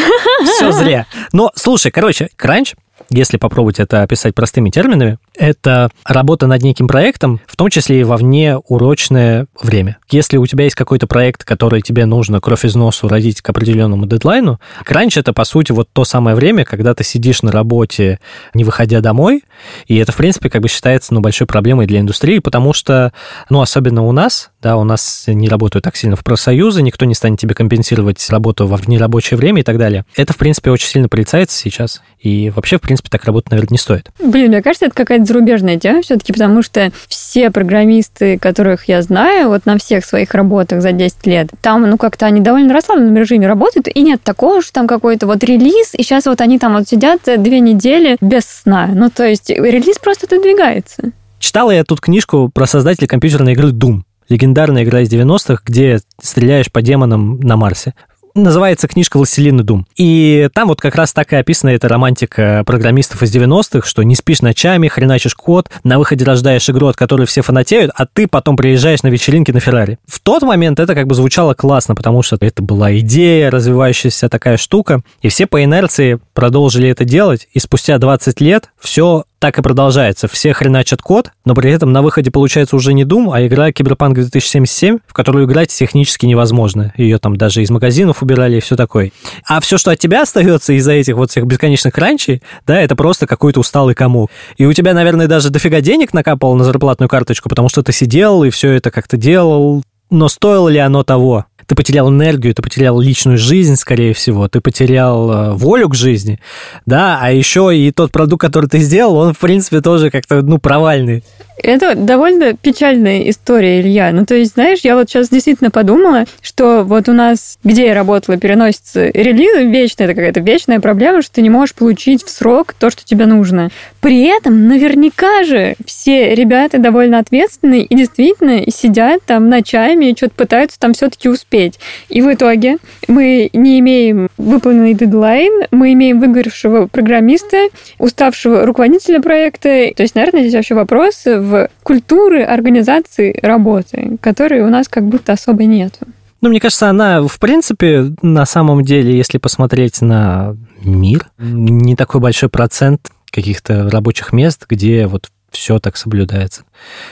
все 0.43 0.71
зря. 0.71 1.05
Но, 1.33 1.51
слушай, 1.53 1.91
короче, 1.91 2.29
кранч 2.35 2.73
если 3.09 3.37
попробовать 3.37 3.79
это 3.79 4.03
описать 4.03 4.35
простыми 4.35 4.69
терминами, 4.69 5.17
это 5.35 5.89
работа 6.05 6.47
над 6.47 6.61
неким 6.63 6.87
проектом, 6.87 7.39
в 7.45 7.55
том 7.55 7.69
числе 7.69 8.01
и 8.01 8.03
во 8.03 8.17
вне 8.17 8.57
урочное 8.57 9.47
время. 9.61 9.97
Если 10.09 10.37
у 10.37 10.45
тебя 10.45 10.63
есть 10.63 10.75
какой-то 10.75 11.07
проект, 11.07 11.43
который 11.43 11.81
тебе 11.81 12.05
нужно 12.05 12.39
кровь 12.39 12.65
из 12.65 12.75
носу 12.75 13.07
родить 13.07 13.41
к 13.41 13.49
определенному 13.49 14.05
дедлайну, 14.05 14.59
кранч 14.83 15.17
это, 15.17 15.33
по 15.33 15.43
сути, 15.45 15.71
вот 15.71 15.89
то 15.91 16.05
самое 16.05 16.35
время, 16.35 16.65
когда 16.65 16.93
ты 16.93 17.03
сидишь 17.03 17.41
на 17.41 17.51
работе, 17.51 18.19
не 18.53 18.63
выходя 18.63 19.01
домой, 19.01 19.43
и 19.87 19.97
это, 19.97 20.11
в 20.11 20.17
принципе, 20.17 20.49
как 20.49 20.61
бы 20.61 20.69
считается, 20.69 21.13
ну, 21.13 21.19
большой 21.19 21.47
проблемой 21.47 21.87
для 21.87 21.99
индустрии, 21.99 22.39
потому 22.39 22.73
что, 22.73 23.13
ну, 23.49 23.61
особенно 23.61 24.03
у 24.03 24.11
нас, 24.11 24.51
да, 24.61 24.77
у 24.77 24.83
нас 24.83 25.25
не 25.27 25.49
работают 25.49 25.83
так 25.83 25.95
сильно 25.95 26.15
в 26.15 26.23
профсоюзы, 26.23 26.81
никто 26.81 27.05
не 27.05 27.13
станет 27.13 27.39
тебе 27.39 27.53
компенсировать 27.53 28.27
работу 28.29 28.67
во 28.67 28.77
внерабочее 28.77 29.37
время 29.37 29.61
и 29.61 29.63
так 29.63 29.77
далее. 29.77 30.05
Это, 30.15 30.33
в 30.33 30.37
принципе, 30.37 30.71
очень 30.71 30.87
сильно 30.87 31.09
порицается 31.09 31.57
сейчас, 31.57 32.01
и 32.19 32.49
вообще, 32.49 32.77
в 32.77 32.81
принципе, 32.85 33.09
так 33.09 33.23
работать, 33.25 33.51
наверное, 33.51 33.73
не 33.73 33.77
стоит. 33.77 34.09
Блин, 34.19 34.49
мне 34.49 34.61
кажется, 34.61 34.85
это 34.85 34.95
какая-то 34.95 35.25
зарубежная 35.25 35.77
тема 35.77 36.01
все-таки, 36.01 36.33
потому 36.33 36.61
что 36.61 36.91
все 37.07 37.51
программисты, 37.51 38.37
которых 38.37 38.87
я 38.87 39.01
знаю, 39.01 39.49
вот 39.49 39.65
на 39.65 39.77
всех 39.77 40.05
своих 40.05 40.33
работах 40.33 40.81
за 40.81 40.91
10 40.91 41.25
лет, 41.27 41.49
там, 41.61 41.81
ну, 41.89 41.97
как-то 41.97 42.25
они 42.25 42.41
довольно 42.41 42.73
расслабленном 42.73 43.15
режиме 43.15 43.47
работают, 43.47 43.87
и 43.93 44.01
нет 44.01 44.21
такого, 44.23 44.61
что 44.61 44.73
там 44.73 44.87
какой-то 44.87 45.27
вот 45.27 45.43
релиз, 45.43 45.93
и 45.93 46.03
сейчас 46.03 46.25
вот 46.25 46.41
они 46.41 46.59
там 46.59 46.73
вот 46.73 46.87
сидят 46.87 47.21
две 47.25 47.59
недели 47.59 48.17
без 48.21 48.43
сна. 48.45 48.89
Ну, 48.93 49.09
то 49.09 49.25
есть 49.25 49.49
релиз 49.49 49.97
просто 49.99 50.25
отодвигается. 50.25 51.11
Читала 51.39 51.71
я 51.71 51.83
тут 51.83 52.01
книжку 52.01 52.49
про 52.53 52.65
создателя 52.65 53.07
компьютерной 53.07 53.53
игры 53.53 53.69
Doom 53.69 54.01
легендарная 54.29 54.83
игра 54.83 55.01
из 55.01 55.11
90-х, 55.11 55.61
где 55.65 55.99
стреляешь 56.21 56.71
по 56.71 56.81
демонам 56.81 57.39
на 57.39 57.57
Марсе 57.57 57.93
называется 58.35 58.87
книжка 58.87 59.17
«Властелин 59.17 59.61
и 59.61 59.63
Дум». 59.63 59.87
И 59.95 60.49
там 60.53 60.67
вот 60.67 60.81
как 60.81 60.95
раз 60.95 61.13
так 61.13 61.33
и 61.33 61.35
описана 61.35 61.71
эта 61.71 61.87
романтика 61.87 62.63
программистов 62.65 63.23
из 63.23 63.33
90-х, 63.33 63.87
что 63.87 64.03
не 64.03 64.15
спишь 64.15 64.41
ночами, 64.41 64.87
хреначишь 64.87 65.35
код, 65.35 65.69
на 65.83 65.97
выходе 65.97 66.25
рождаешь 66.25 66.69
игру, 66.69 66.87
от 66.87 66.95
которой 66.95 67.25
все 67.25 67.41
фанатеют, 67.41 67.91
а 67.95 68.05
ты 68.05 68.27
потом 68.27 68.57
приезжаешь 68.57 69.03
на 69.03 69.07
вечеринки 69.07 69.51
на 69.51 69.59
Феррари. 69.59 69.97
В 70.05 70.19
тот 70.19 70.43
момент 70.43 70.79
это 70.79 70.93
как 70.93 71.07
бы 71.07 71.15
звучало 71.15 71.53
классно, 71.53 71.95
потому 71.95 72.21
что 72.21 72.37
это 72.39 72.61
была 72.61 72.97
идея, 72.99 73.49
развивающаяся 73.49 74.29
такая 74.29 74.57
штука, 74.57 75.01
и 75.21 75.29
все 75.29 75.47
по 75.47 75.63
инерции 75.63 76.19
продолжили 76.33 76.89
это 76.89 77.05
делать, 77.05 77.47
и 77.53 77.59
спустя 77.59 77.97
20 77.97 78.41
лет 78.41 78.69
все 78.79 79.25
так 79.45 79.59
и 79.59 79.61
продолжается. 79.61 80.27
Все 80.27 80.53
хреначат 80.53 81.03
код, 81.03 81.29
но 81.45 81.53
при 81.53 81.69
этом 81.69 81.93
на 81.93 82.01
выходе 82.01 82.31
получается 82.31 82.75
уже 82.75 82.93
не 82.93 83.03
Doom, 83.03 83.29
а 83.31 83.45
игра 83.45 83.69
Cyberpunk 83.69 84.15
2077, 84.15 84.97
в 85.05 85.13
которую 85.13 85.45
играть 85.45 85.69
технически 85.69 86.25
невозможно. 86.25 86.91
Ее 86.97 87.19
там 87.19 87.35
даже 87.35 87.61
из 87.61 87.69
магазинов 87.69 88.23
убирали 88.23 88.57
и 88.57 88.59
все 88.59 88.75
такое. 88.75 89.11
А 89.47 89.59
все, 89.59 89.77
что 89.77 89.91
от 89.91 89.99
тебя 89.99 90.23
остается 90.23 90.73
из-за 90.73 90.93
этих 90.93 91.15
вот 91.15 91.29
всех 91.29 91.45
бесконечных 91.45 91.95
ранчей, 91.95 92.41
да, 92.65 92.81
это 92.81 92.95
просто 92.95 93.27
какой-то 93.27 93.59
усталый 93.59 93.93
комок. 93.93 94.31
И 94.57 94.65
у 94.65 94.73
тебя, 94.73 94.95
наверное, 94.95 95.27
даже 95.27 95.51
дофига 95.51 95.79
денег 95.79 96.11
накапало 96.11 96.55
на 96.55 96.63
зарплатную 96.63 97.07
карточку, 97.07 97.47
потому 97.47 97.69
что 97.69 97.83
ты 97.83 97.91
сидел 97.91 98.43
и 98.43 98.49
все 98.49 98.71
это 98.71 98.89
как-то 98.89 99.15
делал. 99.15 99.83
Но 100.09 100.27
стоило 100.27 100.69
ли 100.69 100.79
оно 100.79 101.03
того? 101.03 101.45
Ты 101.67 101.75
потерял 101.75 102.09
энергию, 102.09 102.53
ты 102.53 102.61
потерял 102.61 102.99
личную 102.99 103.37
жизнь, 103.37 103.75
скорее 103.75 104.13
всего, 104.13 104.47
ты 104.47 104.61
потерял 104.61 105.31
э, 105.31 105.51
волю 105.53 105.89
к 105.89 105.95
жизни, 105.95 106.39
да, 106.85 107.19
а 107.21 107.31
еще 107.31 107.75
и 107.75 107.91
тот 107.91 108.11
продукт, 108.11 108.41
который 108.41 108.69
ты 108.69 108.79
сделал, 108.79 109.15
он, 109.17 109.33
в 109.33 109.39
принципе, 109.39 109.81
тоже 109.81 110.09
как-то, 110.11 110.41
ну, 110.41 110.57
провальный. 110.57 111.23
Это 111.61 111.95
довольно 111.95 112.53
печальная 112.53 113.29
история, 113.29 113.81
Илья. 113.81 114.11
Ну, 114.11 114.25
то 114.25 114.35
есть, 114.35 114.53
знаешь, 114.53 114.79
я 114.83 114.95
вот 114.95 115.09
сейчас 115.09 115.29
действительно 115.29 115.71
подумала, 115.71 116.25
что 116.41 116.83
вот 116.83 117.07
у 117.09 117.13
нас, 117.13 117.57
где 117.63 117.87
я 117.87 117.93
работала, 117.93 118.37
переносится 118.37 119.07
релизы 119.07 119.63
вечно, 119.63 120.03
это 120.03 120.13
какая-то 120.13 120.41
вечная 120.41 120.79
проблема, 120.79 121.21
что 121.21 121.35
ты 121.35 121.41
не 121.41 121.49
можешь 121.49 121.73
получить 121.73 122.23
в 122.23 122.29
срок 122.29 122.73
то, 122.73 122.89
что 122.89 123.05
тебе 123.05 123.25
нужно. 123.25 123.69
При 124.01 124.25
этом 124.25 124.67
наверняка 124.67 125.43
же 125.43 125.75
все 125.85 126.35
ребята 126.35 126.77
довольно 126.77 127.19
ответственные 127.19 127.85
и 127.85 127.95
действительно 127.95 128.69
сидят 128.69 129.23
там 129.25 129.49
ночами 129.49 130.11
и 130.11 130.15
что-то 130.15 130.35
пытаются 130.35 130.79
там 130.79 130.93
все-таки 130.93 131.29
успеть. 131.29 131.79
И 132.09 132.21
в 132.21 132.31
итоге 132.33 132.77
мы 133.07 133.49
не 133.53 133.79
имеем 133.79 134.29
выполненный 134.37 134.93
дедлайн, 134.93 135.67
мы 135.71 135.93
имеем 135.93 136.19
выгоревшего 136.19 136.87
программиста, 136.87 137.69
уставшего 137.97 138.65
руководителя 138.65 139.21
проекта. 139.21 139.91
То 139.95 140.03
есть, 140.03 140.15
наверное, 140.15 140.41
здесь 140.41 140.55
вообще 140.55 140.75
вопрос 140.75 141.23
в 141.45 141.69
культуры 141.83 142.43
организации 142.43 143.37
работы, 143.41 144.17
которой 144.21 144.61
у 144.61 144.69
нас 144.69 144.87
как 144.87 145.05
будто 145.05 145.33
особо 145.33 145.65
нету. 145.65 146.05
Ну, 146.41 146.49
мне 146.49 146.59
кажется, 146.59 146.89
она, 146.89 147.23
в 147.23 147.39
принципе, 147.39 148.13
на 148.21 148.45
самом 148.45 148.83
деле, 148.83 149.15
если 149.15 149.37
посмотреть 149.37 150.01
на 150.01 150.55
мир, 150.83 151.29
не 151.39 151.95
такой 151.95 152.21
большой 152.21 152.49
процент 152.49 153.09
каких-то 153.31 153.89
рабочих 153.89 154.33
мест, 154.33 154.65
где 154.69 155.07
вот 155.07 155.29
все 155.49 155.79
так 155.79 155.97
соблюдается. 155.97 156.63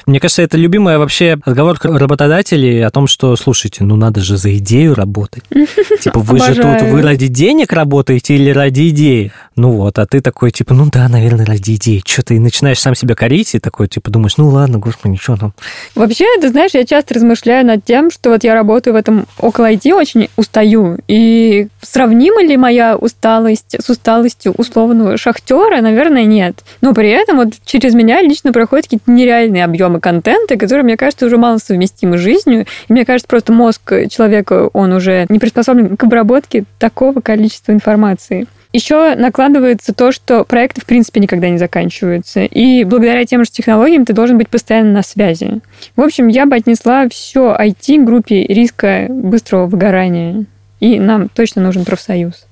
Мне 0.05 0.20
кажется, 0.20 0.41
это 0.41 0.57
любимая 0.57 0.97
вообще 0.97 1.38
разговор 1.45 1.78
работодателей 1.82 2.86
о 2.86 2.89
том, 2.89 3.07
что, 3.07 3.36
слушайте, 3.36 3.84
ну 3.84 3.95
надо 3.95 4.22
же 4.22 4.38
за 4.38 4.55
идею 4.57 4.95
работать. 4.95 5.43
Типа, 6.01 6.20
вы 6.20 6.39
же 6.39 6.55
тут, 6.55 6.82
вы 6.82 7.01
ради 7.01 7.28
денег 7.28 7.74
работаете 7.74 8.36
или 8.36 8.49
ради 8.49 8.89
идеи? 8.89 9.32
Ну 9.55 9.72
вот, 9.72 9.99
а 9.99 10.05
ты 10.05 10.20
такой, 10.22 10.51
типа, 10.51 10.74
ну 10.74 10.88
да, 10.91 11.07
наверное, 11.07 11.45
ради 11.45 11.76
идеи. 11.76 12.01
Что 12.05 12.24
ты 12.24 12.39
начинаешь 12.39 12.80
сам 12.80 12.95
себя 12.95 13.16
корить 13.16 13.53
и 13.53 13.59
такой, 13.59 13.88
типа, 13.88 14.09
думаешь, 14.09 14.38
ну 14.38 14.49
ладно, 14.49 14.80
господи, 14.80 15.14
ничего 15.14 15.38
там. 15.38 15.53
Вообще, 15.95 16.26
ты 16.41 16.49
знаешь, 16.49 16.72
я 16.74 16.86
часто 16.86 17.14
размышляю 17.14 17.66
над 17.66 17.86
тем, 17.86 18.09
что 18.09 18.32
вот 18.32 18.43
я 18.43 18.55
работаю 18.55 18.95
в 18.95 18.97
этом 18.97 19.28
около 19.38 19.72
IT, 19.72 19.93
очень 19.93 20.30
устаю. 20.38 20.97
И 21.07 21.68
сравнима 21.82 22.43
ли 22.43 22.57
моя 22.57 22.95
усталость 22.95 23.76
с 23.80 23.89
усталостью 23.89 24.53
условного 24.53 25.18
шахтера? 25.18 25.82
Наверное, 25.82 26.26
нет. 26.26 26.64
Но 26.82 26.93
при 26.93 27.09
этом 27.09 27.38
вот 27.38 27.53
через 27.66 27.93
меня 27.93 28.22
лично 28.22 28.51
проходят 28.51 28.86
какие-то 28.86 29.11
нереальные 29.11 29.53
объемы 29.62 29.99
контента, 29.99 30.58
которые, 30.58 30.84
мне 30.84 30.97
кажется, 30.97 31.26
уже 31.26 31.38
мало 31.38 31.58
совместимы 31.58 32.18
с 32.18 32.22
жизнью. 32.22 32.66
И 32.88 32.93
мне 32.93 33.06
кажется, 33.06 33.28
просто 33.28 33.54
мозг 33.54 33.93
человека, 34.10 34.70
он 34.74 34.93
уже 34.93 35.26
не 35.30 35.39
приспособлен 35.39 35.97
к 35.97 36.04
обработке 36.04 36.66
такого 36.80 37.22
количества 37.22 37.72
информации. 37.72 38.47
Еще 38.74 39.14
накладывается 39.16 39.93
то, 39.93 40.12
что 40.12 40.43
проекты 40.43 40.82
в 40.82 40.86
принципе 40.86 41.20
никогда 41.20 41.47
не 41.47 41.60
заканчиваются. 41.60 42.43
И 42.43 42.84
благодаря 42.84 43.24
тем 43.24 43.45
же 43.45 43.51
технологиям 43.51 44.04
ты 44.04 44.14
должен 44.14 44.39
быть 44.39 44.49
постоянно 44.49 44.91
на 44.91 45.04
связи. 45.04 45.62
В 45.95 46.01
общем, 46.01 46.28
я 46.28 46.47
бы 46.47 46.56
отнесла 46.56 47.08
все 47.08 47.56
IT 47.56 48.04
группе 48.04 48.43
риска 48.43 49.06
быстрого 49.10 49.68
выгорания. 49.68 50.45
И 50.80 50.99
нам 50.99 51.30
точно 51.30 51.62
нужен 51.62 51.86
профсоюз. 51.86 52.47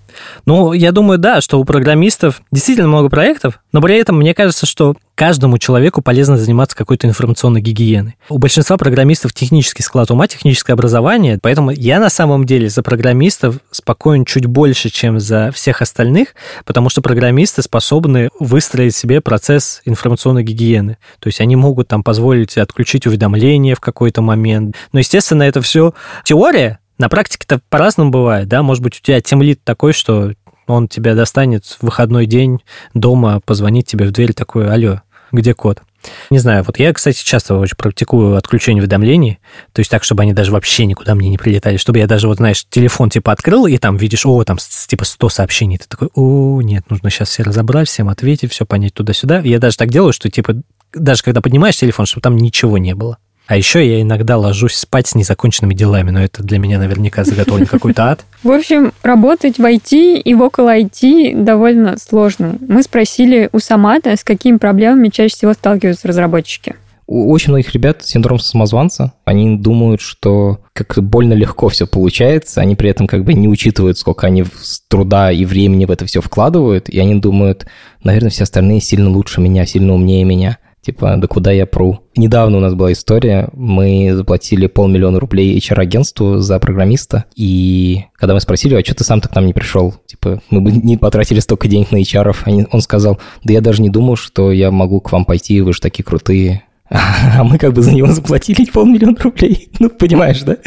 Ну, 0.45 0.73
я 0.73 0.91
думаю, 0.91 1.17
да, 1.19 1.41
что 1.41 1.59
у 1.59 1.65
программистов 1.65 2.41
действительно 2.51 2.87
много 2.87 3.09
проектов, 3.09 3.59
но 3.71 3.81
при 3.81 3.97
этом 3.97 4.17
мне 4.17 4.33
кажется, 4.33 4.65
что 4.65 4.95
каждому 5.15 5.59
человеку 5.59 6.01
полезно 6.01 6.35
заниматься 6.35 6.75
какой-то 6.75 7.07
информационной 7.07 7.61
гигиеной. 7.61 8.15
У 8.29 8.39
большинства 8.39 8.77
программистов 8.77 9.33
технический 9.33 9.83
склад 9.83 10.09
ума, 10.09 10.27
техническое 10.27 10.73
образование, 10.73 11.37
поэтому 11.39 11.69
я 11.69 11.99
на 11.99 12.09
самом 12.09 12.45
деле 12.45 12.69
за 12.69 12.81
программистов 12.81 13.57
спокоен 13.69 14.25
чуть 14.25 14.47
больше, 14.47 14.89
чем 14.89 15.19
за 15.19 15.51
всех 15.51 15.83
остальных, 15.83 16.29
потому 16.65 16.89
что 16.89 17.01
программисты 17.01 17.61
способны 17.61 18.29
выстроить 18.39 18.95
себе 18.95 19.21
процесс 19.21 19.81
информационной 19.85 20.43
гигиены. 20.43 20.97
То 21.19 21.27
есть 21.27 21.39
они 21.39 21.55
могут 21.55 21.87
там 21.87 22.03
позволить 22.03 22.57
отключить 22.57 23.05
уведомления 23.05 23.75
в 23.75 23.79
какой-то 23.79 24.23
момент. 24.23 24.75
Но, 24.91 24.99
естественно, 24.99 25.43
это 25.43 25.61
все 25.61 25.93
теория, 26.23 26.79
на 26.97 27.09
практике-то 27.09 27.61
по-разному 27.69 28.11
бывает, 28.11 28.47
да, 28.47 28.63
может 28.63 28.83
быть, 28.83 28.97
у 28.97 29.01
тебя 29.01 29.21
темлит 29.21 29.63
такой, 29.63 29.93
что 29.93 30.33
он 30.67 30.87
тебя 30.87 31.15
достанет 31.15 31.65
в 31.65 31.83
выходной 31.83 32.25
день 32.25 32.61
дома, 32.93 33.41
позвонит 33.45 33.87
тебе 33.87 34.05
в 34.05 34.11
дверь 34.11 34.33
такой, 34.33 34.71
алло, 34.71 35.01
где 35.31 35.53
код? 35.53 35.81
Не 36.29 36.39
знаю, 36.39 36.63
вот 36.63 36.79
я, 36.79 36.91
кстати, 36.93 37.23
часто 37.23 37.55
очень 37.55 37.75
практикую 37.77 38.35
отключение 38.35 38.81
уведомлений, 38.81 39.39
то 39.71 39.79
есть 39.81 39.91
так, 39.91 40.03
чтобы 40.03 40.23
они 40.23 40.33
даже 40.33 40.51
вообще 40.51 40.85
никуда 40.85 41.13
мне 41.13 41.29
не 41.29 41.37
прилетали, 41.37 41.77
чтобы 41.77 41.99
я 41.99 42.07
даже, 42.07 42.27
вот 42.27 42.37
знаешь, 42.37 42.65
телефон 42.69 43.09
типа 43.09 43.31
открыл, 43.31 43.67
и 43.67 43.77
там 43.77 43.97
видишь, 43.97 44.25
о, 44.25 44.43
там 44.43 44.57
типа 44.57 45.05
100 45.05 45.29
сообщений, 45.29 45.77
ты 45.77 45.85
такой, 45.87 46.09
о, 46.15 46.61
нет, 46.61 46.89
нужно 46.89 47.09
сейчас 47.09 47.29
все 47.29 47.43
разобрать, 47.43 47.87
всем 47.87 48.09
ответить, 48.09 48.51
все 48.51 48.65
понять 48.65 48.93
туда-сюда. 48.93 49.41
Я 49.41 49.59
даже 49.59 49.77
так 49.77 49.89
делаю, 49.89 50.13
что 50.13 50.29
типа 50.29 50.55
даже 50.93 51.23
когда 51.23 51.41
поднимаешь 51.41 51.77
телефон, 51.77 52.05
чтобы 52.05 52.21
там 52.21 52.37
ничего 52.37 52.77
не 52.77 52.95
было. 52.95 53.17
А 53.47 53.57
еще 53.57 53.85
я 53.85 54.01
иногда 54.01 54.37
ложусь 54.37 54.75
спать 54.75 55.07
с 55.07 55.15
незаконченными 55.15 55.73
делами, 55.73 56.11
но 56.11 56.23
это 56.23 56.41
для 56.41 56.57
меня 56.57 56.79
наверняка 56.79 57.23
заготовлен 57.25 57.65
какой-то 57.65 58.11
ад. 58.11 58.25
В 58.43 58.51
общем, 58.51 58.93
работать 59.03 59.57
в 59.57 59.61
IT 59.61 60.21
и 60.21 60.33
в 60.33 60.41
около 60.41 60.77
IT 60.77 61.43
довольно 61.43 61.97
сложно. 61.97 62.55
Мы 62.65 62.81
спросили 62.83 63.49
у 63.51 63.59
Самата, 63.59 64.15
с 64.15 64.23
какими 64.23 64.57
проблемами 64.57 65.09
чаще 65.09 65.35
всего 65.35 65.53
сталкиваются 65.53 66.07
разработчики. 66.07 66.75
У 67.13 67.29
очень 67.29 67.49
многих 67.49 67.73
ребят 67.73 68.05
синдром 68.05 68.39
самозванца. 68.39 69.11
Они 69.25 69.57
думают, 69.57 69.99
что 69.99 70.61
как 70.71 71.03
больно 71.03 71.33
легко 71.33 71.67
все 71.67 71.85
получается, 71.85 72.61
они 72.61 72.77
при 72.77 72.89
этом 72.89 73.05
как 73.05 73.25
бы 73.25 73.33
не 73.33 73.49
учитывают, 73.49 73.97
сколько 73.97 74.27
они 74.27 74.45
труда 74.87 75.29
и 75.29 75.43
времени 75.43 75.83
в 75.83 75.91
это 75.91 76.05
все 76.05 76.21
вкладывают, 76.21 76.87
и 76.87 76.97
они 76.99 77.15
думают, 77.15 77.65
наверное, 78.01 78.29
все 78.29 78.43
остальные 78.43 78.79
сильно 78.79 79.09
лучше 79.09 79.41
меня, 79.41 79.65
сильно 79.65 79.93
умнее 79.93 80.23
меня. 80.23 80.57
Типа, 80.81 81.15
да 81.17 81.27
куда 81.27 81.51
я 81.51 81.67
пру? 81.67 81.99
Недавно 82.15 82.57
у 82.57 82.59
нас 82.59 82.73
была 82.73 82.91
история, 82.91 83.49
мы 83.53 84.13
заплатили 84.15 84.65
полмиллиона 84.65 85.19
рублей 85.19 85.55
HR-агентству 85.59 86.39
за 86.39 86.57
программиста, 86.57 87.25
и 87.35 88.05
когда 88.15 88.33
мы 88.33 88.39
спросили, 88.39 88.73
а 88.73 88.83
что 88.83 88.95
ты 88.95 89.03
сам-то 89.03 89.29
к 89.29 89.35
нам 89.35 89.45
не 89.45 89.53
пришел? 89.53 89.93
Типа, 90.07 90.41
мы 90.49 90.61
бы 90.61 90.71
не 90.71 90.97
потратили 90.97 91.39
столько 91.39 91.67
денег 91.67 91.91
на 91.91 92.01
HR, 92.01 92.67
он 92.71 92.81
сказал, 92.81 93.19
да 93.43 93.53
я 93.53 93.61
даже 93.61 93.83
не 93.83 93.89
думал, 93.89 94.15
что 94.15 94.51
я 94.51 94.71
могу 94.71 95.01
к 95.01 95.11
вам 95.11 95.23
пойти, 95.23 95.61
вы 95.61 95.73
же 95.73 95.81
такие 95.81 96.03
крутые. 96.03 96.63
А 96.89 97.43
мы 97.43 97.57
как 97.57 97.73
бы 97.73 97.83
за 97.83 97.93
него 97.93 98.07
заплатили 98.07 98.65
полмиллиона 98.65 99.17
рублей. 99.21 99.69
Ну, 99.79 99.89
понимаешь, 99.89 100.41
да? 100.41 100.57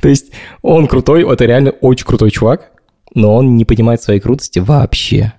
То 0.00 0.08
есть 0.08 0.32
он 0.60 0.86
крутой, 0.86 1.24
это 1.30 1.46
реально 1.46 1.70
очень 1.70 2.06
крутой 2.06 2.30
чувак, 2.30 2.72
но 3.14 3.34
он 3.34 3.56
не 3.56 3.64
понимает 3.64 4.02
своей 4.02 4.20
крутости 4.20 4.58
вообще. 4.58 5.32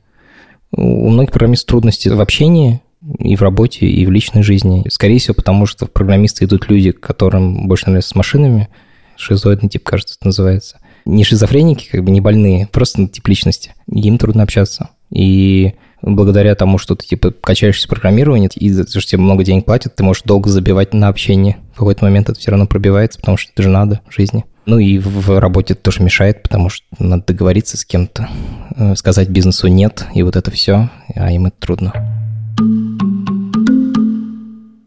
У 0.76 1.10
многих 1.10 1.32
программистов 1.32 1.68
трудности 1.68 2.10
в 2.10 2.20
общении, 2.20 2.82
и 3.20 3.36
в 3.36 3.42
работе, 3.42 3.86
и 3.86 4.06
в 4.06 4.12
личной 4.12 4.44
жизни. 4.44 4.84
Скорее 4.90 5.20
всего, 5.20 5.34
потому 5.34 5.66
что 5.66 5.86
в 5.86 5.92
программисты 5.92 6.46
идут 6.46 6.70
люди, 6.70 6.92
которым 6.92 7.68
больше 7.68 7.88
нравится 7.88 8.10
с 8.10 8.16
машинами. 8.16 8.70
Шизоидный 9.18 9.70
тип, 9.70 9.84
кажется, 9.84 10.16
это 10.20 10.28
называется. 10.28 10.80
Не 11.06 11.24
шизофреники, 11.24 11.90
как 11.90 12.04
бы 12.04 12.12
не 12.12 12.22
больные, 12.22 12.68
просто 12.68 13.08
тип 13.08 13.28
личности. 13.28 13.74
Им 13.88 14.18
трудно 14.18 14.44
общаться. 14.44 14.90
И 15.12 15.74
благодаря 16.02 16.56
тому, 16.56 16.78
что 16.78 16.96
ты 16.96 17.06
типа 17.06 17.32
качаешься 17.32 17.88
в 17.88 17.90
программировании, 17.90 18.50
и 18.56 18.70
за 18.70 18.86
то, 18.86 19.00
что 19.00 19.12
тебе 19.12 19.22
много 19.22 19.44
денег 19.44 19.66
платят, 19.66 19.96
ты 19.96 20.04
можешь 20.04 20.24
долго 20.24 20.50
забивать 20.50 20.94
на 20.94 21.10
общение. 21.10 21.58
В 21.74 21.80
какой-то 21.80 22.06
момент 22.06 22.30
это 22.30 22.40
все 22.40 22.52
равно 22.52 22.68
пробивается, 22.68 23.20
потому 23.20 23.38
что 23.38 23.52
это 23.52 23.64
же 23.64 23.70
надо 23.70 24.02
в 24.10 24.14
жизни. 24.14 24.46
Ну 24.66 24.80
и 24.80 24.98
в 24.98 25.40
работе 25.40 25.74
это 25.74 25.84
тоже 25.84 26.02
мешает, 26.02 26.42
потому 26.42 26.70
что 26.70 26.86
надо 26.98 27.26
договориться 27.28 27.78
с 27.78 27.84
кем-то, 27.84 28.30
э, 28.78 28.96
сказать 28.96 29.28
бизнесу 29.28 29.68
нет, 29.68 30.08
и 30.14 30.24
вот 30.24 30.38
это 30.38 30.52
все, 30.52 30.90
а 31.16 31.32
им 31.34 31.48
это 31.48 31.58
трудно 31.60 32.13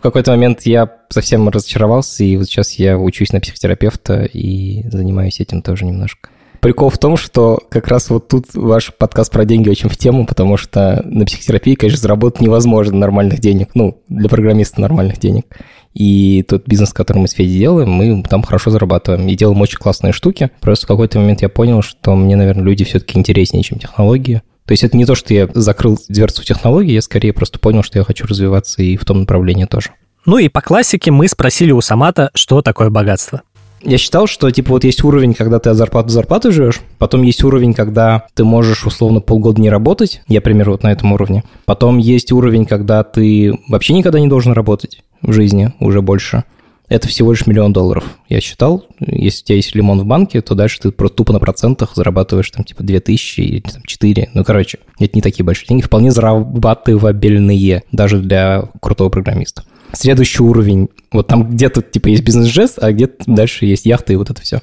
какой-то 0.02 0.32
момент 0.32 0.62
я 0.62 0.90
совсем 1.08 1.48
разочаровался, 1.48 2.24
и 2.24 2.36
вот 2.36 2.46
сейчас 2.46 2.72
я 2.72 2.98
учусь 2.98 3.32
на 3.32 3.40
психотерапевта 3.40 4.24
и 4.24 4.88
занимаюсь 4.88 5.40
этим 5.40 5.62
тоже 5.62 5.84
немножко. 5.84 6.30
Прикол 6.60 6.90
в 6.90 6.98
том, 6.98 7.16
что 7.16 7.60
как 7.68 7.88
раз 7.88 8.10
вот 8.10 8.28
тут 8.28 8.46
ваш 8.54 8.92
подкаст 8.94 9.30
про 9.30 9.44
деньги 9.44 9.68
очень 9.68 9.88
в 9.88 9.96
тему, 9.96 10.26
потому 10.26 10.56
что 10.56 11.02
на 11.04 11.24
психотерапии, 11.24 11.74
конечно, 11.74 12.00
заработать 12.00 12.40
невозможно 12.40 12.96
нормальных 12.96 13.40
денег, 13.40 13.70
ну, 13.74 14.02
для 14.08 14.28
программиста 14.28 14.80
нормальных 14.80 15.18
денег. 15.18 15.46
И 15.94 16.44
тот 16.46 16.66
бизнес, 16.66 16.92
который 16.92 17.18
мы 17.18 17.28
с 17.28 17.32
Федей 17.32 17.58
делаем, 17.58 17.90
мы 17.90 18.22
там 18.22 18.42
хорошо 18.42 18.70
зарабатываем 18.70 19.26
и 19.28 19.34
делаем 19.34 19.60
очень 19.60 19.78
классные 19.78 20.12
штуки. 20.12 20.50
Просто 20.60 20.86
в 20.86 20.88
какой-то 20.88 21.18
момент 21.18 21.40
я 21.40 21.48
понял, 21.48 21.82
что 21.82 22.14
мне, 22.14 22.36
наверное, 22.36 22.64
люди 22.64 22.84
все-таки 22.84 23.18
интереснее, 23.18 23.62
чем 23.62 23.78
технологии. 23.78 24.42
То 24.66 24.72
есть 24.72 24.84
это 24.84 24.96
не 24.96 25.06
то, 25.06 25.14
что 25.14 25.32
я 25.32 25.48
закрыл 25.54 25.98
дверцу 26.08 26.42
в 26.42 26.44
технологии, 26.44 26.92
я 26.92 27.02
скорее 27.02 27.32
просто 27.32 27.58
понял, 27.58 27.82
что 27.82 27.98
я 27.98 28.04
хочу 28.04 28.26
развиваться 28.26 28.82
и 28.82 28.96
в 28.96 29.04
том 29.04 29.20
направлении 29.20 29.64
тоже. 29.64 29.90
Ну 30.26 30.38
и 30.38 30.48
по 30.48 30.60
классике 30.60 31.12
мы 31.12 31.28
спросили 31.28 31.70
у 31.70 31.80
Самата, 31.80 32.30
что 32.34 32.60
такое 32.60 32.90
богатство. 32.90 33.42
Я 33.82 33.98
считал, 33.98 34.26
что 34.26 34.50
типа 34.50 34.70
вот 34.70 34.84
есть 34.84 35.04
уровень, 35.04 35.34
когда 35.34 35.60
ты 35.60 35.70
от 35.70 35.76
зарплаты 35.76 36.08
до 36.08 36.14
зарплаты 36.14 36.50
живешь, 36.50 36.80
потом 36.98 37.22
есть 37.22 37.44
уровень, 37.44 37.74
когда 37.74 38.26
ты 38.34 38.42
можешь 38.42 38.84
условно 38.84 39.20
полгода 39.20 39.60
не 39.60 39.70
работать, 39.70 40.22
я, 40.26 40.40
примерно, 40.40 40.72
вот 40.72 40.82
на 40.82 40.90
этом 40.90 41.12
уровне. 41.12 41.44
Потом 41.66 41.98
есть 41.98 42.32
уровень, 42.32 42.66
когда 42.66 43.04
ты 43.04 43.56
вообще 43.68 43.92
никогда 43.92 44.18
не 44.18 44.26
должен 44.26 44.52
работать 44.52 45.02
в 45.22 45.32
жизни 45.32 45.72
уже 45.78 46.02
больше 46.02 46.42
это 46.88 47.08
всего 47.08 47.32
лишь 47.32 47.46
миллион 47.46 47.72
долларов. 47.72 48.04
Я 48.28 48.40
считал, 48.40 48.86
если 49.00 49.42
у 49.42 49.46
тебя 49.46 49.56
есть 49.56 49.74
лимон 49.74 50.00
в 50.00 50.06
банке, 50.06 50.40
то 50.40 50.54
дальше 50.54 50.80
ты 50.80 50.90
просто 50.90 51.16
тупо 51.16 51.32
на 51.32 51.40
процентах 51.40 51.92
зарабатываешь 51.94 52.50
там 52.50 52.64
типа 52.64 52.82
2000 52.82 53.40
или 53.40 53.60
там 53.60 53.82
4. 53.84 54.30
Ну, 54.34 54.44
короче, 54.44 54.78
это 54.98 55.10
не 55.14 55.22
такие 55.22 55.44
большие 55.44 55.68
деньги, 55.68 55.82
вполне 55.82 56.10
зарабатывабельные 56.10 57.82
даже 57.92 58.18
для 58.18 58.68
крутого 58.80 59.08
программиста. 59.08 59.64
следующий 59.92 60.42
уровень. 60.42 60.88
Вот 61.12 61.26
там 61.26 61.50
где-то 61.50 61.82
типа 61.82 62.08
есть 62.08 62.22
бизнес-жест, 62.22 62.78
а 62.80 62.92
где-то 62.92 63.24
дальше 63.26 63.66
есть 63.66 63.86
яхта 63.86 64.12
и 64.12 64.16
вот 64.16 64.30
это 64.30 64.42
все. 64.42 64.60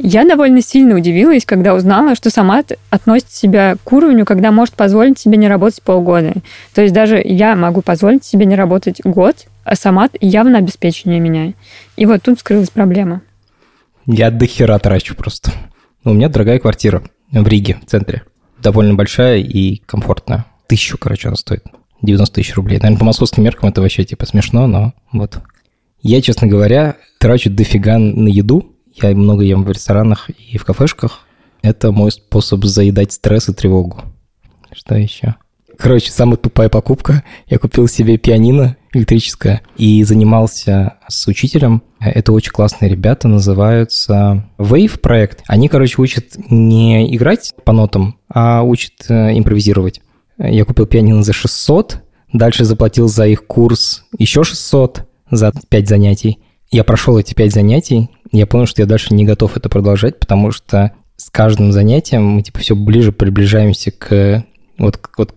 Я 0.00 0.24
довольно 0.24 0.62
сильно 0.62 0.94
удивилась, 0.94 1.44
когда 1.44 1.74
узнала, 1.74 2.14
что 2.14 2.30
сама 2.30 2.62
относит 2.88 3.32
себя 3.32 3.76
к 3.82 3.92
уровню, 3.92 4.24
когда 4.24 4.52
может 4.52 4.74
позволить 4.74 5.18
себе 5.18 5.36
не 5.36 5.48
работать 5.48 5.82
полгода. 5.82 6.34
То 6.72 6.82
есть 6.82 6.94
даже 6.94 7.20
я 7.24 7.56
могу 7.56 7.82
позволить 7.82 8.24
себе 8.24 8.46
не 8.46 8.54
работать 8.54 9.00
год, 9.02 9.46
сама 9.74 10.08
явно 10.20 10.58
обеспечение 10.58 11.20
меня. 11.20 11.54
И 11.96 12.06
вот 12.06 12.22
тут 12.22 12.40
скрылась 12.40 12.70
проблема. 12.70 13.22
Я 14.06 14.30
до 14.30 14.46
хера 14.46 14.78
трачу 14.78 15.14
просто. 15.14 15.52
У 16.04 16.12
меня 16.12 16.28
дорогая 16.28 16.58
квартира 16.58 17.02
в 17.30 17.46
Риге, 17.46 17.78
в 17.82 17.86
центре. 17.86 18.22
Довольно 18.58 18.94
большая 18.94 19.38
и 19.38 19.82
комфортная. 19.86 20.46
Тысячу, 20.66 20.96
короче, 20.98 21.28
она 21.28 21.36
стоит. 21.36 21.64
90 22.02 22.34
тысяч 22.34 22.54
рублей. 22.54 22.78
Наверное, 22.78 22.98
по 22.98 23.04
московским 23.04 23.42
меркам 23.42 23.68
это 23.68 23.80
вообще 23.80 24.04
типа 24.04 24.26
смешно, 24.26 24.66
но 24.66 24.94
вот. 25.12 25.38
Я, 26.00 26.22
честно 26.22 26.46
говоря, 26.46 26.96
трачу 27.18 27.50
дофига 27.50 27.98
на 27.98 28.28
еду, 28.28 28.76
я 28.94 29.10
много 29.10 29.44
ем 29.44 29.64
в 29.64 29.70
ресторанах 29.70 30.30
и 30.30 30.56
в 30.58 30.64
кафешках. 30.64 31.26
Это 31.60 31.92
мой 31.92 32.10
способ 32.12 32.64
заедать 32.64 33.12
стресс 33.12 33.48
и 33.48 33.52
тревогу. 33.52 34.02
Что 34.72 34.94
еще? 34.94 35.34
Короче, 35.76 36.10
самая 36.10 36.36
тупая 36.36 36.68
покупка. 36.68 37.24
Я 37.46 37.58
купил 37.58 37.88
себе 37.88 38.16
пианино 38.16 38.76
электрическое 38.92 39.62
и 39.76 40.02
занимался 40.04 40.94
с 41.08 41.26
учителем. 41.26 41.82
Это 42.00 42.32
очень 42.32 42.52
классные 42.52 42.90
ребята, 42.90 43.28
называются 43.28 44.48
Wave 44.58 44.98
проект. 45.00 45.42
Они, 45.46 45.68
короче, 45.68 46.00
учат 46.00 46.36
не 46.50 47.14
играть 47.14 47.52
по 47.64 47.72
нотам, 47.72 48.18
а 48.32 48.62
учат 48.62 48.92
э, 49.08 49.36
импровизировать. 49.36 50.00
Я 50.38 50.64
купил 50.64 50.86
пианино 50.86 51.22
за 51.22 51.32
600, 51.32 52.02
дальше 52.32 52.64
заплатил 52.64 53.08
за 53.08 53.26
их 53.26 53.46
курс 53.46 54.04
еще 54.16 54.44
600 54.44 55.04
за 55.30 55.52
5 55.68 55.88
занятий. 55.88 56.38
Я 56.70 56.84
прошел 56.84 57.18
эти 57.18 57.34
5 57.34 57.52
занятий, 57.52 58.10
я 58.30 58.46
понял, 58.46 58.66
что 58.66 58.82
я 58.82 58.86
дальше 58.86 59.14
не 59.14 59.24
готов 59.24 59.56
это 59.56 59.68
продолжать, 59.68 60.20
потому 60.20 60.52
что 60.52 60.92
с 61.16 61.30
каждым 61.30 61.72
занятием 61.72 62.24
мы 62.24 62.42
типа 62.42 62.60
все 62.60 62.76
ближе 62.76 63.10
приближаемся 63.10 63.90
к 63.90 64.44
вот, 64.78 65.00
вот 65.16 65.34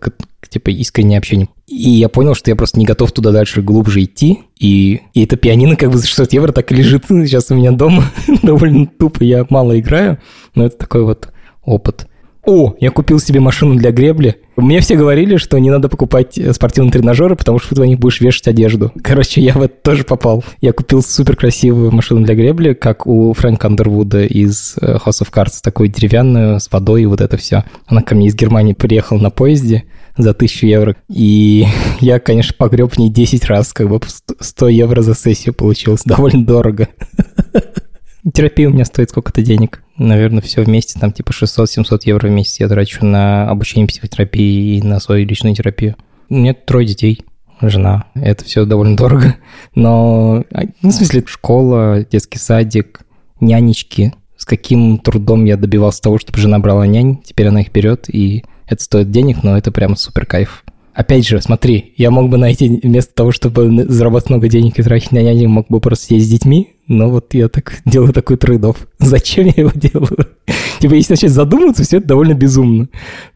типа 0.48 0.70
искреннему 0.70 1.18
общению. 1.18 1.48
И 1.66 1.90
я 1.90 2.08
понял, 2.08 2.34
что 2.34 2.50
я 2.50 2.56
просто 2.56 2.78
не 2.78 2.84
готов 2.84 3.12
туда 3.12 3.32
дальше 3.32 3.62
глубже 3.62 4.04
идти. 4.04 4.40
И, 4.58 5.00
и 5.14 5.24
это 5.24 5.36
пианино 5.36 5.76
как 5.76 5.90
бы 5.90 5.98
за 5.98 6.06
600 6.06 6.32
евро 6.32 6.52
так 6.52 6.70
и 6.70 6.74
лежит 6.74 7.04
сейчас 7.08 7.50
у 7.50 7.54
меня 7.54 7.72
дома. 7.72 8.04
Довольно 8.42 8.86
тупо, 8.86 9.22
я 9.24 9.46
мало 9.50 9.78
играю, 9.78 10.18
но 10.54 10.66
это 10.66 10.76
такой 10.76 11.04
вот 11.04 11.28
опыт. 11.64 12.06
О, 12.44 12.74
я 12.80 12.90
купил 12.90 13.20
себе 13.20 13.38
машину 13.38 13.76
для 13.76 13.92
гребли. 13.92 14.36
Мне 14.56 14.80
все 14.80 14.96
говорили, 14.96 15.36
что 15.36 15.58
не 15.58 15.70
надо 15.70 15.88
покупать 15.88 16.38
спортивные 16.52 16.90
тренажеры, 16.90 17.36
потому 17.36 17.60
что 17.60 17.74
ты 17.74 17.80
на 17.80 17.84
них 17.84 18.00
будешь 18.00 18.20
вешать 18.20 18.48
одежду. 18.48 18.92
Короче, 19.02 19.40
я 19.40 19.52
в 19.54 19.62
это 19.62 19.74
тоже 19.82 20.02
попал. 20.02 20.44
Я 20.60 20.72
купил 20.72 21.02
супер 21.02 21.36
красивую 21.36 21.92
машину 21.92 22.24
для 22.24 22.34
гребли, 22.34 22.74
как 22.74 23.06
у 23.06 23.32
Фрэнка 23.32 23.68
Андервуда 23.68 24.24
из 24.24 24.76
э, 24.80 24.96
House 24.96 25.22
of 25.22 25.32
Cards, 25.32 25.60
такую 25.62 25.88
деревянную, 25.88 26.58
с 26.58 26.70
водой 26.70 27.02
и 27.02 27.06
вот 27.06 27.20
это 27.20 27.36
все. 27.36 27.64
Она 27.86 28.02
ко 28.02 28.16
мне 28.16 28.26
из 28.26 28.34
Германии 28.34 28.72
приехала 28.72 29.18
на 29.18 29.30
поезде 29.30 29.84
за 30.16 30.34
тысячу 30.34 30.66
евро. 30.66 30.96
И 31.08 31.66
я, 32.00 32.18
конечно, 32.18 32.54
погреб 32.58 32.92
в 32.92 32.98
ней 32.98 33.08
10 33.08 33.44
раз, 33.46 33.72
как 33.72 33.88
бы 33.88 34.00
100 34.40 34.68
евро 34.68 35.00
за 35.02 35.14
сессию 35.14 35.54
получилось. 35.54 36.02
Довольно 36.04 36.44
дорого. 36.44 36.88
Терапия 38.32 38.68
у 38.68 38.72
меня 38.72 38.84
стоит 38.84 39.10
сколько-то 39.10 39.42
денег. 39.42 39.82
Наверное, 39.96 40.40
все 40.42 40.62
вместе, 40.62 40.98
там 40.98 41.12
типа 41.12 41.30
600-700 41.30 42.02
евро 42.04 42.28
в 42.28 42.30
месяц 42.30 42.60
я 42.60 42.68
трачу 42.68 43.04
на 43.04 43.48
обучение 43.50 43.88
психотерапии 43.88 44.76
и 44.76 44.82
на 44.82 45.00
свою 45.00 45.26
личную 45.26 45.56
терапию. 45.56 45.96
У 46.28 46.34
меня 46.34 46.54
трое 46.54 46.86
детей, 46.86 47.24
жена. 47.60 48.04
Это 48.14 48.44
все 48.44 48.64
довольно 48.64 48.96
дорого. 48.96 49.36
Но, 49.74 50.44
а, 50.52 50.62
ну, 50.82 50.90
в 50.90 50.92
смысле, 50.92 51.24
школа, 51.26 52.06
детский 52.10 52.38
садик, 52.38 53.00
нянечки. 53.40 54.14
С 54.36 54.44
каким 54.44 54.98
трудом 54.98 55.44
я 55.44 55.56
добивался 55.56 56.02
того, 56.02 56.18
чтобы 56.18 56.38
жена 56.38 56.58
брала 56.58 56.86
нянь. 56.86 57.22
Теперь 57.24 57.48
она 57.48 57.60
их 57.60 57.72
берет, 57.72 58.08
и 58.08 58.44
это 58.66 58.82
стоит 58.82 59.10
денег, 59.10 59.42
но 59.42 59.56
это 59.56 59.72
прям 59.72 59.96
супер 59.96 60.26
кайф. 60.26 60.64
Опять 60.94 61.26
же, 61.26 61.40
смотри, 61.40 61.94
я 61.96 62.10
мог 62.10 62.28
бы 62.28 62.36
найти 62.36 62.80
вместо 62.82 63.14
того, 63.14 63.32
чтобы 63.32 63.86
заработать 63.88 64.28
много 64.28 64.48
денег 64.48 64.78
и 64.78 64.82
тратить 64.82 65.12
на 65.12 65.22
няню, 65.22 65.48
мог 65.48 65.66
бы 65.68 65.80
просто 65.80 66.06
сидеть 66.06 66.26
с 66.26 66.30
детьми, 66.30 66.74
но 66.86 67.08
вот 67.08 67.32
я 67.32 67.48
так 67.48 67.80
делаю 67.86 68.12
такой 68.12 68.36
трейд 68.36 68.62
Зачем 68.98 69.46
я 69.46 69.54
его 69.56 69.70
делаю? 69.74 70.28
типа, 70.80 70.94
если 70.94 71.14
начать 71.14 71.30
задуматься, 71.30 71.82
все 71.82 71.98
это 71.98 72.08
довольно 72.08 72.34
безумно. 72.34 72.88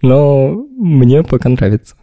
Но 0.03 0.67
мне 0.77 1.23
пока 1.23 1.49
нравится. 1.49 1.95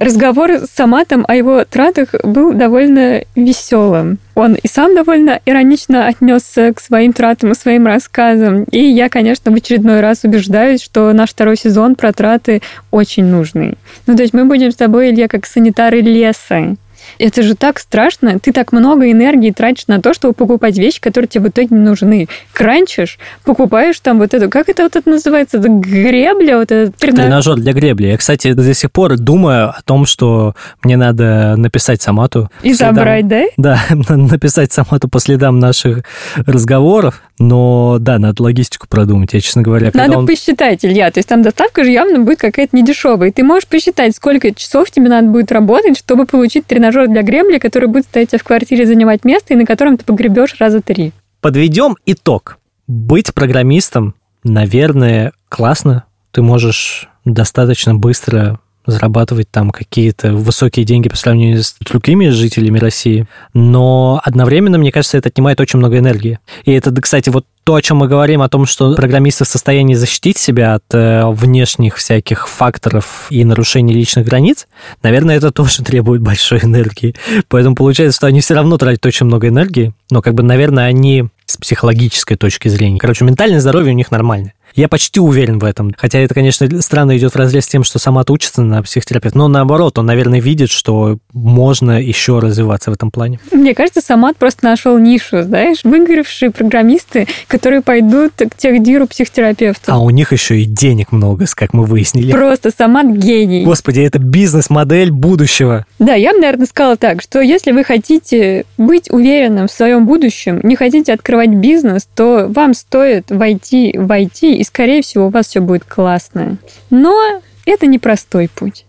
Разговор 0.00 0.50
с 0.52 0.70
Саматом 0.70 1.24
о 1.26 1.34
его 1.34 1.64
тратах 1.64 2.14
был 2.22 2.52
довольно 2.52 3.22
веселым. 3.34 4.18
Он 4.36 4.54
и 4.54 4.68
сам 4.68 4.94
довольно 4.94 5.40
иронично 5.44 6.06
отнесся 6.06 6.72
к 6.72 6.80
своим 6.80 7.12
тратам 7.12 7.50
и 7.50 7.56
своим 7.56 7.86
рассказам. 7.86 8.62
И 8.64 8.78
я, 8.78 9.08
конечно, 9.08 9.50
в 9.50 9.54
очередной 9.56 10.00
раз 10.00 10.22
убеждаюсь, 10.22 10.82
что 10.82 11.12
наш 11.12 11.30
второй 11.30 11.56
сезон 11.56 11.96
про 11.96 12.12
траты 12.12 12.62
очень 12.92 13.24
нужный. 13.24 13.74
Ну, 14.06 14.14
то 14.14 14.22
есть 14.22 14.34
мы 14.34 14.44
будем 14.44 14.70
с 14.70 14.76
тобой, 14.76 15.10
Илья, 15.10 15.26
как 15.26 15.46
санитары 15.46 16.00
леса. 16.00 16.76
Это 17.18 17.42
же 17.42 17.54
так 17.54 17.78
страшно. 17.78 18.38
Ты 18.38 18.52
так 18.52 18.72
много 18.72 19.10
энергии 19.10 19.50
тратишь 19.50 19.86
на 19.86 20.00
то, 20.00 20.14
чтобы 20.14 20.34
покупать 20.34 20.76
вещи, 20.78 21.00
которые 21.00 21.28
тебе 21.28 21.44
в 21.44 21.48
итоге 21.48 21.68
не 21.70 21.80
нужны. 21.80 22.28
Кранчишь, 22.52 23.18
покупаешь 23.44 23.98
там 24.00 24.18
вот 24.18 24.34
эту, 24.34 24.50
как 24.50 24.68
это 24.68 24.84
вот 24.84 24.96
это 24.96 25.08
называется, 25.08 25.58
это 25.58 25.68
гребля, 25.68 26.58
вот 26.58 26.68
тренажер. 26.68 27.24
тренажер 27.24 27.56
для 27.56 27.72
гребли. 27.72 28.08
Я, 28.08 28.16
кстати, 28.16 28.52
до 28.52 28.74
сих 28.74 28.90
пор 28.92 29.16
думаю 29.16 29.70
о 29.70 29.80
том, 29.84 30.06
что 30.06 30.54
мне 30.82 30.96
надо 30.96 31.54
написать 31.56 32.02
Самату. 32.02 32.50
И 32.62 32.74
следам, 32.74 32.94
забрать, 32.94 33.28
да? 33.28 33.44
Да, 33.56 33.80
написать 34.08 34.72
Самату 34.72 35.08
по 35.08 35.20
следам 35.20 35.58
наших 35.58 36.04
разговоров. 36.46 37.22
Но 37.38 37.98
да, 38.00 38.18
надо 38.18 38.42
логистику 38.42 38.88
продумать. 38.88 39.32
Я, 39.32 39.40
честно 39.40 39.62
говоря, 39.62 39.90
Надо 39.94 40.18
он... 40.18 40.26
посчитать, 40.26 40.84
Илья. 40.84 41.10
То 41.10 41.18
есть 41.18 41.28
там 41.28 41.42
доставка 41.42 41.84
же 41.84 41.90
явно 41.90 42.18
будет 42.20 42.40
какая-то 42.40 42.76
недешевая. 42.76 43.28
И 43.30 43.32
ты 43.32 43.44
можешь 43.44 43.68
посчитать, 43.68 44.16
сколько 44.16 44.52
часов 44.52 44.90
тебе 44.90 45.08
надо 45.08 45.28
будет 45.28 45.52
работать, 45.52 45.96
чтобы 45.96 46.26
получить 46.26 46.66
тренажер 46.66 46.97
для 47.06 47.22
гребли, 47.22 47.58
который 47.58 47.88
будет 47.88 48.04
стоять 48.04 48.30
в 48.30 48.42
квартире, 48.42 48.86
занимать 48.86 49.24
место, 49.24 49.54
и 49.54 49.56
на 49.56 49.64
котором 49.64 49.96
ты 49.96 50.04
погребешь 50.04 50.56
раза 50.58 50.80
три. 50.80 51.12
Подведем 51.40 51.96
итог. 52.04 52.58
Быть 52.86 53.32
программистом, 53.32 54.14
наверное, 54.42 55.32
классно. 55.48 56.04
Ты 56.32 56.42
можешь 56.42 57.08
достаточно 57.24 57.94
быстро 57.94 58.60
зарабатывать 58.88 59.50
там 59.50 59.70
какие-то 59.70 60.32
высокие 60.32 60.84
деньги 60.84 61.08
по 61.08 61.16
сравнению 61.16 61.62
с 61.62 61.76
другими 61.80 62.28
жителями 62.28 62.78
России, 62.78 63.26
но 63.54 64.20
одновременно, 64.24 64.78
мне 64.78 64.90
кажется, 64.90 65.18
это 65.18 65.28
отнимает 65.28 65.60
очень 65.60 65.78
много 65.78 65.98
энергии. 65.98 66.38
И 66.64 66.72
это, 66.72 66.92
кстати, 67.00 67.30
вот 67.30 67.44
то, 67.64 67.74
о 67.74 67.82
чем 67.82 67.98
мы 67.98 68.08
говорим, 68.08 68.40
о 68.40 68.48
том, 68.48 68.64
что 68.64 68.94
программисты 68.94 69.44
в 69.44 69.48
состоянии 69.48 69.92
защитить 69.92 70.38
себя 70.38 70.72
от 70.72 70.84
э, 70.94 71.26
внешних 71.26 71.96
всяких 71.96 72.48
факторов 72.48 73.26
и 73.28 73.44
нарушений 73.44 73.92
личных 73.92 74.24
границ, 74.24 74.66
наверное, 75.02 75.36
это 75.36 75.50
тоже 75.50 75.82
требует 75.84 76.22
большой 76.22 76.60
энергии. 76.62 77.14
Поэтому 77.48 77.76
получается, 77.76 78.16
что 78.16 78.26
они 78.26 78.40
все 78.40 78.54
равно 78.54 78.78
тратят 78.78 79.04
очень 79.04 79.26
много 79.26 79.48
энергии, 79.48 79.92
но, 80.10 80.22
как 80.22 80.32
бы, 80.32 80.42
наверное, 80.42 80.86
они 80.86 81.26
с 81.44 81.58
психологической 81.58 82.38
точки 82.38 82.68
зрения. 82.68 82.98
Короче, 82.98 83.26
ментальное 83.26 83.60
здоровье 83.60 83.92
у 83.92 83.96
них 83.96 84.10
нормальное. 84.10 84.54
Я 84.78 84.86
почти 84.86 85.18
уверен 85.18 85.58
в 85.58 85.64
этом. 85.64 85.92
Хотя 85.98 86.20
это, 86.20 86.34
конечно, 86.34 86.80
странно 86.82 87.18
идет 87.18 87.32
в 87.32 87.36
разрез 87.36 87.64
с 87.64 87.68
тем, 87.68 87.82
что 87.82 87.98
сама 87.98 88.24
учится 88.28 88.62
на 88.62 88.80
психотерапевт. 88.80 89.34
Но 89.34 89.48
наоборот, 89.48 89.98
он, 89.98 90.06
наверное, 90.06 90.40
видит, 90.40 90.70
что 90.70 91.18
можно 91.32 92.00
еще 92.00 92.38
развиваться 92.38 92.92
в 92.92 92.94
этом 92.94 93.10
плане. 93.10 93.40
Мне 93.50 93.74
кажется, 93.74 94.00
Самат 94.00 94.36
просто 94.36 94.64
нашел 94.64 94.96
нишу, 94.96 95.42
знаешь, 95.42 95.78
выгоревшие 95.82 96.52
программисты, 96.52 97.26
которые 97.48 97.82
пойдут 97.82 98.34
к 98.36 98.56
техдиру 98.56 99.08
психотерапевту. 99.08 99.90
А 99.92 99.98
у 99.98 100.10
них 100.10 100.32
еще 100.32 100.60
и 100.60 100.64
денег 100.64 101.10
много, 101.10 101.46
как 101.56 101.72
мы 101.72 101.84
выяснили. 101.84 102.30
Просто 102.30 102.70
Самат 102.70 103.06
гений. 103.08 103.64
Господи, 103.64 104.02
это 104.02 104.20
бизнес-модель 104.20 105.10
будущего. 105.10 105.86
Да, 105.98 106.14
я 106.14 106.32
бы, 106.32 106.38
наверное, 106.38 106.66
сказала 106.66 106.96
так, 106.96 107.20
что 107.20 107.40
если 107.40 107.72
вы 107.72 107.82
хотите 107.82 108.64
быть 108.76 109.10
уверенным 109.10 109.66
в 109.66 109.72
своем 109.72 110.06
будущем, 110.06 110.60
не 110.62 110.76
хотите 110.76 111.12
открывать 111.12 111.50
бизнес, 111.50 112.06
то 112.14 112.46
вам 112.48 112.74
стоит 112.74 113.32
войти 113.32 113.92
в 113.98 114.08
IT 114.08 114.38
и 114.42 114.67
скорее 114.68 115.02
всего, 115.02 115.26
у 115.26 115.30
вас 115.30 115.48
все 115.48 115.60
будет 115.60 115.84
классно. 115.84 116.58
Но 116.90 117.40
это 117.66 117.86
непростой 117.86 118.48
путь. 118.48 118.84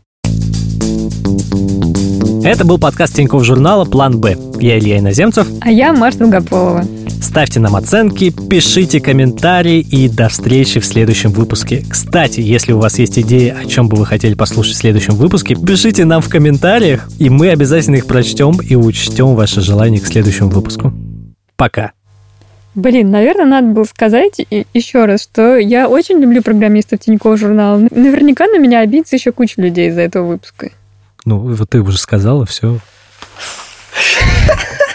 Это 2.43 2.65
был 2.65 2.77
подкаст 2.77 3.15
Тинькофф 3.15 3.43
журнала 3.43 3.85
«План 3.85 4.19
Б». 4.19 4.37
Я 4.59 4.79
Илья 4.79 4.99
Иноземцев. 4.99 5.47
А 5.61 5.71
я 5.71 5.93
Марта 5.93 6.19
Долгополова. 6.19 6.85
Ставьте 7.21 7.59
нам 7.59 7.75
оценки, 7.75 8.29
пишите 8.29 9.01
комментарии 9.01 9.79
и 9.79 10.07
до 10.07 10.29
встречи 10.29 10.79
в 10.79 10.85
следующем 10.85 11.31
выпуске. 11.31 11.83
Кстати, 11.87 12.39
если 12.39 12.71
у 12.71 12.79
вас 12.79 12.97
есть 12.97 13.19
идеи, 13.19 13.49
о 13.49 13.65
чем 13.65 13.89
бы 13.89 13.97
вы 13.97 14.05
хотели 14.05 14.35
послушать 14.35 14.75
в 14.75 14.79
следующем 14.79 15.15
выпуске, 15.15 15.55
пишите 15.55 16.05
нам 16.05 16.21
в 16.21 16.29
комментариях, 16.29 17.09
и 17.19 17.29
мы 17.29 17.49
обязательно 17.49 17.97
их 17.97 18.05
прочтем 18.05 18.59
и 18.61 18.75
учтем 18.75 19.35
ваше 19.35 19.61
желание 19.61 19.99
к 19.99 20.07
следующему 20.07 20.49
выпуску. 20.49 20.93
Пока. 21.57 21.91
Блин, 22.75 23.09
наверное, 23.11 23.45
надо 23.45 23.67
было 23.67 23.83
сказать 23.83 24.39
еще 24.73 25.05
раз, 25.05 25.23
что 25.23 25.57
я 25.57 25.89
очень 25.89 26.19
люблю 26.19 26.43
программистов 26.43 26.99
Тинькофф 26.99 27.39
журнала. 27.39 27.79
Наверняка 27.91 28.47
на 28.47 28.59
меня 28.59 28.81
обидится 28.81 29.15
еще 29.15 29.31
куча 29.31 29.61
людей 29.61 29.89
из-за 29.89 30.01
этого 30.01 30.27
выпуска. 30.27 30.71
Ну, 31.25 31.39
вот 31.39 31.69
ты 31.69 31.81
уже 31.81 31.97
сказала, 31.97 32.45
все. 32.45 32.79